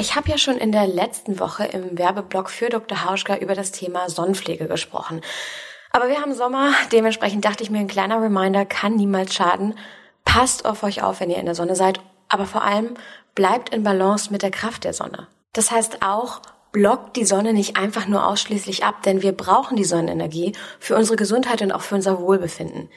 Ich 0.01 0.15
habe 0.15 0.31
ja 0.31 0.39
schon 0.39 0.57
in 0.57 0.71
der 0.71 0.87
letzten 0.87 1.39
Woche 1.39 1.63
im 1.63 1.95
Werbeblock 1.95 2.49
für 2.49 2.69
Dr. 2.69 3.05
Hauschka 3.05 3.37
über 3.37 3.53
das 3.53 3.71
Thema 3.71 4.09
Sonnenpflege 4.09 4.67
gesprochen. 4.67 5.21
Aber 5.91 6.09
wir 6.09 6.19
haben 6.19 6.33
Sommer, 6.33 6.71
dementsprechend 6.91 7.45
dachte 7.45 7.61
ich 7.61 7.69
mir, 7.69 7.77
ein 7.77 7.87
kleiner 7.87 8.19
Reminder 8.19 8.65
kann 8.65 8.95
niemals 8.95 9.35
schaden. 9.35 9.75
Passt 10.25 10.65
auf 10.65 10.81
euch 10.81 11.03
auf, 11.03 11.19
wenn 11.19 11.29
ihr 11.29 11.37
in 11.37 11.45
der 11.45 11.53
Sonne 11.53 11.75
seid, 11.75 11.99
aber 12.29 12.47
vor 12.47 12.63
allem 12.63 12.95
bleibt 13.35 13.69
in 13.69 13.83
Balance 13.83 14.31
mit 14.31 14.41
der 14.41 14.49
Kraft 14.49 14.85
der 14.85 14.93
Sonne. 14.93 15.27
Das 15.53 15.69
heißt 15.69 16.01
auch, 16.01 16.41
blockt 16.71 17.15
die 17.15 17.25
Sonne 17.25 17.53
nicht 17.53 17.77
einfach 17.77 18.07
nur 18.07 18.25
ausschließlich 18.25 18.83
ab, 18.83 19.03
denn 19.03 19.21
wir 19.21 19.33
brauchen 19.33 19.77
die 19.77 19.85
Sonnenenergie 19.85 20.53
für 20.79 20.95
unsere 20.95 21.15
Gesundheit 21.15 21.61
und 21.61 21.71
auch 21.71 21.81
für 21.81 21.93
unser 21.93 22.19
Wohlbefinden. 22.19 22.89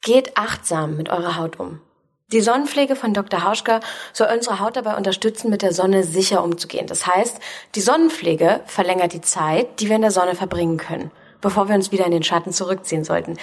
Geht 0.00 0.36
achtsam 0.36 0.96
mit 0.96 1.08
eurer 1.08 1.36
Haut 1.36 1.60
um. 1.60 1.80
Die 2.30 2.42
Sonnenpflege 2.42 2.94
von 2.94 3.14
Dr. 3.14 3.42
Hauschka 3.42 3.80
soll 4.12 4.28
unsere 4.30 4.60
Haut 4.60 4.76
dabei 4.76 4.98
unterstützen, 4.98 5.48
mit 5.48 5.62
der 5.62 5.72
Sonne 5.72 6.04
sicher 6.04 6.44
umzugehen. 6.44 6.86
Das 6.86 7.06
heißt, 7.06 7.38
die 7.74 7.80
Sonnenpflege 7.80 8.60
verlängert 8.66 9.14
die 9.14 9.22
Zeit, 9.22 9.80
die 9.80 9.88
wir 9.88 9.96
in 9.96 10.02
der 10.02 10.10
Sonne 10.10 10.34
verbringen 10.34 10.76
können, 10.76 11.10
bevor 11.40 11.68
wir 11.68 11.74
uns 11.74 11.90
wieder 11.90 12.04
in 12.04 12.10
den 12.10 12.22
Schatten 12.22 12.52
zurückziehen 12.52 13.02
sollten. 13.02 13.38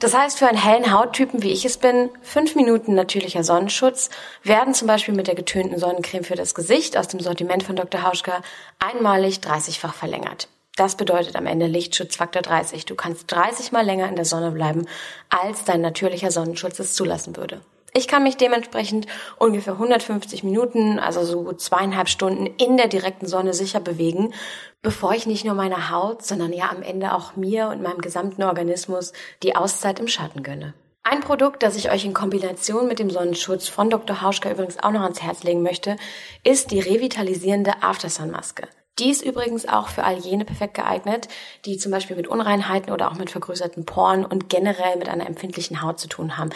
Das 0.00 0.14
heißt, 0.14 0.38
für 0.38 0.46
einen 0.46 0.62
hellen 0.62 0.92
Hauttypen, 0.92 1.42
wie 1.42 1.50
ich 1.50 1.64
es 1.64 1.78
bin, 1.78 2.10
fünf 2.20 2.56
Minuten 2.56 2.94
natürlicher 2.94 3.42
Sonnenschutz 3.42 4.10
werden 4.42 4.74
zum 4.74 4.86
Beispiel 4.86 5.14
mit 5.14 5.28
der 5.28 5.34
getönten 5.34 5.78
Sonnencreme 5.78 6.24
für 6.24 6.34
das 6.34 6.54
Gesicht 6.54 6.98
aus 6.98 7.08
dem 7.08 7.20
Sortiment 7.20 7.62
von 7.62 7.76
Dr. 7.76 8.02
Hauschka 8.02 8.42
einmalig 8.78 9.36
30-fach 9.36 9.94
verlängert. 9.94 10.48
Das 10.76 10.96
bedeutet 10.96 11.36
am 11.36 11.46
Ende 11.46 11.68
Lichtschutzfaktor 11.68 12.42
30. 12.42 12.84
Du 12.84 12.96
kannst 12.96 13.32
30 13.32 13.72
mal 13.72 13.86
länger 13.86 14.10
in 14.10 14.16
der 14.16 14.26
Sonne 14.26 14.50
bleiben, 14.50 14.86
als 15.30 15.64
dein 15.64 15.80
natürlicher 15.80 16.30
Sonnenschutz 16.30 16.78
es 16.80 16.92
zulassen 16.92 17.34
würde. 17.38 17.62
Ich 17.96 18.08
kann 18.08 18.24
mich 18.24 18.36
dementsprechend 18.36 19.06
ungefähr 19.38 19.72
150 19.72 20.44
Minuten, 20.44 20.98
also 20.98 21.24
so 21.24 21.54
zweieinhalb 21.54 22.10
Stunden 22.10 22.44
in 22.58 22.76
der 22.76 22.88
direkten 22.88 23.26
Sonne 23.26 23.54
sicher 23.54 23.80
bewegen, 23.80 24.34
bevor 24.82 25.14
ich 25.14 25.26
nicht 25.26 25.46
nur 25.46 25.54
meiner 25.54 25.88
Haut, 25.90 26.22
sondern 26.22 26.52
ja 26.52 26.68
am 26.68 26.82
Ende 26.82 27.14
auch 27.14 27.36
mir 27.36 27.68
und 27.68 27.80
meinem 27.80 28.02
gesamten 28.02 28.42
Organismus 28.42 29.14
die 29.42 29.56
Auszeit 29.56 29.98
im 29.98 30.08
Schatten 30.08 30.42
gönne. 30.42 30.74
Ein 31.04 31.20
Produkt, 31.20 31.62
das 31.62 31.74
ich 31.74 31.90
euch 31.90 32.04
in 32.04 32.12
Kombination 32.12 32.86
mit 32.86 32.98
dem 32.98 33.08
Sonnenschutz 33.08 33.66
von 33.66 33.88
Dr. 33.88 34.20
Hauschka 34.20 34.50
übrigens 34.50 34.78
auch 34.78 34.90
noch 34.90 35.00
ans 35.00 35.22
Herz 35.22 35.42
legen 35.42 35.62
möchte, 35.62 35.96
ist 36.44 36.72
die 36.72 36.80
revitalisierende 36.80 37.82
Aftersun-Maske. 37.82 38.68
Die 38.98 39.10
ist 39.10 39.22
übrigens 39.22 39.68
auch 39.68 39.88
für 39.88 40.04
all 40.04 40.16
jene 40.16 40.46
perfekt 40.46 40.72
geeignet, 40.72 41.28
die 41.66 41.76
zum 41.76 41.92
Beispiel 41.92 42.16
mit 42.16 42.28
Unreinheiten 42.28 42.90
oder 42.90 43.10
auch 43.10 43.16
mit 43.16 43.28
vergrößerten 43.28 43.84
Poren 43.84 44.24
und 44.24 44.48
generell 44.48 44.96
mit 44.96 45.10
einer 45.10 45.26
empfindlichen 45.26 45.82
Haut 45.82 46.00
zu 46.00 46.08
tun 46.08 46.38
haben. 46.38 46.48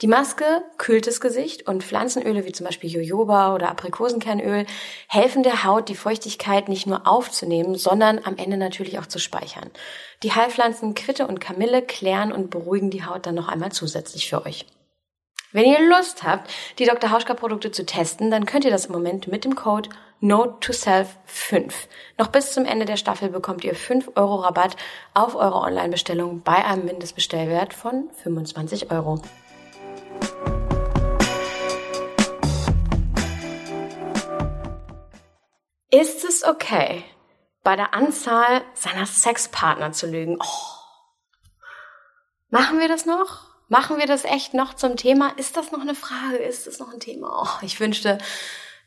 Die 0.00 0.06
Maske 0.06 0.44
kühlt 0.76 1.08
das 1.08 1.20
Gesicht 1.20 1.66
und 1.66 1.82
Pflanzenöle 1.82 2.44
wie 2.44 2.52
zum 2.52 2.66
Beispiel 2.66 2.88
Jojoba 2.88 3.52
oder 3.52 3.68
Aprikosenkernöl 3.70 4.64
helfen 5.08 5.42
der 5.42 5.64
Haut, 5.64 5.88
die 5.88 5.96
Feuchtigkeit 5.96 6.68
nicht 6.68 6.86
nur 6.86 7.08
aufzunehmen, 7.08 7.74
sondern 7.74 8.20
am 8.22 8.36
Ende 8.36 8.58
natürlich 8.58 9.00
auch 9.00 9.06
zu 9.06 9.18
speichern. 9.18 9.68
Die 10.22 10.32
Heilpflanzen 10.32 10.94
Quitte 10.94 11.26
und 11.26 11.40
Kamille 11.40 11.82
klären 11.82 12.30
und 12.30 12.50
beruhigen 12.50 12.90
die 12.90 13.04
Haut 13.04 13.26
dann 13.26 13.34
noch 13.34 13.48
einmal 13.48 13.72
zusätzlich 13.72 14.28
für 14.30 14.46
euch. 14.46 14.66
Wenn 15.50 15.64
ihr 15.64 15.80
Lust 15.88 16.22
habt, 16.22 16.50
die 16.78 16.84
Dr. 16.84 17.10
Hauschka 17.10 17.34
Produkte 17.34 17.72
zu 17.72 17.86
testen, 17.86 18.30
dann 18.30 18.44
könnt 18.44 18.64
ihr 18.64 18.70
das 18.70 18.86
im 18.86 18.92
Moment 18.92 19.28
mit 19.28 19.44
dem 19.44 19.54
Code 19.54 19.88
Note 20.20 20.58
to 20.58 20.72
Self 20.72 21.16
5. 21.26 21.86
Noch 22.18 22.26
bis 22.26 22.52
zum 22.52 22.64
Ende 22.64 22.86
der 22.86 22.96
Staffel 22.96 23.28
bekommt 23.28 23.62
ihr 23.62 23.76
5 23.76 24.16
Euro 24.16 24.36
Rabatt 24.36 24.74
auf 25.14 25.36
eure 25.36 25.60
Online-Bestellung 25.60 26.42
bei 26.42 26.64
einem 26.64 26.86
Mindestbestellwert 26.86 27.72
von 27.72 28.10
25 28.24 28.90
Euro. 28.90 29.22
Ist 35.92 36.24
es 36.24 36.42
okay, 36.44 37.04
bei 37.62 37.76
der 37.76 37.94
Anzahl 37.94 38.62
seiner 38.74 39.06
Sexpartner 39.06 39.92
zu 39.92 40.08
lügen? 40.08 40.38
Oh. 40.42 41.58
Machen 42.50 42.80
wir 42.80 42.88
das 42.88 43.06
noch? 43.06 43.44
Machen 43.68 43.98
wir 43.98 44.06
das 44.06 44.24
echt 44.24 44.52
noch 44.52 44.74
zum 44.74 44.96
Thema? 44.96 45.28
Ist 45.36 45.56
das 45.56 45.70
noch 45.70 45.80
eine 45.80 45.94
Frage? 45.94 46.38
Ist 46.38 46.66
das 46.66 46.80
noch 46.80 46.92
ein 46.92 46.98
Thema? 46.98 47.42
Oh, 47.44 47.64
ich 47.64 47.78
wünschte, 47.78 48.18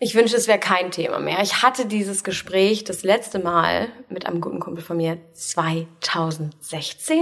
ich 0.04 0.16
wünschte, 0.16 0.36
es 0.36 0.48
wäre 0.48 0.58
kein 0.58 0.90
Thema 0.90 1.20
mehr. 1.20 1.42
Ich 1.44 1.62
hatte 1.62 1.86
dieses 1.86 2.24
Gespräch 2.24 2.84
das 2.84 3.04
letzte 3.04 3.38
Mal 3.38 3.88
mit 4.10 4.26
einem 4.26 4.42
guten 4.42 4.60
Kumpel 4.60 4.84
von 4.84 4.98
mir 4.98 5.20
2016 5.34 7.20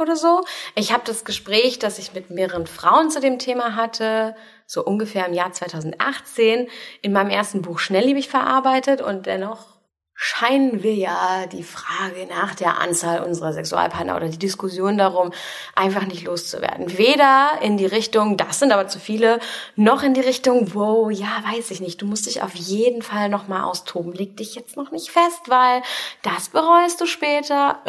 oder 0.00 0.16
so. 0.16 0.42
Ich 0.74 0.92
habe 0.92 1.04
das 1.06 1.24
Gespräch, 1.24 1.78
das 1.78 2.00
ich 2.00 2.14
mit 2.14 2.30
mehreren 2.30 2.66
Frauen 2.66 3.12
zu 3.12 3.20
dem 3.20 3.38
Thema 3.38 3.76
hatte, 3.76 4.34
so 4.66 4.84
ungefähr 4.84 5.24
im 5.24 5.34
Jahr 5.34 5.52
2018 5.52 6.68
in 7.00 7.12
meinem 7.12 7.30
ersten 7.30 7.62
Buch 7.62 7.78
Schnellliebig 7.78 8.28
verarbeitet 8.28 9.00
und 9.00 9.26
dennoch 9.26 9.78
scheinen 10.14 10.82
wir 10.82 10.94
ja 10.94 11.46
die 11.46 11.62
Frage 11.62 12.26
nach 12.28 12.54
der 12.54 12.78
Anzahl 12.78 13.22
unserer 13.22 13.52
Sexualpartner 13.52 14.14
oder 14.16 14.28
die 14.28 14.38
Diskussion 14.38 14.98
darum 14.98 15.32
einfach 15.74 16.04
nicht 16.04 16.24
loszuwerden. 16.24 16.96
Weder 16.98 17.58
in 17.62 17.76
die 17.76 17.86
Richtung, 17.86 18.36
das 18.36 18.58
sind 18.58 18.72
aber 18.72 18.88
zu 18.88 19.00
viele, 19.00 19.40
noch 19.74 20.02
in 20.02 20.14
die 20.14 20.20
Richtung, 20.20 20.74
wow, 20.74 21.10
ja, 21.10 21.42
weiß 21.44 21.70
ich 21.70 21.80
nicht, 21.80 22.00
du 22.02 22.06
musst 22.06 22.26
dich 22.26 22.42
auf 22.42 22.54
jeden 22.54 23.02
Fall 23.02 23.28
nochmal 23.28 23.64
austoben. 23.64 24.12
Leg 24.12 24.36
dich 24.36 24.54
jetzt 24.54 24.76
noch 24.76 24.90
nicht 24.90 25.10
fest, 25.10 25.48
weil 25.48 25.82
das 26.22 26.50
bereust 26.50 27.00
du 27.00 27.06
später. 27.06 27.82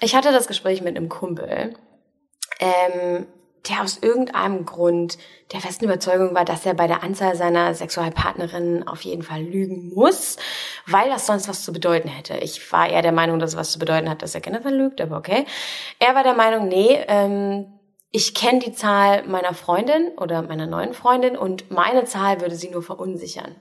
Ich 0.00 0.14
hatte 0.14 0.32
das 0.32 0.46
Gespräch 0.46 0.80
mit 0.80 0.96
einem 0.96 1.08
Kumpel, 1.08 1.74
ähm, 2.58 3.26
der 3.68 3.82
aus 3.82 3.98
irgendeinem 3.98 4.64
Grund 4.64 5.18
der 5.52 5.60
festen 5.60 5.84
Überzeugung 5.84 6.34
war, 6.34 6.44
dass 6.44 6.64
er 6.64 6.74
bei 6.74 6.86
der 6.86 7.02
Anzahl 7.02 7.36
seiner 7.36 7.74
Sexualpartnerinnen 7.74 8.86
auf 8.88 9.02
jeden 9.02 9.22
Fall 9.22 9.42
lügen 9.42 9.92
muss, 9.94 10.36
weil 10.86 11.08
das 11.10 11.26
sonst 11.26 11.48
was 11.48 11.64
zu 11.64 11.72
bedeuten 11.72 12.08
hätte. 12.08 12.36
Ich 12.38 12.72
war 12.72 12.88
eher 12.88 13.02
der 13.02 13.12
Meinung, 13.12 13.38
dass 13.38 13.52
es 13.52 13.56
was 13.56 13.72
zu 13.72 13.78
bedeuten 13.78 14.08
hat, 14.08 14.22
dass 14.22 14.34
er 14.34 14.40
generell 14.40 14.74
lügt, 14.74 15.00
aber 15.00 15.16
okay. 15.16 15.44
Er 15.98 16.14
war 16.14 16.22
der 16.22 16.34
Meinung, 16.34 16.68
nee, 16.68 16.98
ähm, 17.08 17.66
ich 18.12 18.34
kenne 18.34 18.60
die 18.60 18.72
Zahl 18.72 19.26
meiner 19.26 19.54
Freundin 19.54 20.08
oder 20.16 20.42
meiner 20.42 20.66
neuen 20.66 20.94
Freundin 20.94 21.36
und 21.36 21.70
meine 21.70 22.04
Zahl 22.04 22.40
würde 22.40 22.56
sie 22.56 22.70
nur 22.70 22.82
verunsichern. 22.82 23.54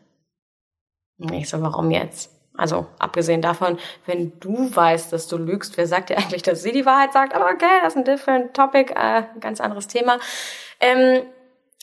Ich 1.32 1.50
so, 1.50 1.62
warum 1.62 1.92
jetzt? 1.92 2.39
Also 2.60 2.88
abgesehen 3.00 3.42
davon, 3.42 3.80
wenn 4.06 4.38
du 4.40 4.76
weißt, 4.76 5.14
dass 5.14 5.28
du 5.28 5.38
lügst, 5.38 5.78
wer 5.78 5.88
sagt 5.88 6.10
dir 6.10 6.18
eigentlich, 6.18 6.44
dass 6.44 6.62
sie 6.62 6.72
die 6.72 6.86
Wahrheit 6.86 7.14
sagt? 7.14 7.34
Aber 7.34 7.46
okay, 7.46 7.66
das 7.82 7.94
ist 7.94 7.98
ein 7.98 8.06
different 8.06 8.54
topic, 8.54 8.94
äh, 8.94 9.24
ganz 9.40 9.62
anderes 9.62 9.88
Thema. 9.88 10.20
Ähm, 10.80 11.22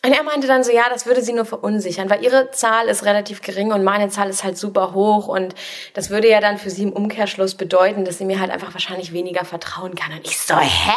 und 0.04 0.12
er 0.12 0.22
meinte 0.22 0.46
dann 0.46 0.62
so, 0.62 0.70
ja, 0.70 0.84
das 0.90 1.06
würde 1.06 1.22
sie 1.22 1.32
nur 1.32 1.46
verunsichern, 1.46 2.10
weil 2.10 2.22
ihre 2.22 2.50
Zahl 2.50 2.86
ist 2.86 3.04
relativ 3.04 3.40
gering 3.40 3.72
und 3.72 3.82
meine 3.82 4.08
Zahl 4.08 4.28
ist 4.28 4.44
halt 4.44 4.56
super 4.58 4.92
hoch 4.92 5.26
und 5.26 5.54
das 5.94 6.10
würde 6.10 6.28
ja 6.28 6.40
dann 6.40 6.58
für 6.58 6.70
sie 6.70 6.84
im 6.84 6.92
Umkehrschluss 6.92 7.54
bedeuten, 7.54 8.04
dass 8.04 8.18
sie 8.18 8.24
mir 8.24 8.38
halt 8.38 8.50
einfach 8.50 8.72
wahrscheinlich 8.74 9.12
weniger 9.12 9.44
vertrauen 9.44 9.94
kann. 9.94 10.12
Und 10.12 10.26
ich 10.26 10.38
so, 10.38 10.56
hä? 10.56 10.92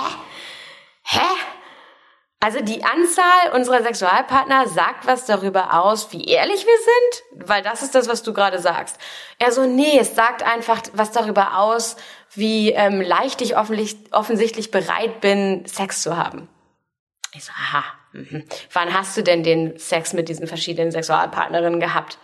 Hä? 1.03 1.25
Also 2.41 2.61
die 2.61 2.83
Anzahl 2.85 3.51
unserer 3.53 3.83
Sexualpartner 3.83 4.67
sagt 4.67 5.05
was 5.05 5.25
darüber 5.25 5.73
aus, 5.81 6.13
wie 6.13 6.23
ehrlich 6.23 6.65
wir 6.65 6.77
sind, 6.77 7.47
weil 7.47 7.61
das 7.61 7.81
ist 7.81 7.95
das, 7.95 8.07
was 8.07 8.23
du 8.23 8.31
gerade 8.31 8.59
sagst. 8.59 8.97
Er 9.39 9.51
so, 9.51 9.65
nee, 9.65 9.99
es 9.99 10.15
sagt 10.15 10.43
einfach 10.43 10.81
was 10.93 11.11
darüber 11.11 11.57
aus, 11.57 11.97
wie 12.33 12.71
ähm, 12.71 13.01
leicht 13.01 13.41
ich 13.41 13.55
offensichtlich 13.57 14.71
bereit 14.71 15.19
bin, 15.19 15.65
Sex 15.65 16.01
zu 16.01 16.15
haben. 16.15 16.47
Ich 17.33 17.43
so, 17.43 17.51
aha. 17.51 17.83
Mhm. 18.13 18.45
Wann 18.71 18.93
hast 18.93 19.17
du 19.17 19.21
denn 19.21 19.43
den 19.43 19.77
Sex 19.77 20.13
mit 20.13 20.29
diesen 20.29 20.47
verschiedenen 20.47 20.91
Sexualpartnerinnen 20.91 21.79
gehabt? 21.79 22.17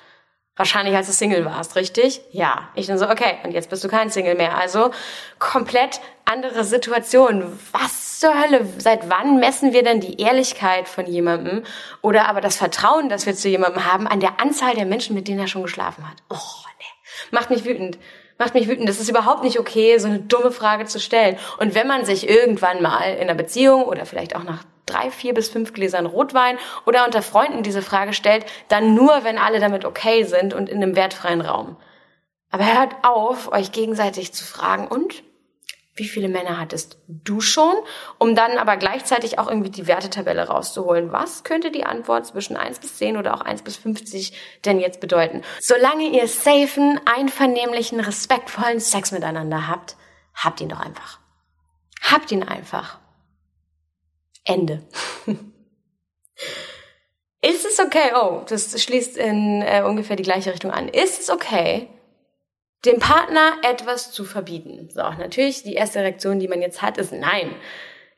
Wahrscheinlich 0.56 0.96
als 0.96 1.08
du 1.08 1.14
Single 1.14 1.44
warst, 1.44 1.76
richtig? 1.76 2.22
Ja. 2.32 2.70
Ich 2.76 2.88
dann 2.88 2.98
so, 2.98 3.10
okay, 3.10 3.38
und 3.44 3.52
jetzt 3.52 3.70
bist 3.70 3.84
du 3.84 3.90
kein 3.90 4.10
Single 4.10 4.36
mehr. 4.36 4.58
Also 4.58 4.92
komplett 5.38 6.00
andere 6.24 6.64
Situation. 6.64 7.60
Was 7.74 8.05
zur 8.20 8.40
Hölle? 8.40 8.66
Seit 8.78 9.10
wann 9.10 9.40
messen 9.40 9.74
wir 9.74 9.84
denn 9.84 10.00
die 10.00 10.20
Ehrlichkeit 10.20 10.88
von 10.88 11.06
jemandem 11.06 11.64
oder 12.02 12.28
aber 12.28 12.42
das 12.42 12.58
Vertrauen, 12.58 13.10
das 13.10 13.26
wir 13.26 13.36
zu 13.36 13.50
jemandem 13.50 13.92
haben, 13.92 14.08
an 14.08 14.20
der 14.20 14.40
Anzahl 14.40 14.76
der 14.76 14.86
Menschen, 14.86 15.16
mit 15.16 15.28
denen 15.28 15.40
er 15.40 15.48
schon 15.48 15.64
geschlafen 15.64 16.08
hat? 16.08 16.18
Oh, 16.30 16.66
nee. 16.80 16.86
Macht 17.32 17.50
mich 17.50 17.66
wütend. 17.66 17.98
Macht 18.38 18.54
mich 18.54 18.68
wütend. 18.68 18.90
Das 18.90 19.00
ist 19.00 19.10
überhaupt 19.10 19.44
nicht 19.44 19.60
okay, 19.60 19.98
so 19.98 20.08
eine 20.08 20.20
dumme 20.20 20.52
Frage 20.52 20.86
zu 20.86 21.00
stellen. 21.00 21.38
Und 21.60 21.74
wenn 21.74 21.88
man 21.88 22.06
sich 22.06 22.30
irgendwann 22.30 22.82
mal 22.82 23.14
in 23.14 23.22
einer 23.22 23.36
Beziehung 23.36 23.84
oder 23.84 24.06
vielleicht 24.06 24.36
auch 24.36 24.44
nach 24.44 24.64
drei, 24.86 25.10
vier 25.10 25.34
bis 25.34 25.50
fünf 25.50 25.74
Gläsern 25.74 26.06
Rotwein 26.06 26.58
oder 26.86 27.06
unter 27.06 27.22
Freunden 27.22 27.64
diese 27.64 27.82
Frage 27.82 28.14
stellt, 28.14 28.46
dann 28.68 28.94
nur, 28.94 29.24
wenn 29.24 29.38
alle 29.38 29.60
damit 29.60 29.86
okay 29.86 30.24
sind 30.24 30.54
und 30.54 30.70
in 30.70 30.84
einem 30.84 30.96
wertfreien 30.96 31.42
Raum. 31.42 31.78
Aber 32.52 32.66
hört 32.66 32.94
auf, 33.04 33.52
euch 33.52 33.72
gegenseitig 33.72 34.34
zu 34.34 34.46
fragen, 34.46 34.88
und? 34.88 35.24
Wie 35.98 36.08
viele 36.10 36.28
Männer 36.28 36.60
hattest 36.60 36.98
du 37.08 37.40
schon? 37.40 37.74
Um 38.18 38.36
dann 38.36 38.58
aber 38.58 38.76
gleichzeitig 38.76 39.40
auch 39.40 39.48
irgendwie 39.48 39.70
die 39.70 39.88
Wertetabelle 39.88 40.48
rauszuholen. 40.48 41.14
Was 41.14 41.46
könnte 41.46 41.72
die 41.72 41.86
Antwort 41.86 42.28
zwischen 42.28 42.58
1 42.58 42.80
bis 42.80 42.98
10 42.98 43.16
oder 43.16 43.34
auch 43.34 43.40
1 43.42 43.62
bis 43.62 43.78
50 43.78 44.34
denn 44.66 44.80
jetzt 44.80 45.00
bedeuten? 45.00 45.42
Solange 45.62 46.10
ihr 46.10 46.28
safen, 46.28 47.00
einvernehmlichen, 47.06 48.02
respektvollen 48.02 48.82
Sex 48.82 49.14
miteinander 49.14 49.70
habt, 49.70 49.96
habt 50.34 50.60
ihn 50.60 50.68
doch 50.68 50.82
einfach. 50.82 51.20
Habt 52.02 52.30
ihn 52.30 52.44
einfach. 52.44 53.00
Ende. 54.44 54.84
Ist 57.42 57.66
es 57.66 57.80
okay, 57.80 58.12
oh, 58.16 58.44
das 58.50 58.82
schließt 58.82 59.16
in 59.18 59.62
äh, 59.62 59.84
ungefähr 59.86 60.16
die 60.16 60.24
gleiche 60.24 60.52
Richtung 60.52 60.72
an. 60.72 60.90
Ist 60.90 61.22
es 61.22 61.30
okay, 61.30 61.88
dem 62.86 63.00
Partner 63.00 63.58
etwas 63.64 64.12
zu 64.12 64.24
verbieten? 64.24 64.90
So, 64.92 65.02
natürlich, 65.02 65.64
die 65.64 65.74
erste 65.74 66.00
Reaktion, 66.00 66.40
die 66.40 66.48
man 66.48 66.62
jetzt 66.62 66.82
hat, 66.82 66.98
ist 66.98 67.12
nein. 67.12 67.54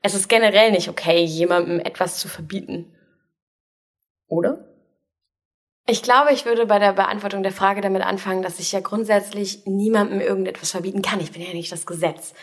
Es 0.01 0.13
ist 0.13 0.29
generell 0.29 0.71
nicht 0.71 0.89
okay, 0.89 1.23
jemandem 1.23 1.79
etwas 1.79 2.19
zu 2.19 2.27
verbieten. 2.27 2.93
Oder? 4.27 4.65
Ich 5.89 6.03
glaube, 6.03 6.33
ich 6.33 6.45
würde 6.45 6.65
bei 6.65 6.79
der 6.79 6.93
Beantwortung 6.93 7.43
der 7.43 7.53
Frage 7.53 7.79
damit 7.79 8.01
anfangen, 8.03 8.41
dass 8.41 8.59
ich 8.59 8.73
ja 8.73 8.81
grundsätzlich 8.81 9.65
niemandem 9.65 10.19
irgendetwas 10.19 10.71
verbieten 10.71 11.01
kann. 11.01 11.21
Ich 11.21 11.31
bin 11.31 11.41
ja 11.41 11.53
nicht 11.53 11.71
das 11.71 11.85
Gesetz. 11.85 12.33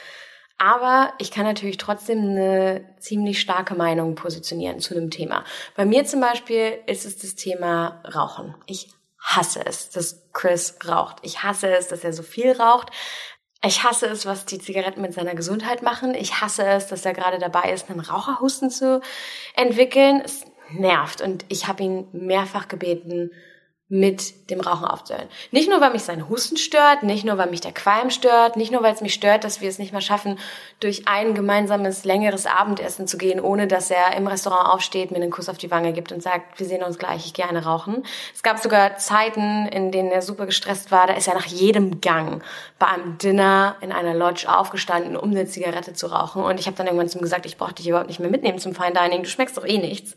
Aber 0.56 1.12
ich 1.18 1.30
kann 1.30 1.44
natürlich 1.44 1.76
trotzdem 1.76 2.20
eine 2.20 2.96
ziemlich 2.98 3.40
starke 3.40 3.74
Meinung 3.74 4.14
positionieren 4.14 4.80
zu 4.80 4.94
einem 4.94 5.10
Thema. 5.10 5.44
Bei 5.76 5.84
mir 5.84 6.04
zum 6.04 6.20
Beispiel 6.20 6.78
ist 6.86 7.04
es 7.04 7.18
das 7.18 7.34
Thema 7.34 8.02
Rauchen. 8.14 8.54
Ich 8.66 8.88
hasse 9.24 9.64
es, 9.64 9.90
dass 9.90 10.22
Chris 10.32 10.76
raucht. 10.86 11.16
Ich 11.22 11.42
hasse 11.42 11.74
es, 11.74 11.88
dass 11.88 12.04
er 12.04 12.12
so 12.12 12.22
viel 12.22 12.52
raucht. 12.52 12.90
Ich 13.64 13.82
hasse 13.82 14.06
es, 14.06 14.26
was 14.26 14.44
die 14.44 14.58
Zigaretten 14.58 15.00
mit 15.00 15.14
seiner 15.14 15.34
Gesundheit 15.34 15.82
machen. 15.82 16.14
Ich 16.14 16.40
hasse 16.42 16.64
es, 16.66 16.86
dass 16.86 17.06
er 17.06 17.14
gerade 17.14 17.38
dabei 17.38 17.72
ist, 17.72 17.88
einen 17.88 18.00
Raucherhusten 18.00 18.70
zu 18.70 19.00
entwickeln. 19.54 20.20
Es 20.22 20.44
nervt. 20.70 21.22
Und 21.22 21.46
ich 21.48 21.66
habe 21.66 21.82
ihn 21.82 22.08
mehrfach 22.12 22.68
gebeten, 22.68 23.30
mit 23.88 24.48
dem 24.48 24.60
Rauchen 24.60 24.86
aufzuhören. 24.86 25.28
Nicht 25.50 25.68
nur, 25.68 25.78
weil 25.78 25.92
mich 25.92 26.04
sein 26.04 26.30
Husten 26.30 26.56
stört, 26.56 27.02
nicht 27.02 27.26
nur, 27.26 27.36
weil 27.36 27.50
mich 27.50 27.60
der 27.60 27.72
Qualm 27.72 28.08
stört, 28.08 28.56
nicht 28.56 28.72
nur, 28.72 28.82
weil 28.82 28.94
es 28.94 29.02
mich 29.02 29.12
stört, 29.12 29.44
dass 29.44 29.60
wir 29.60 29.68
es 29.68 29.78
nicht 29.78 29.92
mehr 29.92 30.00
schaffen, 30.00 30.38
durch 30.80 31.06
ein 31.06 31.34
gemeinsames, 31.34 32.04
längeres 32.04 32.46
Abendessen 32.46 33.06
zu 33.06 33.18
gehen, 33.18 33.40
ohne 33.40 33.66
dass 33.66 33.90
er 33.90 34.16
im 34.16 34.26
Restaurant 34.26 34.70
aufsteht, 34.70 35.10
mir 35.10 35.18
einen 35.18 35.30
Kuss 35.30 35.50
auf 35.50 35.58
die 35.58 35.70
Wange 35.70 35.92
gibt 35.92 36.12
und 36.12 36.22
sagt, 36.22 36.58
wir 36.58 36.66
sehen 36.66 36.82
uns 36.82 36.98
gleich, 36.98 37.26
ich 37.26 37.34
gerne 37.34 37.62
rauchen. 37.62 38.04
Es 38.34 38.42
gab 38.42 38.58
sogar 38.58 38.96
Zeiten, 38.96 39.66
in 39.68 39.92
denen 39.92 40.10
er 40.10 40.22
super 40.22 40.46
gestresst 40.46 40.90
war, 40.90 41.06
da 41.06 41.12
ist 41.12 41.28
er 41.28 41.34
nach 41.34 41.46
jedem 41.46 42.00
Gang 42.00 42.42
bei 42.78 42.86
einem 42.86 43.18
Dinner 43.18 43.76
in 43.82 43.92
einer 43.92 44.14
Lodge 44.14 44.46
aufgestanden, 44.48 45.14
um 45.14 45.30
eine 45.30 45.44
Zigarette 45.44 45.92
zu 45.92 46.06
rauchen. 46.06 46.42
Und 46.42 46.58
ich 46.58 46.66
habe 46.66 46.76
dann 46.76 46.86
irgendwann 46.86 47.10
zu 47.10 47.18
ihm 47.18 47.22
gesagt, 47.22 47.44
ich 47.44 47.58
brauche 47.58 47.74
dich 47.74 47.86
überhaupt 47.86 48.08
nicht 48.08 48.20
mehr 48.20 48.30
mitnehmen 48.30 48.58
zum 48.58 48.74
Fine 48.74 48.94
Dining, 48.94 49.24
du 49.24 49.28
schmeckst 49.28 49.58
doch 49.58 49.66
eh 49.66 49.76
nichts. 49.76 50.16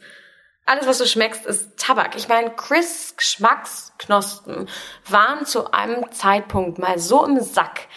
Alles, 0.67 0.85
was 0.85 0.97
du 0.97 1.05
schmeckst, 1.07 1.45
ist 1.45 1.79
Tabak. 1.79 2.17
Ich 2.17 2.27
meine, 2.27 2.51
Chris 2.51 3.15
Geschmacksknospen 3.15 4.67
waren 5.07 5.45
zu 5.45 5.71
einem 5.71 6.11
Zeitpunkt 6.11 6.77
mal 6.77 6.99
so 6.99 7.25
im 7.25 7.39
Sack, 7.39 7.87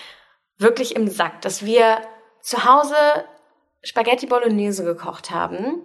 wirklich 0.57 0.95
im 0.95 1.09
Sack, 1.09 1.41
dass 1.43 1.65
wir 1.65 2.01
zu 2.41 2.65
Hause 2.65 2.95
Spaghetti 3.83 4.27
Bolognese 4.27 4.85
gekocht 4.85 5.33
haben 5.33 5.83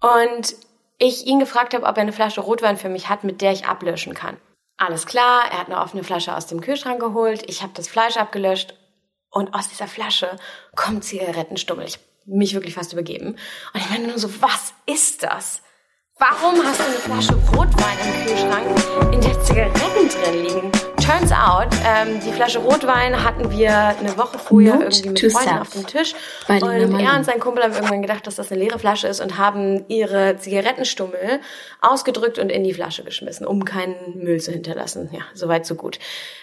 und 0.00 0.56
ich 0.98 1.24
ihn 1.26 1.38
gefragt 1.38 1.72
habe, 1.72 1.86
ob 1.86 1.96
er 1.96 2.02
eine 2.02 2.12
Flasche 2.12 2.40
Rotwein 2.40 2.76
für 2.76 2.88
mich 2.88 3.08
hat, 3.08 3.22
mit 3.22 3.40
der 3.40 3.52
ich 3.52 3.66
ablöschen 3.66 4.14
kann. 4.14 4.38
Alles 4.76 5.06
klar, 5.06 5.44
er 5.52 5.60
hat 5.60 5.68
eine 5.68 5.80
offene 5.80 6.02
Flasche 6.02 6.34
aus 6.34 6.48
dem 6.48 6.60
Kühlschrank 6.60 6.98
geholt, 6.98 7.48
ich 7.48 7.62
habe 7.62 7.74
das 7.76 7.86
Fleisch 7.86 8.16
abgelöscht 8.16 8.76
und 9.30 9.54
aus 9.54 9.68
dieser 9.68 9.86
Flasche 9.86 10.36
kommt 10.74 11.04
Zigarettenstummel. 11.04 11.86
Ich 11.86 12.00
mich 12.26 12.54
wirklich 12.54 12.74
fast 12.74 12.92
übergeben. 12.92 13.36
Und 13.72 13.80
ich 13.80 13.88
meine 13.88 14.08
nur 14.08 14.18
so, 14.18 14.42
was 14.42 14.74
ist 14.84 15.22
das? 15.22 15.62
Warum 16.20 16.60
hast 16.64 16.80
du 16.80 16.84
eine 16.84 16.94
Flasche 16.94 17.32
Rotwein 17.56 17.96
im 18.04 18.26
Kühlschrank, 18.26 19.14
in 19.14 19.20
der 19.20 19.40
Zigaretten 19.40 20.08
drin 20.08 20.42
liegen? 20.42 20.72
Turns 20.96 21.30
out, 21.30 21.68
ähm, 21.86 22.18
die 22.18 22.32
Flasche 22.32 22.58
Rotwein 22.58 23.22
hatten 23.22 23.52
wir 23.52 23.72
eine 23.72 24.18
Woche 24.18 24.36
früher 24.36 24.74
Not 24.74 24.98
irgendwie 24.98 25.26
mit 25.26 25.32
Freunden 25.32 25.58
auf 25.60 25.70
dem 25.70 25.86
Tisch. 25.86 26.14
Und 26.48 26.60
er 27.00 27.16
und 27.16 27.24
sein 27.24 27.38
Kumpel 27.38 27.62
haben 27.62 27.72
irgendwann 27.72 28.02
gedacht, 28.02 28.26
dass 28.26 28.34
das 28.34 28.50
eine 28.50 28.60
leere 28.60 28.80
Flasche 28.80 29.06
ist 29.06 29.20
und 29.20 29.38
haben 29.38 29.84
ihre 29.86 30.36
Zigarettenstummel 30.38 31.38
ausgedrückt 31.82 32.40
und 32.40 32.50
in 32.50 32.64
die 32.64 32.74
Flasche 32.74 33.04
geschmissen, 33.04 33.46
um 33.46 33.64
keinen 33.64 33.94
Müll 34.16 34.40
zu 34.40 34.50
hinterlassen. 34.50 35.10
Ja, 35.12 35.22
soweit 35.34 35.66
so 35.66 35.76
gut. 35.76 36.00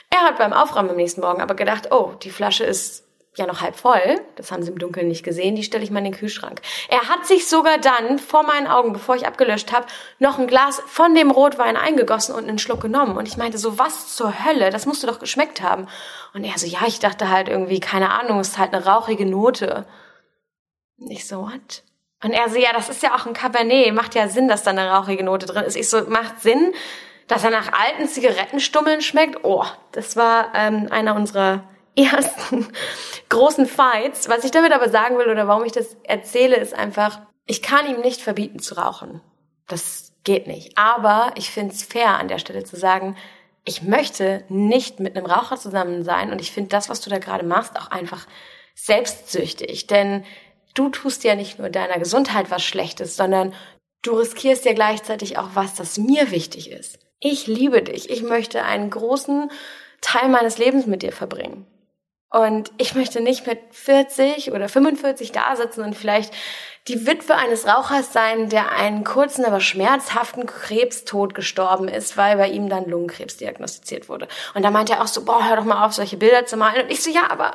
Er 0.10 0.22
hat 0.22 0.38
beim 0.38 0.54
Aufräumen 0.54 0.92
am 0.92 0.96
nächsten 0.96 1.20
Morgen 1.20 1.42
aber 1.42 1.56
gedacht, 1.56 1.90
oh, 1.92 2.14
die 2.24 2.30
Flasche 2.30 2.64
ist 2.64 3.05
ja 3.38 3.48
noch 3.48 3.62
halb 3.62 3.76
voll, 3.76 4.22
das 4.36 4.52
haben 4.52 4.64
sie 4.64 4.72
im 4.72 4.80
Dunkeln 4.80 5.08
nicht 5.08 5.24
gesehen, 5.24 5.56
die 5.56 5.64
stelle 5.64 5.84
ich 5.84 5.92
mal 5.92 6.00
in 6.00 6.06
den 6.06 6.14
Kühlschrank. 6.14 6.62
Er 6.90 7.10
hat 7.10 7.26
sich 7.26 7.48
sogar 7.48 7.78
dann 7.78 8.20
vor 8.20 8.44
meinen 8.44 8.68
Augen, 8.68 8.94
bevor 8.94 9.16
ich 9.16 9.28
abgelöscht 9.28 9.72
habe, 9.72 9.88
noch 10.20 10.40
ein 10.40 10.48
Glas 10.48 10.82
von 10.88 11.16
dem 11.16 11.32
Rotwein 11.32 11.78
eingegossen 11.78 12.36
und 12.36 12.48
einen 12.48 12.60
Schluck 12.60 12.82
genommen. 12.82 13.18
Und 13.18 13.28
ich 13.28 13.38
meinte 13.38 13.58
so, 13.58 13.78
was 13.78 14.16
zur 14.16 14.46
Hölle, 14.46 14.70
das 14.70 14.86
musst 14.86 15.04
du 15.04 15.08
doch 15.08 15.20
geschmeckt 15.20 15.62
haben. 15.62 15.88
Und 16.34 16.44
er 16.44 16.58
so, 16.58 16.68
ja, 16.68 16.82
ich 16.88 17.00
dachte 17.00 17.30
halt 17.30 17.48
irgendwie, 17.50 17.80
keine 17.80 18.12
Ahnung, 18.12 18.40
es 18.40 18.50
ist 18.50 18.58
halt 18.58 18.74
eine 18.74 18.86
rauchige 18.86 19.26
Note. 19.26 19.86
Und 20.98 21.12
ich 21.12 21.28
so, 21.28 21.42
what? 21.42 21.84
Und 22.24 22.32
er 22.32 22.50
so, 22.50 22.58
ja, 22.58 22.74
das 22.74 22.90
ist 22.90 23.04
ja 23.04 23.14
auch 23.16 23.26
ein 23.26 23.34
Cabernet, 23.34 23.94
macht 23.94 24.16
ja 24.16 24.28
Sinn, 24.30 24.48
dass 24.48 24.64
da 24.64 24.72
eine 24.72 24.90
rauchige 24.90 25.24
Note 25.24 25.46
drin 25.46 25.64
ist. 25.64 25.76
Ich 25.76 25.90
so, 25.90 26.02
macht 26.10 26.42
Sinn, 26.42 26.74
dass 27.28 27.44
er 27.44 27.52
nach 27.52 27.72
alten 27.74 28.08
Zigarettenstummeln 28.08 29.02
schmeckt? 29.02 29.44
Oh, 29.44 29.66
das 29.92 30.16
war 30.16 30.52
ähm, 30.56 30.88
einer 30.90 31.16
unserer 31.16 31.64
ersten 31.98 32.68
großen 33.30 33.66
Fights. 33.66 34.30
Was 34.30 34.44
ich 34.44 34.52
damit 34.52 34.72
aber 34.72 34.90
sagen 34.90 35.18
will 35.18 35.30
oder 35.30 35.48
warum 35.48 35.66
ich 35.66 35.72
das 35.72 35.96
erzähle, 36.04 36.58
ist 36.58 36.74
einfach, 36.74 37.22
ich 37.46 37.62
kann 37.62 37.90
ihm 37.90 38.02
nicht 38.02 38.22
verbieten 38.22 38.60
zu 38.60 38.76
rauchen. 38.76 39.22
Das 39.68 40.14
geht 40.24 40.48
nicht. 40.48 40.78
Aber 40.78 41.32
ich 41.36 41.52
finde 41.52 41.74
es 41.74 41.84
fair 41.84 42.18
an 42.20 42.28
der 42.28 42.40
Stelle 42.40 42.64
zu 42.64 42.76
sagen, 42.76 43.16
ich 43.64 43.82
möchte 43.82 44.44
nicht 44.50 45.00
mit 45.00 45.16
einem 45.16 45.26
Raucher 45.26 45.58
zusammen 45.58 46.04
sein 46.04 46.32
und 46.32 46.40
ich 46.40 46.52
finde 46.52 46.70
das, 46.70 46.88
was 46.90 47.02
du 47.02 47.10
da 47.10 47.18
gerade 47.18 47.46
machst, 47.46 47.78
auch 47.80 47.90
einfach 47.90 48.28
selbstsüchtig. 48.76 49.88
Denn 49.88 50.24
du 50.76 50.90
tust 50.90 51.24
ja 51.24 51.36
nicht 51.36 51.58
nur 51.58 51.70
deiner 51.70 51.98
Gesundheit 51.98 52.52
was 52.52 52.64
Schlechtes, 52.64 53.16
sondern 53.16 53.54
du 54.04 54.14
riskierst 54.14 54.66
ja 54.66 54.74
gleichzeitig 54.74 55.38
auch 55.40 55.50
was, 55.54 55.74
das 55.74 55.98
mir 55.98 56.30
wichtig 56.32 56.70
ist. 56.70 57.00
Ich 57.20 57.48
liebe 57.48 57.82
dich. 57.82 58.10
Ich 58.10 58.22
möchte 58.22 58.64
einen 58.64 58.92
großen 58.92 59.50
Teil 60.02 60.30
meines 60.30 60.60
Lebens 60.60 60.86
mit 60.86 61.02
dir 61.02 61.12
verbringen. 61.12 61.66
Und 62.36 62.74
ich 62.78 62.96
möchte 62.96 63.22
nicht 63.22 63.48
mit 63.48 63.60
40 63.72 64.52
oder 64.52 64.68
45 64.68 65.32
da 65.32 65.56
sitzen 65.56 65.86
und 65.86 65.96
vielleicht 65.96 66.34
die 66.90 67.08
Witwe 67.08 67.34
eines 67.34 67.66
Rauchers 67.66 68.12
sein, 68.12 68.50
der 68.50 68.74
einen 68.74 69.06
kurzen, 69.06 69.46
aber 69.46 69.62
schmerzhaften 69.62 70.46
Krebstod 70.46 71.34
gestorben 71.34 71.88
ist, 71.88 72.18
weil 72.18 72.36
bei 72.36 72.50
ihm 72.50 72.68
dann 72.68 72.90
Lungenkrebs 72.90 73.38
diagnostiziert 73.38 74.10
wurde. 74.10 74.28
Und 74.54 74.64
da 74.64 74.70
meinte 74.70 74.92
er 74.92 75.02
auch 75.02 75.08
so, 75.08 75.24
boah, 75.24 75.48
hör 75.48 75.56
doch 75.56 75.64
mal 75.64 75.86
auf, 75.86 75.94
solche 75.94 76.18
Bilder 76.18 76.46
zu 76.46 76.58
malen. 76.58 76.84
Und 76.84 76.92
ich 76.92 77.02
so, 77.02 77.10
ja, 77.10 77.32
aber 77.32 77.54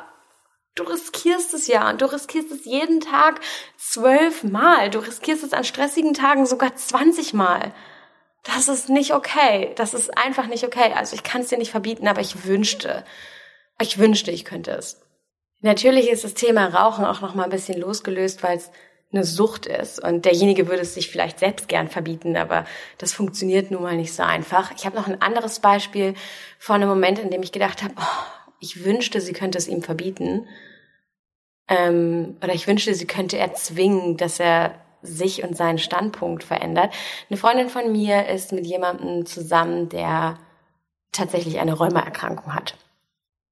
du 0.73 0.81
riskierst 0.81 1.53
es 1.53 1.67
ja. 1.67 1.87
Und 1.87 2.01
du 2.01 2.11
riskierst 2.11 2.49
es 2.49 2.65
jeden 2.65 3.01
Tag 3.01 3.39
zwölfmal. 3.77 4.89
Du 4.89 4.97
riskierst 4.97 5.43
es 5.43 5.53
an 5.53 5.63
stressigen 5.63 6.15
Tagen 6.15 6.47
sogar 6.47 6.75
20 6.75 7.35
Mal. 7.35 7.71
Das 8.41 8.67
ist 8.67 8.89
nicht 8.89 9.13
okay. 9.13 9.73
Das 9.75 9.93
ist 9.93 10.17
einfach 10.17 10.47
nicht 10.47 10.63
okay. 10.63 10.91
Also 10.95 11.13
ich 11.13 11.21
kann 11.21 11.41
es 11.41 11.49
dir 11.49 11.59
nicht 11.59 11.69
verbieten, 11.69 12.07
aber 12.07 12.21
ich 12.21 12.45
wünschte, 12.47 13.05
ich 13.81 13.97
wünschte, 13.97 14.31
ich 14.31 14.45
könnte 14.45 14.71
es. 14.71 15.01
Natürlich 15.61 16.09
ist 16.09 16.23
das 16.23 16.33
Thema 16.33 16.67
Rauchen 16.67 17.05
auch 17.05 17.21
noch 17.21 17.35
mal 17.35 17.43
ein 17.43 17.49
bisschen 17.49 17.79
losgelöst, 17.79 18.41
weil 18.43 18.57
es 18.57 18.71
eine 19.13 19.23
Sucht 19.23 19.65
ist 19.65 20.01
und 20.01 20.25
derjenige 20.25 20.67
würde 20.67 20.81
es 20.81 20.93
sich 20.93 21.09
vielleicht 21.09 21.39
selbst 21.39 21.67
gern 21.67 21.89
verbieten, 21.89 22.37
aber 22.37 22.65
das 22.97 23.11
funktioniert 23.11 23.69
nun 23.69 23.83
mal 23.83 23.97
nicht 23.97 24.13
so 24.13 24.23
einfach. 24.23 24.71
Ich 24.75 24.85
habe 24.85 24.95
noch 24.95 25.07
ein 25.07 25.21
anderes 25.21 25.59
Beispiel 25.59 26.13
von 26.57 26.77
einem 26.77 26.89
Moment, 26.89 27.19
in 27.19 27.29
dem 27.29 27.43
ich 27.43 27.51
gedacht 27.51 27.83
habe, 27.83 27.93
oh, 27.97 28.51
ich 28.59 28.85
wünschte, 28.85 29.19
sie 29.19 29.33
könnte 29.33 29.57
es 29.57 29.67
ihm 29.67 29.81
verbieten. 29.81 30.47
Ähm, 31.67 32.37
oder 32.41 32.53
ich 32.53 32.67
wünschte, 32.67 32.93
sie 32.95 33.07
könnte 33.07 33.37
erzwingen, 33.37 34.15
dass 34.17 34.39
er 34.39 34.75
sich 35.01 35.43
und 35.43 35.57
seinen 35.57 35.79
Standpunkt 35.79 36.43
verändert. 36.43 36.93
Eine 37.29 37.37
Freundin 37.37 37.69
von 37.69 37.91
mir 37.91 38.27
ist 38.27 38.51
mit 38.53 38.65
jemandem 38.65 39.25
zusammen, 39.25 39.89
der 39.89 40.37
tatsächlich 41.11 41.59
eine 41.59 41.73
Rheumaerkrankung 41.73 42.53
hat. 42.53 42.77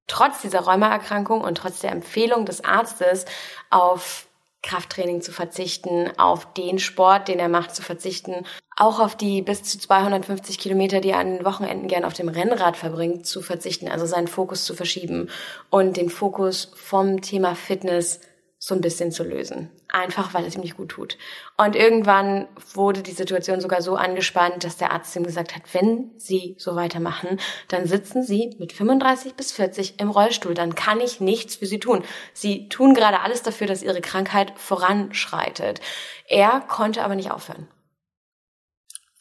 Trotz 0.09 0.41
dieser 0.41 0.61
Rheumaerkrankung 0.61 1.39
und 1.39 1.57
trotz 1.57 1.79
der 1.79 1.91
Empfehlung 1.91 2.45
des 2.45 2.65
Arztes 2.65 3.23
auf 3.69 4.25
Krafttraining 4.61 5.21
zu 5.21 5.31
verzichten, 5.31 6.11
auf 6.17 6.53
den 6.53 6.79
Sport, 6.79 7.29
den 7.29 7.39
er 7.39 7.47
macht, 7.47 7.73
zu 7.73 7.81
verzichten, 7.81 8.45
auch 8.75 8.99
auf 8.99 9.15
die 9.15 9.41
bis 9.41 9.63
zu 9.63 9.79
250 9.79 10.59
Kilometer, 10.59 10.99
die 10.99 11.11
er 11.11 11.19
an 11.19 11.37
den 11.37 11.45
Wochenenden 11.45 11.87
gern 11.87 12.03
auf 12.03 12.13
dem 12.13 12.27
Rennrad 12.27 12.75
verbringt, 12.75 13.25
zu 13.25 13.41
verzichten, 13.41 13.87
also 13.87 14.05
seinen 14.05 14.27
Fokus 14.27 14.65
zu 14.65 14.75
verschieben 14.75 15.29
und 15.69 15.95
den 15.95 16.09
Fokus 16.09 16.71
vom 16.75 17.21
Thema 17.21 17.55
Fitness 17.55 18.19
so 18.61 18.75
ein 18.75 18.81
bisschen 18.81 19.13
zu 19.13 19.23
lösen. 19.23 19.71
Einfach, 19.87 20.33
weil 20.33 20.43
es 20.43 20.55
ihm 20.55 20.61
nicht 20.61 20.75
gut 20.75 20.89
tut. 20.89 21.17
Und 21.55 21.77
irgendwann 21.77 22.49
wurde 22.73 23.01
die 23.01 23.13
Situation 23.13 23.61
sogar 23.61 23.81
so 23.81 23.95
angespannt, 23.95 24.65
dass 24.65 24.75
der 24.75 24.91
Arzt 24.91 25.15
ihm 25.15 25.23
gesagt 25.23 25.55
hat, 25.55 25.61
wenn 25.71 26.11
Sie 26.17 26.55
so 26.59 26.75
weitermachen, 26.75 27.39
dann 27.69 27.87
sitzen 27.87 28.21
Sie 28.21 28.53
mit 28.59 28.73
35 28.73 29.35
bis 29.35 29.53
40 29.53 30.01
im 30.01 30.09
Rollstuhl. 30.09 30.55
Dann 30.55 30.75
kann 30.75 30.99
ich 30.99 31.21
nichts 31.21 31.55
für 31.55 31.65
Sie 31.65 31.79
tun. 31.79 32.03
Sie 32.33 32.67
tun 32.67 32.93
gerade 32.93 33.21
alles 33.21 33.43
dafür, 33.43 33.65
dass 33.65 33.81
Ihre 33.81 34.01
Krankheit 34.01 34.51
voranschreitet. 34.57 35.79
Er 36.27 36.59
konnte 36.59 37.05
aber 37.05 37.15
nicht 37.15 37.31
aufhören. 37.31 37.69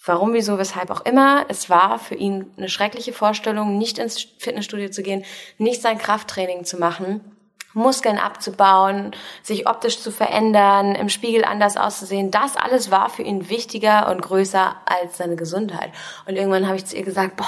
Warum, 0.05 0.33
wieso, 0.33 0.59
weshalb 0.59 0.91
auch 0.91 1.05
immer. 1.05 1.45
Es 1.49 1.71
war 1.71 2.01
für 2.01 2.17
ihn 2.17 2.51
eine 2.57 2.69
schreckliche 2.69 3.13
Vorstellung, 3.13 3.79
nicht 3.79 3.99
ins 3.99 4.21
Fitnessstudio 4.39 4.89
zu 4.89 5.05
gehen, 5.05 5.25
nicht 5.59 5.81
sein 5.81 5.99
Krafttraining 5.99 6.65
zu 6.65 6.77
machen 6.79 7.37
Muskeln 7.79 8.19
abzubauen, 8.19 9.13
sich 9.43 9.69
optisch 9.69 10.01
zu 10.01 10.11
verändern, 10.11 10.95
im 10.95 11.09
Spiegel 11.09 11.45
anders 11.45 11.77
auszusehen, 11.77 12.31
das 12.31 12.57
alles 12.57 12.91
war 12.91 13.09
für 13.09 13.23
ihn 13.23 13.49
wichtiger 13.49 14.11
und 14.11 14.21
größer 14.21 14.77
als 14.85 15.17
seine 15.17 15.37
Gesundheit. 15.37 15.91
Und 16.27 16.37
irgendwann 16.37 16.67
habe 16.67 16.77
ich 16.77 16.85
zu 16.85 16.97
ihr 16.97 17.05
gesagt, 17.05 17.37
boah, 17.37 17.47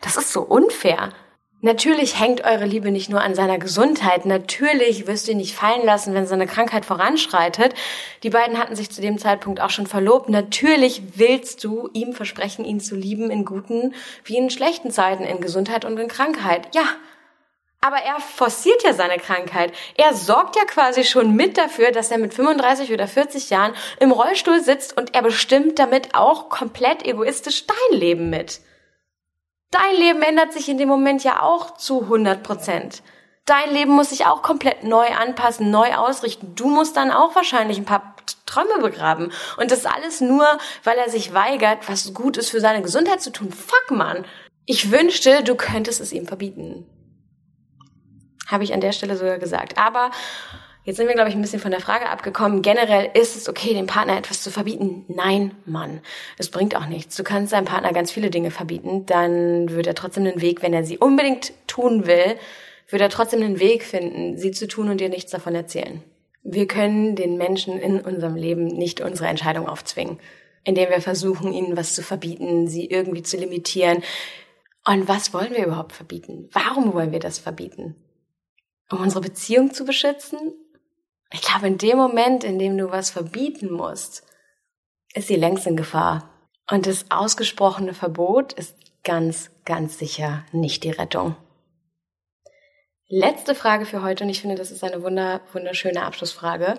das 0.00 0.16
ist 0.16 0.32
so 0.32 0.42
unfair. 0.42 1.10
Natürlich 1.64 2.20
hängt 2.20 2.44
eure 2.44 2.66
Liebe 2.66 2.90
nicht 2.90 3.08
nur 3.08 3.22
an 3.22 3.34
seiner 3.34 3.58
Gesundheit. 3.58 4.26
Natürlich 4.26 5.06
wirst 5.06 5.26
du 5.26 5.32
ihn 5.32 5.38
nicht 5.38 5.54
fallen 5.54 5.86
lassen, 5.86 6.12
wenn 6.12 6.26
seine 6.26 6.46
Krankheit 6.46 6.84
voranschreitet. 6.84 7.72
Die 8.22 8.28
beiden 8.28 8.58
hatten 8.58 8.76
sich 8.76 8.90
zu 8.90 9.00
dem 9.00 9.16
Zeitpunkt 9.16 9.62
auch 9.62 9.70
schon 9.70 9.86
verlobt. 9.86 10.28
Natürlich 10.28 11.00
willst 11.16 11.64
du 11.64 11.88
ihm 11.94 12.12
versprechen, 12.12 12.66
ihn 12.66 12.80
zu 12.80 12.94
lieben 12.94 13.30
in 13.30 13.46
guten 13.46 13.94
wie 14.24 14.36
in 14.36 14.50
schlechten 14.50 14.90
Zeiten, 14.90 15.24
in 15.24 15.40
Gesundheit 15.40 15.86
und 15.86 15.98
in 15.98 16.08
Krankheit. 16.08 16.68
Ja, 16.74 16.84
aber 17.84 17.98
er 17.98 18.18
forciert 18.18 18.82
ja 18.82 18.94
seine 18.94 19.18
Krankheit. 19.18 19.74
Er 19.94 20.14
sorgt 20.14 20.56
ja 20.56 20.64
quasi 20.64 21.04
schon 21.04 21.36
mit 21.36 21.58
dafür, 21.58 21.92
dass 21.92 22.10
er 22.10 22.16
mit 22.16 22.32
35 22.32 22.90
oder 22.90 23.06
40 23.06 23.50
Jahren 23.50 23.74
im 24.00 24.10
Rollstuhl 24.10 24.60
sitzt 24.60 24.96
und 24.96 25.14
er 25.14 25.20
bestimmt 25.20 25.78
damit 25.78 26.14
auch 26.14 26.48
komplett 26.48 27.04
egoistisch 27.04 27.66
dein 27.66 27.98
Leben 27.98 28.30
mit. 28.30 28.60
Dein 29.70 29.96
Leben 29.96 30.22
ändert 30.22 30.54
sich 30.54 30.70
in 30.70 30.78
dem 30.78 30.88
Moment 30.88 31.24
ja 31.24 31.42
auch 31.42 31.76
zu 31.76 32.00
100 32.04 32.42
Prozent. 32.42 33.02
Dein 33.44 33.70
Leben 33.74 33.92
muss 33.92 34.08
sich 34.08 34.24
auch 34.24 34.40
komplett 34.40 34.84
neu 34.84 35.08
anpassen, 35.08 35.70
neu 35.70 35.92
ausrichten. 35.94 36.54
Du 36.54 36.68
musst 36.68 36.96
dann 36.96 37.10
auch 37.10 37.34
wahrscheinlich 37.36 37.76
ein 37.76 37.84
paar 37.84 38.14
Träume 38.46 38.78
begraben. 38.80 39.30
Und 39.58 39.70
das 39.70 39.84
alles 39.84 40.22
nur, 40.22 40.46
weil 40.84 40.96
er 40.96 41.10
sich 41.10 41.34
weigert, 41.34 41.86
was 41.86 42.14
gut 42.14 42.38
ist 42.38 42.48
für 42.48 42.60
seine 42.60 42.80
Gesundheit 42.80 43.20
zu 43.20 43.30
tun. 43.30 43.52
Fuck, 43.52 43.90
Mann. 43.90 44.24
Ich 44.64 44.90
wünschte, 44.90 45.44
du 45.44 45.54
könntest 45.54 46.00
es 46.00 46.12
ihm 46.12 46.26
verbieten. 46.26 46.86
Habe 48.54 48.62
ich 48.62 48.72
an 48.72 48.80
der 48.80 48.92
Stelle 48.92 49.16
sogar 49.16 49.38
gesagt. 49.38 49.78
Aber 49.78 50.12
jetzt 50.84 50.98
sind 50.98 51.08
wir, 51.08 51.14
glaube 51.14 51.28
ich, 51.28 51.34
ein 51.34 51.42
bisschen 51.42 51.58
von 51.58 51.72
der 51.72 51.80
Frage 51.80 52.08
abgekommen. 52.08 52.62
Generell 52.62 53.10
ist 53.14 53.34
es 53.34 53.48
okay, 53.48 53.74
dem 53.74 53.88
Partner 53.88 54.16
etwas 54.16 54.44
zu 54.44 54.52
verbieten? 54.52 55.04
Nein, 55.08 55.56
Mann. 55.66 56.00
Es 56.38 56.50
bringt 56.50 56.76
auch 56.76 56.86
nichts. 56.86 57.16
Du 57.16 57.24
kannst 57.24 57.52
deinem 57.52 57.64
Partner 57.64 57.92
ganz 57.92 58.12
viele 58.12 58.30
Dinge 58.30 58.52
verbieten. 58.52 59.06
Dann 59.06 59.70
wird 59.70 59.88
er 59.88 59.96
trotzdem 59.96 60.24
einen 60.24 60.40
Weg, 60.40 60.62
wenn 60.62 60.72
er 60.72 60.84
sie 60.84 60.98
unbedingt 60.98 61.52
tun 61.66 62.06
will, 62.06 62.36
wird 62.90 63.02
er 63.02 63.08
trotzdem 63.08 63.42
einen 63.42 63.58
Weg 63.58 63.82
finden, 63.82 64.38
sie 64.38 64.52
zu 64.52 64.68
tun 64.68 64.88
und 64.88 65.00
dir 65.00 65.08
nichts 65.08 65.32
davon 65.32 65.56
erzählen. 65.56 66.00
Wir 66.44 66.68
können 66.68 67.16
den 67.16 67.38
Menschen 67.38 67.80
in 67.80 68.00
unserem 68.00 68.36
Leben 68.36 68.66
nicht 68.66 69.00
unsere 69.00 69.28
Entscheidung 69.28 69.66
aufzwingen, 69.66 70.20
indem 70.62 70.90
wir 70.90 71.00
versuchen, 71.00 71.52
ihnen 71.52 71.76
was 71.76 71.96
zu 71.96 72.04
verbieten, 72.04 72.68
sie 72.68 72.86
irgendwie 72.86 73.24
zu 73.24 73.36
limitieren. 73.36 74.04
Und 74.86 75.08
was 75.08 75.34
wollen 75.34 75.54
wir 75.54 75.66
überhaupt 75.66 75.92
verbieten? 75.92 76.48
Warum 76.52 76.94
wollen 76.94 77.10
wir 77.10 77.18
das 77.18 77.40
verbieten? 77.40 77.96
Um 78.94 79.02
unsere 79.02 79.20
Beziehung 79.20 79.72
zu 79.72 79.84
beschützen? 79.84 80.52
Ich 81.32 81.42
glaube, 81.42 81.66
in 81.66 81.78
dem 81.78 81.96
Moment, 81.96 82.44
in 82.44 82.58
dem 82.58 82.78
du 82.78 82.90
was 82.90 83.10
verbieten 83.10 83.72
musst, 83.72 84.22
ist 85.14 85.28
sie 85.28 85.36
längst 85.36 85.66
in 85.66 85.76
Gefahr. 85.76 86.30
Und 86.70 86.86
das 86.86 87.10
ausgesprochene 87.10 87.92
Verbot 87.92 88.52
ist 88.52 88.76
ganz, 89.02 89.50
ganz 89.64 89.98
sicher 89.98 90.44
nicht 90.52 90.84
die 90.84 90.90
Rettung. 90.90 91.36
Letzte 93.08 93.54
Frage 93.54 93.84
für 93.84 94.02
heute, 94.02 94.24
und 94.24 94.30
ich 94.30 94.40
finde, 94.40 94.56
das 94.56 94.70
ist 94.70 94.82
eine 94.82 95.02
wunder, 95.02 95.40
wunderschöne 95.52 96.04
Abschlussfrage. 96.04 96.78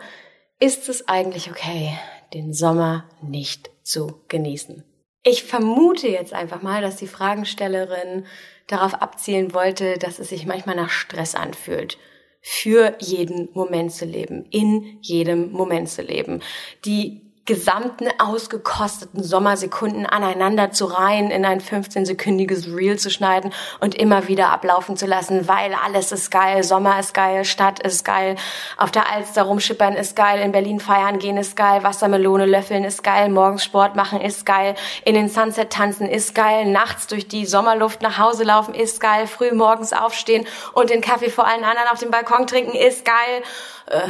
Ist 0.59 0.89
es 0.89 1.07
eigentlich 1.07 1.51
okay, 1.51 1.97
den 2.33 2.53
Sommer 2.53 3.07
nicht 3.21 3.69
zu 3.83 4.21
genießen? 4.27 4.83
Ich 5.23 5.43
vermute 5.43 6.07
jetzt 6.07 6.33
einfach 6.33 6.61
mal, 6.61 6.81
dass 6.81 6.95
die 6.95 7.07
Fragenstellerin 7.07 8.25
darauf 8.67 8.95
abzielen 8.95 9.53
wollte, 9.53 9.97
dass 9.97 10.19
es 10.19 10.29
sich 10.29 10.45
manchmal 10.45 10.75
nach 10.75 10.89
Stress 10.89 11.35
anfühlt 11.35 11.97
für 12.41 12.95
jeden 12.99 13.49
Moment 13.53 13.91
zu 13.91 14.05
leben, 14.05 14.45
in 14.51 14.99
jedem 15.01 15.51
Moment 15.51 15.89
zu 15.89 16.03
leben. 16.03 16.41
Die 16.85 17.24
gesamten 17.45 18.07
ausgekosteten 18.17 19.23
Sommersekunden 19.23 20.07
aneinander 20.07 20.71
zu 20.71 20.85
reihen, 20.85 21.29
in 21.29 21.45
ein 21.45 21.61
15-sekündiges 21.61 22.75
Reel 22.75 22.97
zu 22.97 23.11
schneiden 23.11 23.53
und 23.79 23.93
immer 23.93 24.27
wieder 24.27 24.49
ablaufen 24.49 24.97
zu 24.97 25.05
lassen, 25.05 25.47
weil 25.47 25.75
alles 25.75 26.11
ist 26.11 26.31
geil, 26.31 26.63
Sommer 26.63 26.99
ist 26.99 27.13
geil, 27.13 27.45
Stadt 27.45 27.79
ist 27.79 28.03
geil, 28.03 28.35
auf 28.77 28.89
der 28.89 29.11
Alster 29.11 29.43
rumschippern 29.43 29.93
ist 29.93 30.15
geil, 30.15 30.41
in 30.41 30.51
Berlin 30.51 30.79
feiern 30.79 31.19
gehen 31.19 31.37
ist 31.37 31.55
geil, 31.55 31.83
Wassermelone 31.83 32.47
löffeln 32.47 32.83
ist 32.83 33.03
geil, 33.03 33.29
morgens 33.29 33.63
Sport 33.63 33.95
machen 33.95 34.21
ist 34.21 34.47
geil, 34.47 34.73
in 35.03 35.13
den 35.13 35.29
Sunset 35.29 35.71
tanzen 35.71 36.09
ist 36.09 36.33
geil, 36.33 36.65
nachts 36.65 37.05
durch 37.05 37.27
die 37.27 37.45
Sommerluft 37.45 38.01
nach 38.01 38.17
Hause 38.17 38.43
laufen 38.43 38.73
ist 38.73 38.99
geil, 38.99 39.27
früh 39.27 39.51
morgens 39.51 39.93
aufstehen 39.93 40.47
und 40.73 40.89
den 40.89 41.01
Kaffee 41.01 41.29
vor 41.29 41.45
allen 41.45 41.63
anderen 41.63 41.89
auf 41.91 41.99
dem 41.99 42.09
Balkon 42.09 42.47
trinken 42.47 42.75
ist 42.75 43.05
geil. 43.05 43.43
Äh, 43.85 44.07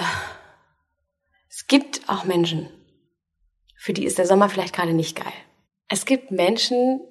es 1.49 1.67
gibt 1.67 2.07
auch 2.07 2.23
Menschen, 2.23 2.69
für 3.85 3.93
die 3.93 4.05
ist 4.05 4.17
der 4.17 4.25
Sommer 4.25 4.49
vielleicht 4.49 4.73
gerade 4.73 4.93
nicht 4.93 5.15
geil. 5.15 5.31
Es 5.87 6.07
gibt 6.07 6.31
Menschen, 6.31 7.01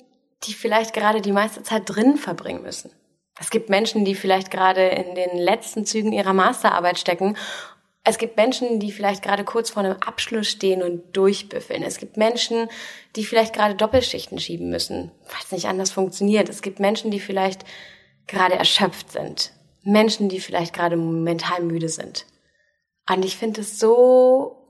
die 0.42 0.54
vielleicht 0.54 0.92
gerade 0.92 1.20
die 1.20 1.30
meiste 1.30 1.62
Zeit 1.62 1.84
drinnen 1.86 2.16
verbringen 2.16 2.62
müssen. 2.62 2.90
Es 3.38 3.50
gibt 3.50 3.68
Menschen, 3.70 4.04
die 4.04 4.16
vielleicht 4.16 4.50
gerade 4.50 4.88
in 4.88 5.14
den 5.14 5.38
letzten 5.38 5.86
Zügen 5.86 6.10
ihrer 6.10 6.32
Masterarbeit 6.32 6.98
stecken. 6.98 7.36
Es 8.02 8.18
gibt 8.18 8.36
Menschen, 8.36 8.80
die 8.80 8.90
vielleicht 8.90 9.22
gerade 9.22 9.44
kurz 9.44 9.70
vor 9.70 9.84
einem 9.84 9.98
Abschluss 10.04 10.48
stehen 10.48 10.82
und 10.82 11.16
durchbüffeln. 11.16 11.84
Es 11.84 11.98
gibt 11.98 12.16
Menschen, 12.16 12.68
die 13.14 13.24
vielleicht 13.24 13.54
gerade 13.54 13.76
Doppelschichten 13.76 14.40
schieben 14.40 14.68
müssen, 14.68 15.12
weil 15.28 15.42
es 15.44 15.52
nicht 15.52 15.66
anders 15.66 15.92
funktioniert. 15.92 16.48
Es 16.48 16.60
gibt 16.60 16.80
Menschen, 16.80 17.12
die 17.12 17.20
vielleicht 17.20 17.64
gerade 18.26 18.56
erschöpft 18.56 19.12
sind. 19.12 19.52
Menschen, 19.84 20.28
die 20.28 20.40
vielleicht 20.40 20.74
gerade 20.74 20.96
mental 20.96 21.62
müde 21.62 21.88
sind. 21.88 22.26
Und 23.08 23.24
ich 23.24 23.36
finde 23.36 23.60
es 23.60 23.78
so 23.78 24.63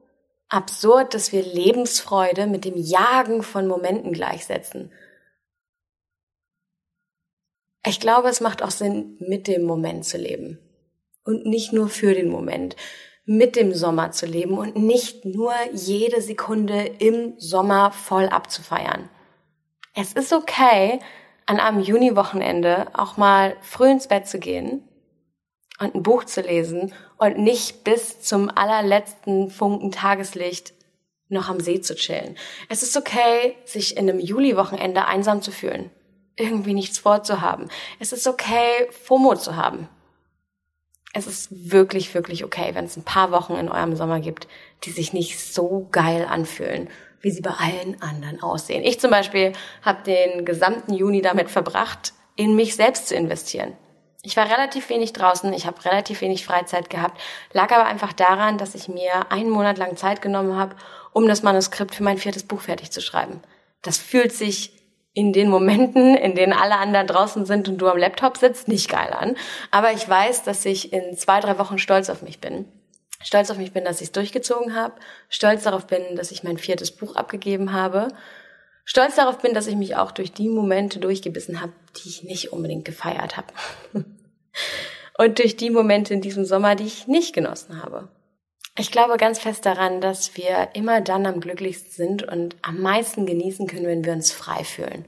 absurd, 0.54 1.14
dass 1.14 1.32
wir 1.32 1.42
Lebensfreude 1.42 2.46
mit 2.46 2.64
dem 2.64 2.76
Jagen 2.76 3.42
von 3.42 3.66
Momenten 3.66 4.12
gleichsetzen. 4.12 4.92
Ich 7.86 8.00
glaube, 8.00 8.28
es 8.28 8.40
macht 8.40 8.62
auch 8.62 8.70
Sinn, 8.70 9.16
mit 9.18 9.46
dem 9.46 9.64
Moment 9.64 10.04
zu 10.04 10.16
leben. 10.16 10.58
Und 11.24 11.44
nicht 11.44 11.72
nur 11.72 11.88
für 11.88 12.14
den 12.14 12.28
Moment. 12.28 12.76
Mit 13.26 13.56
dem 13.56 13.74
Sommer 13.74 14.12
zu 14.12 14.26
leben 14.26 14.56
und 14.56 14.76
nicht 14.76 15.24
nur 15.24 15.54
jede 15.72 16.20
Sekunde 16.20 16.84
im 16.98 17.34
Sommer 17.38 17.90
voll 17.90 18.28
abzufeiern. 18.28 19.08
Es 19.94 20.12
ist 20.12 20.32
okay, 20.32 21.00
an 21.46 21.58
einem 21.58 21.80
Juniwochenende 21.80 22.88
auch 22.94 23.16
mal 23.16 23.56
früh 23.60 23.90
ins 23.90 24.08
Bett 24.08 24.26
zu 24.26 24.38
gehen 24.38 24.88
und 25.78 25.94
ein 25.94 26.02
Buch 26.02 26.24
zu 26.24 26.40
lesen 26.40 26.92
und 27.18 27.38
nicht 27.38 27.84
bis 27.84 28.20
zum 28.20 28.48
allerletzten 28.48 29.50
Funken 29.50 29.90
Tageslicht 29.90 30.74
noch 31.28 31.48
am 31.48 31.60
See 31.60 31.80
zu 31.80 31.94
chillen. 31.94 32.36
Es 32.68 32.82
ist 32.82 32.96
okay, 32.96 33.56
sich 33.64 33.96
in 33.96 34.08
einem 34.08 34.20
Juli-Wochenende 34.20 35.06
einsam 35.06 35.42
zu 35.42 35.50
fühlen, 35.50 35.90
irgendwie 36.36 36.74
nichts 36.74 36.98
vorzuhaben. 36.98 37.68
Es 37.98 38.12
ist 38.12 38.26
okay, 38.26 38.88
FOMO 38.90 39.34
zu 39.36 39.56
haben. 39.56 39.88
Es 41.12 41.26
ist 41.26 41.48
wirklich, 41.70 42.12
wirklich 42.14 42.44
okay, 42.44 42.70
wenn 42.74 42.86
es 42.86 42.96
ein 42.96 43.04
paar 43.04 43.30
Wochen 43.30 43.54
in 43.54 43.68
eurem 43.68 43.94
Sommer 43.94 44.20
gibt, 44.20 44.48
die 44.82 44.90
sich 44.90 45.12
nicht 45.12 45.38
so 45.38 45.88
geil 45.92 46.26
anfühlen, 46.28 46.88
wie 47.20 47.30
sie 47.30 47.40
bei 47.40 47.52
allen 47.52 48.02
anderen 48.02 48.42
aussehen. 48.42 48.82
Ich 48.82 49.00
zum 49.00 49.10
Beispiel 49.10 49.52
habe 49.82 50.02
den 50.02 50.44
gesamten 50.44 50.92
Juni 50.92 51.22
damit 51.22 51.50
verbracht, 51.50 52.12
in 52.36 52.56
mich 52.56 52.74
selbst 52.74 53.08
zu 53.08 53.14
investieren. 53.14 53.76
Ich 54.26 54.38
war 54.38 54.48
relativ 54.48 54.88
wenig 54.88 55.12
draußen, 55.12 55.52
ich 55.52 55.66
habe 55.66 55.84
relativ 55.84 56.22
wenig 56.22 56.46
Freizeit 56.46 56.88
gehabt, 56.88 57.20
lag 57.52 57.70
aber 57.70 57.84
einfach 57.84 58.14
daran, 58.14 58.56
dass 58.56 58.74
ich 58.74 58.88
mir 58.88 59.30
einen 59.30 59.50
Monat 59.50 59.76
lang 59.76 59.98
Zeit 59.98 60.22
genommen 60.22 60.56
habe, 60.56 60.76
um 61.12 61.28
das 61.28 61.42
Manuskript 61.42 61.94
für 61.94 62.02
mein 62.02 62.16
viertes 62.16 62.42
Buch 62.42 62.62
fertig 62.62 62.90
zu 62.90 63.02
schreiben. 63.02 63.42
Das 63.82 63.98
fühlt 63.98 64.32
sich 64.32 64.72
in 65.12 65.34
den 65.34 65.50
Momenten, 65.50 66.16
in 66.16 66.34
denen 66.34 66.54
alle 66.54 66.78
anderen 66.78 67.06
draußen 67.06 67.44
sind 67.44 67.68
und 67.68 67.76
du 67.76 67.86
am 67.86 67.98
Laptop 67.98 68.38
sitzt, 68.38 68.66
nicht 68.66 68.88
geil 68.88 69.12
an. 69.12 69.36
Aber 69.70 69.92
ich 69.92 70.08
weiß, 70.08 70.42
dass 70.42 70.64
ich 70.64 70.94
in 70.94 71.18
zwei, 71.18 71.40
drei 71.40 71.58
Wochen 71.58 71.76
stolz 71.76 72.08
auf 72.08 72.22
mich 72.22 72.40
bin. 72.40 72.64
Stolz 73.22 73.50
auf 73.50 73.58
mich 73.58 73.72
bin, 73.72 73.84
dass 73.84 74.00
ich 74.00 74.08
es 74.08 74.12
durchgezogen 74.12 74.74
habe. 74.74 74.94
Stolz 75.28 75.64
darauf 75.64 75.86
bin, 75.86 76.16
dass 76.16 76.30
ich 76.30 76.42
mein 76.42 76.56
viertes 76.56 76.90
Buch 76.90 77.14
abgegeben 77.14 77.74
habe. 77.74 78.08
Stolz 78.86 79.16
darauf 79.16 79.38
bin, 79.38 79.52
dass 79.52 79.66
ich 79.66 79.76
mich 79.76 79.96
auch 79.96 80.12
durch 80.12 80.32
die 80.32 80.48
Momente 80.48 80.98
durchgebissen 80.98 81.60
habe, 81.60 81.72
die 81.96 82.08
ich 82.08 82.22
nicht 82.22 82.52
unbedingt 82.52 82.84
gefeiert 82.84 83.36
habe. 83.36 83.48
und 85.18 85.38
durch 85.38 85.56
die 85.56 85.70
Momente 85.70 86.14
in 86.14 86.20
diesem 86.20 86.44
Sommer, 86.44 86.74
die 86.74 86.84
ich 86.84 87.06
nicht 87.06 87.34
genossen 87.34 87.82
habe. 87.82 88.08
Ich 88.76 88.90
glaube 88.90 89.16
ganz 89.16 89.38
fest 89.38 89.66
daran, 89.66 90.00
dass 90.00 90.36
wir 90.36 90.70
immer 90.74 91.00
dann 91.00 91.26
am 91.26 91.40
glücklichsten 91.40 91.92
sind 91.92 92.22
und 92.24 92.56
am 92.62 92.80
meisten 92.80 93.24
genießen 93.24 93.68
können, 93.68 93.86
wenn 93.86 94.04
wir 94.04 94.12
uns 94.12 94.32
frei 94.32 94.64
fühlen. 94.64 95.04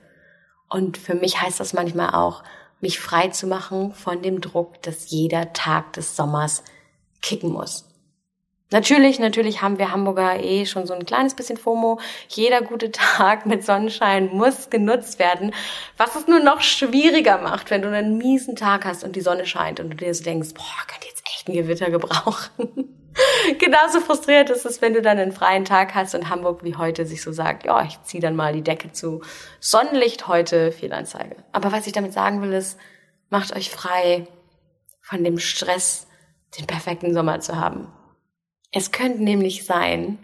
Und 0.69 0.99
für 0.99 1.15
mich 1.15 1.41
heißt 1.41 1.59
das 1.59 1.73
manchmal 1.73 2.11
auch, 2.11 2.45
mich 2.81 3.01
frei 3.01 3.29
zu 3.29 3.47
machen 3.47 3.93
von 3.93 4.23
dem 4.23 4.41
Druck, 4.41 4.83
dass 4.83 5.11
jeder 5.11 5.53
Tag 5.53 5.95
des 5.95 6.15
Sommers 6.15 6.63
kicken 7.23 7.51
muss. 7.51 7.85
Natürlich, 8.71 9.21
natürlich 9.21 9.63
haben 9.63 9.79
wir 9.79 9.93
Hamburger 9.93 10.43
eh 10.43 10.67
schon 10.67 10.89
so 10.89 10.95
ein 10.95 11.07
kleines 11.07 11.35
bisschen 11.35 11.57
FOMO. 11.57 12.01
Jeder 12.29 12.63
gute 12.63 12.91
Tag 12.93 13.47
mit 13.47 13.65
Sonnenschein 13.65 14.29
muss 14.33 14.71
genutzt 14.71 15.19
werden. 15.21 15.55
Was 15.97 16.17
es 16.17 16.27
nur 16.27 16.41
noch 16.41 16.61
schwieriger 16.61 17.39
macht, 17.39 17.71
wenn 17.71 17.83
du 17.83 17.89
einen 17.89 18.19
miesen 18.19 18.57
Tag 18.57 18.85
hast 18.85 19.05
und 19.05 19.15
die 19.15 19.21
Sonne 19.21 19.47
scheint 19.47 19.79
und 19.79 19.91
du 19.91 19.97
dir 19.97 20.13
so 20.13 20.25
denkst, 20.25 20.55
boah, 20.55 20.87
könnte 20.89 21.07
jetzt 21.07 21.23
echt 21.27 21.49
ein 21.49 21.55
Gewitter 21.55 21.91
gebrauchen. 21.91 22.93
Genauso 23.59 24.01
frustriert 24.01 24.51
ist 24.51 24.67
es, 24.67 24.83
wenn 24.83 24.95
du 24.95 25.01
dann 25.01 25.19
einen 25.19 25.33
freien 25.33 25.65
Tag 25.65 25.95
hast 25.95 26.15
und 26.17 26.29
Hamburg 26.29 26.65
wie 26.65 26.75
heute 26.75 27.07
sich 27.07 27.23
so 27.23 27.33
sagt, 27.33 27.65
ja, 27.65 27.85
ich 27.85 28.03
zieh 28.03 28.21
dann 28.21 28.37
mal 28.37 28.53
die 28.53 28.63
Decke 28.63 28.93
zu. 28.93 29.23
Sonnenlicht 29.61 30.27
heute, 30.27 30.73
Fehlanzeige. 30.73 31.37
Aber 31.53 31.71
was 31.71 31.87
ich 31.87 31.93
damit 31.93 32.13
sagen 32.13 32.43
will, 32.43 32.53
ist, 32.53 32.79
macht 33.31 33.55
euch 33.55 33.71
frei 33.71 34.27
von 35.01 35.23
dem 35.23 35.39
Stress, 35.39 36.09
den 36.59 36.67
perfekten 36.67 37.15
Sommer 37.15 37.41
zu 37.41 37.57
haben. 37.57 37.93
Es 38.73 38.91
könnte 38.91 39.23
nämlich 39.23 39.65
sein, 39.65 40.19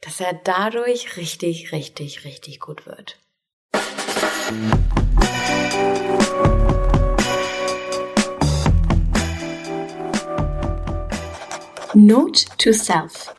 dass 0.00 0.20
er 0.20 0.32
dadurch 0.32 1.16
richtig, 1.16 1.72
richtig, 1.72 2.24
richtig 2.24 2.60
gut 2.60 2.86
wird. 2.86 3.18
Note 11.94 12.44
to 12.58 12.72
Self 12.72 13.34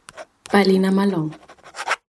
bei 0.52 0.64
Lena 0.64 0.92
Malone 0.92 1.32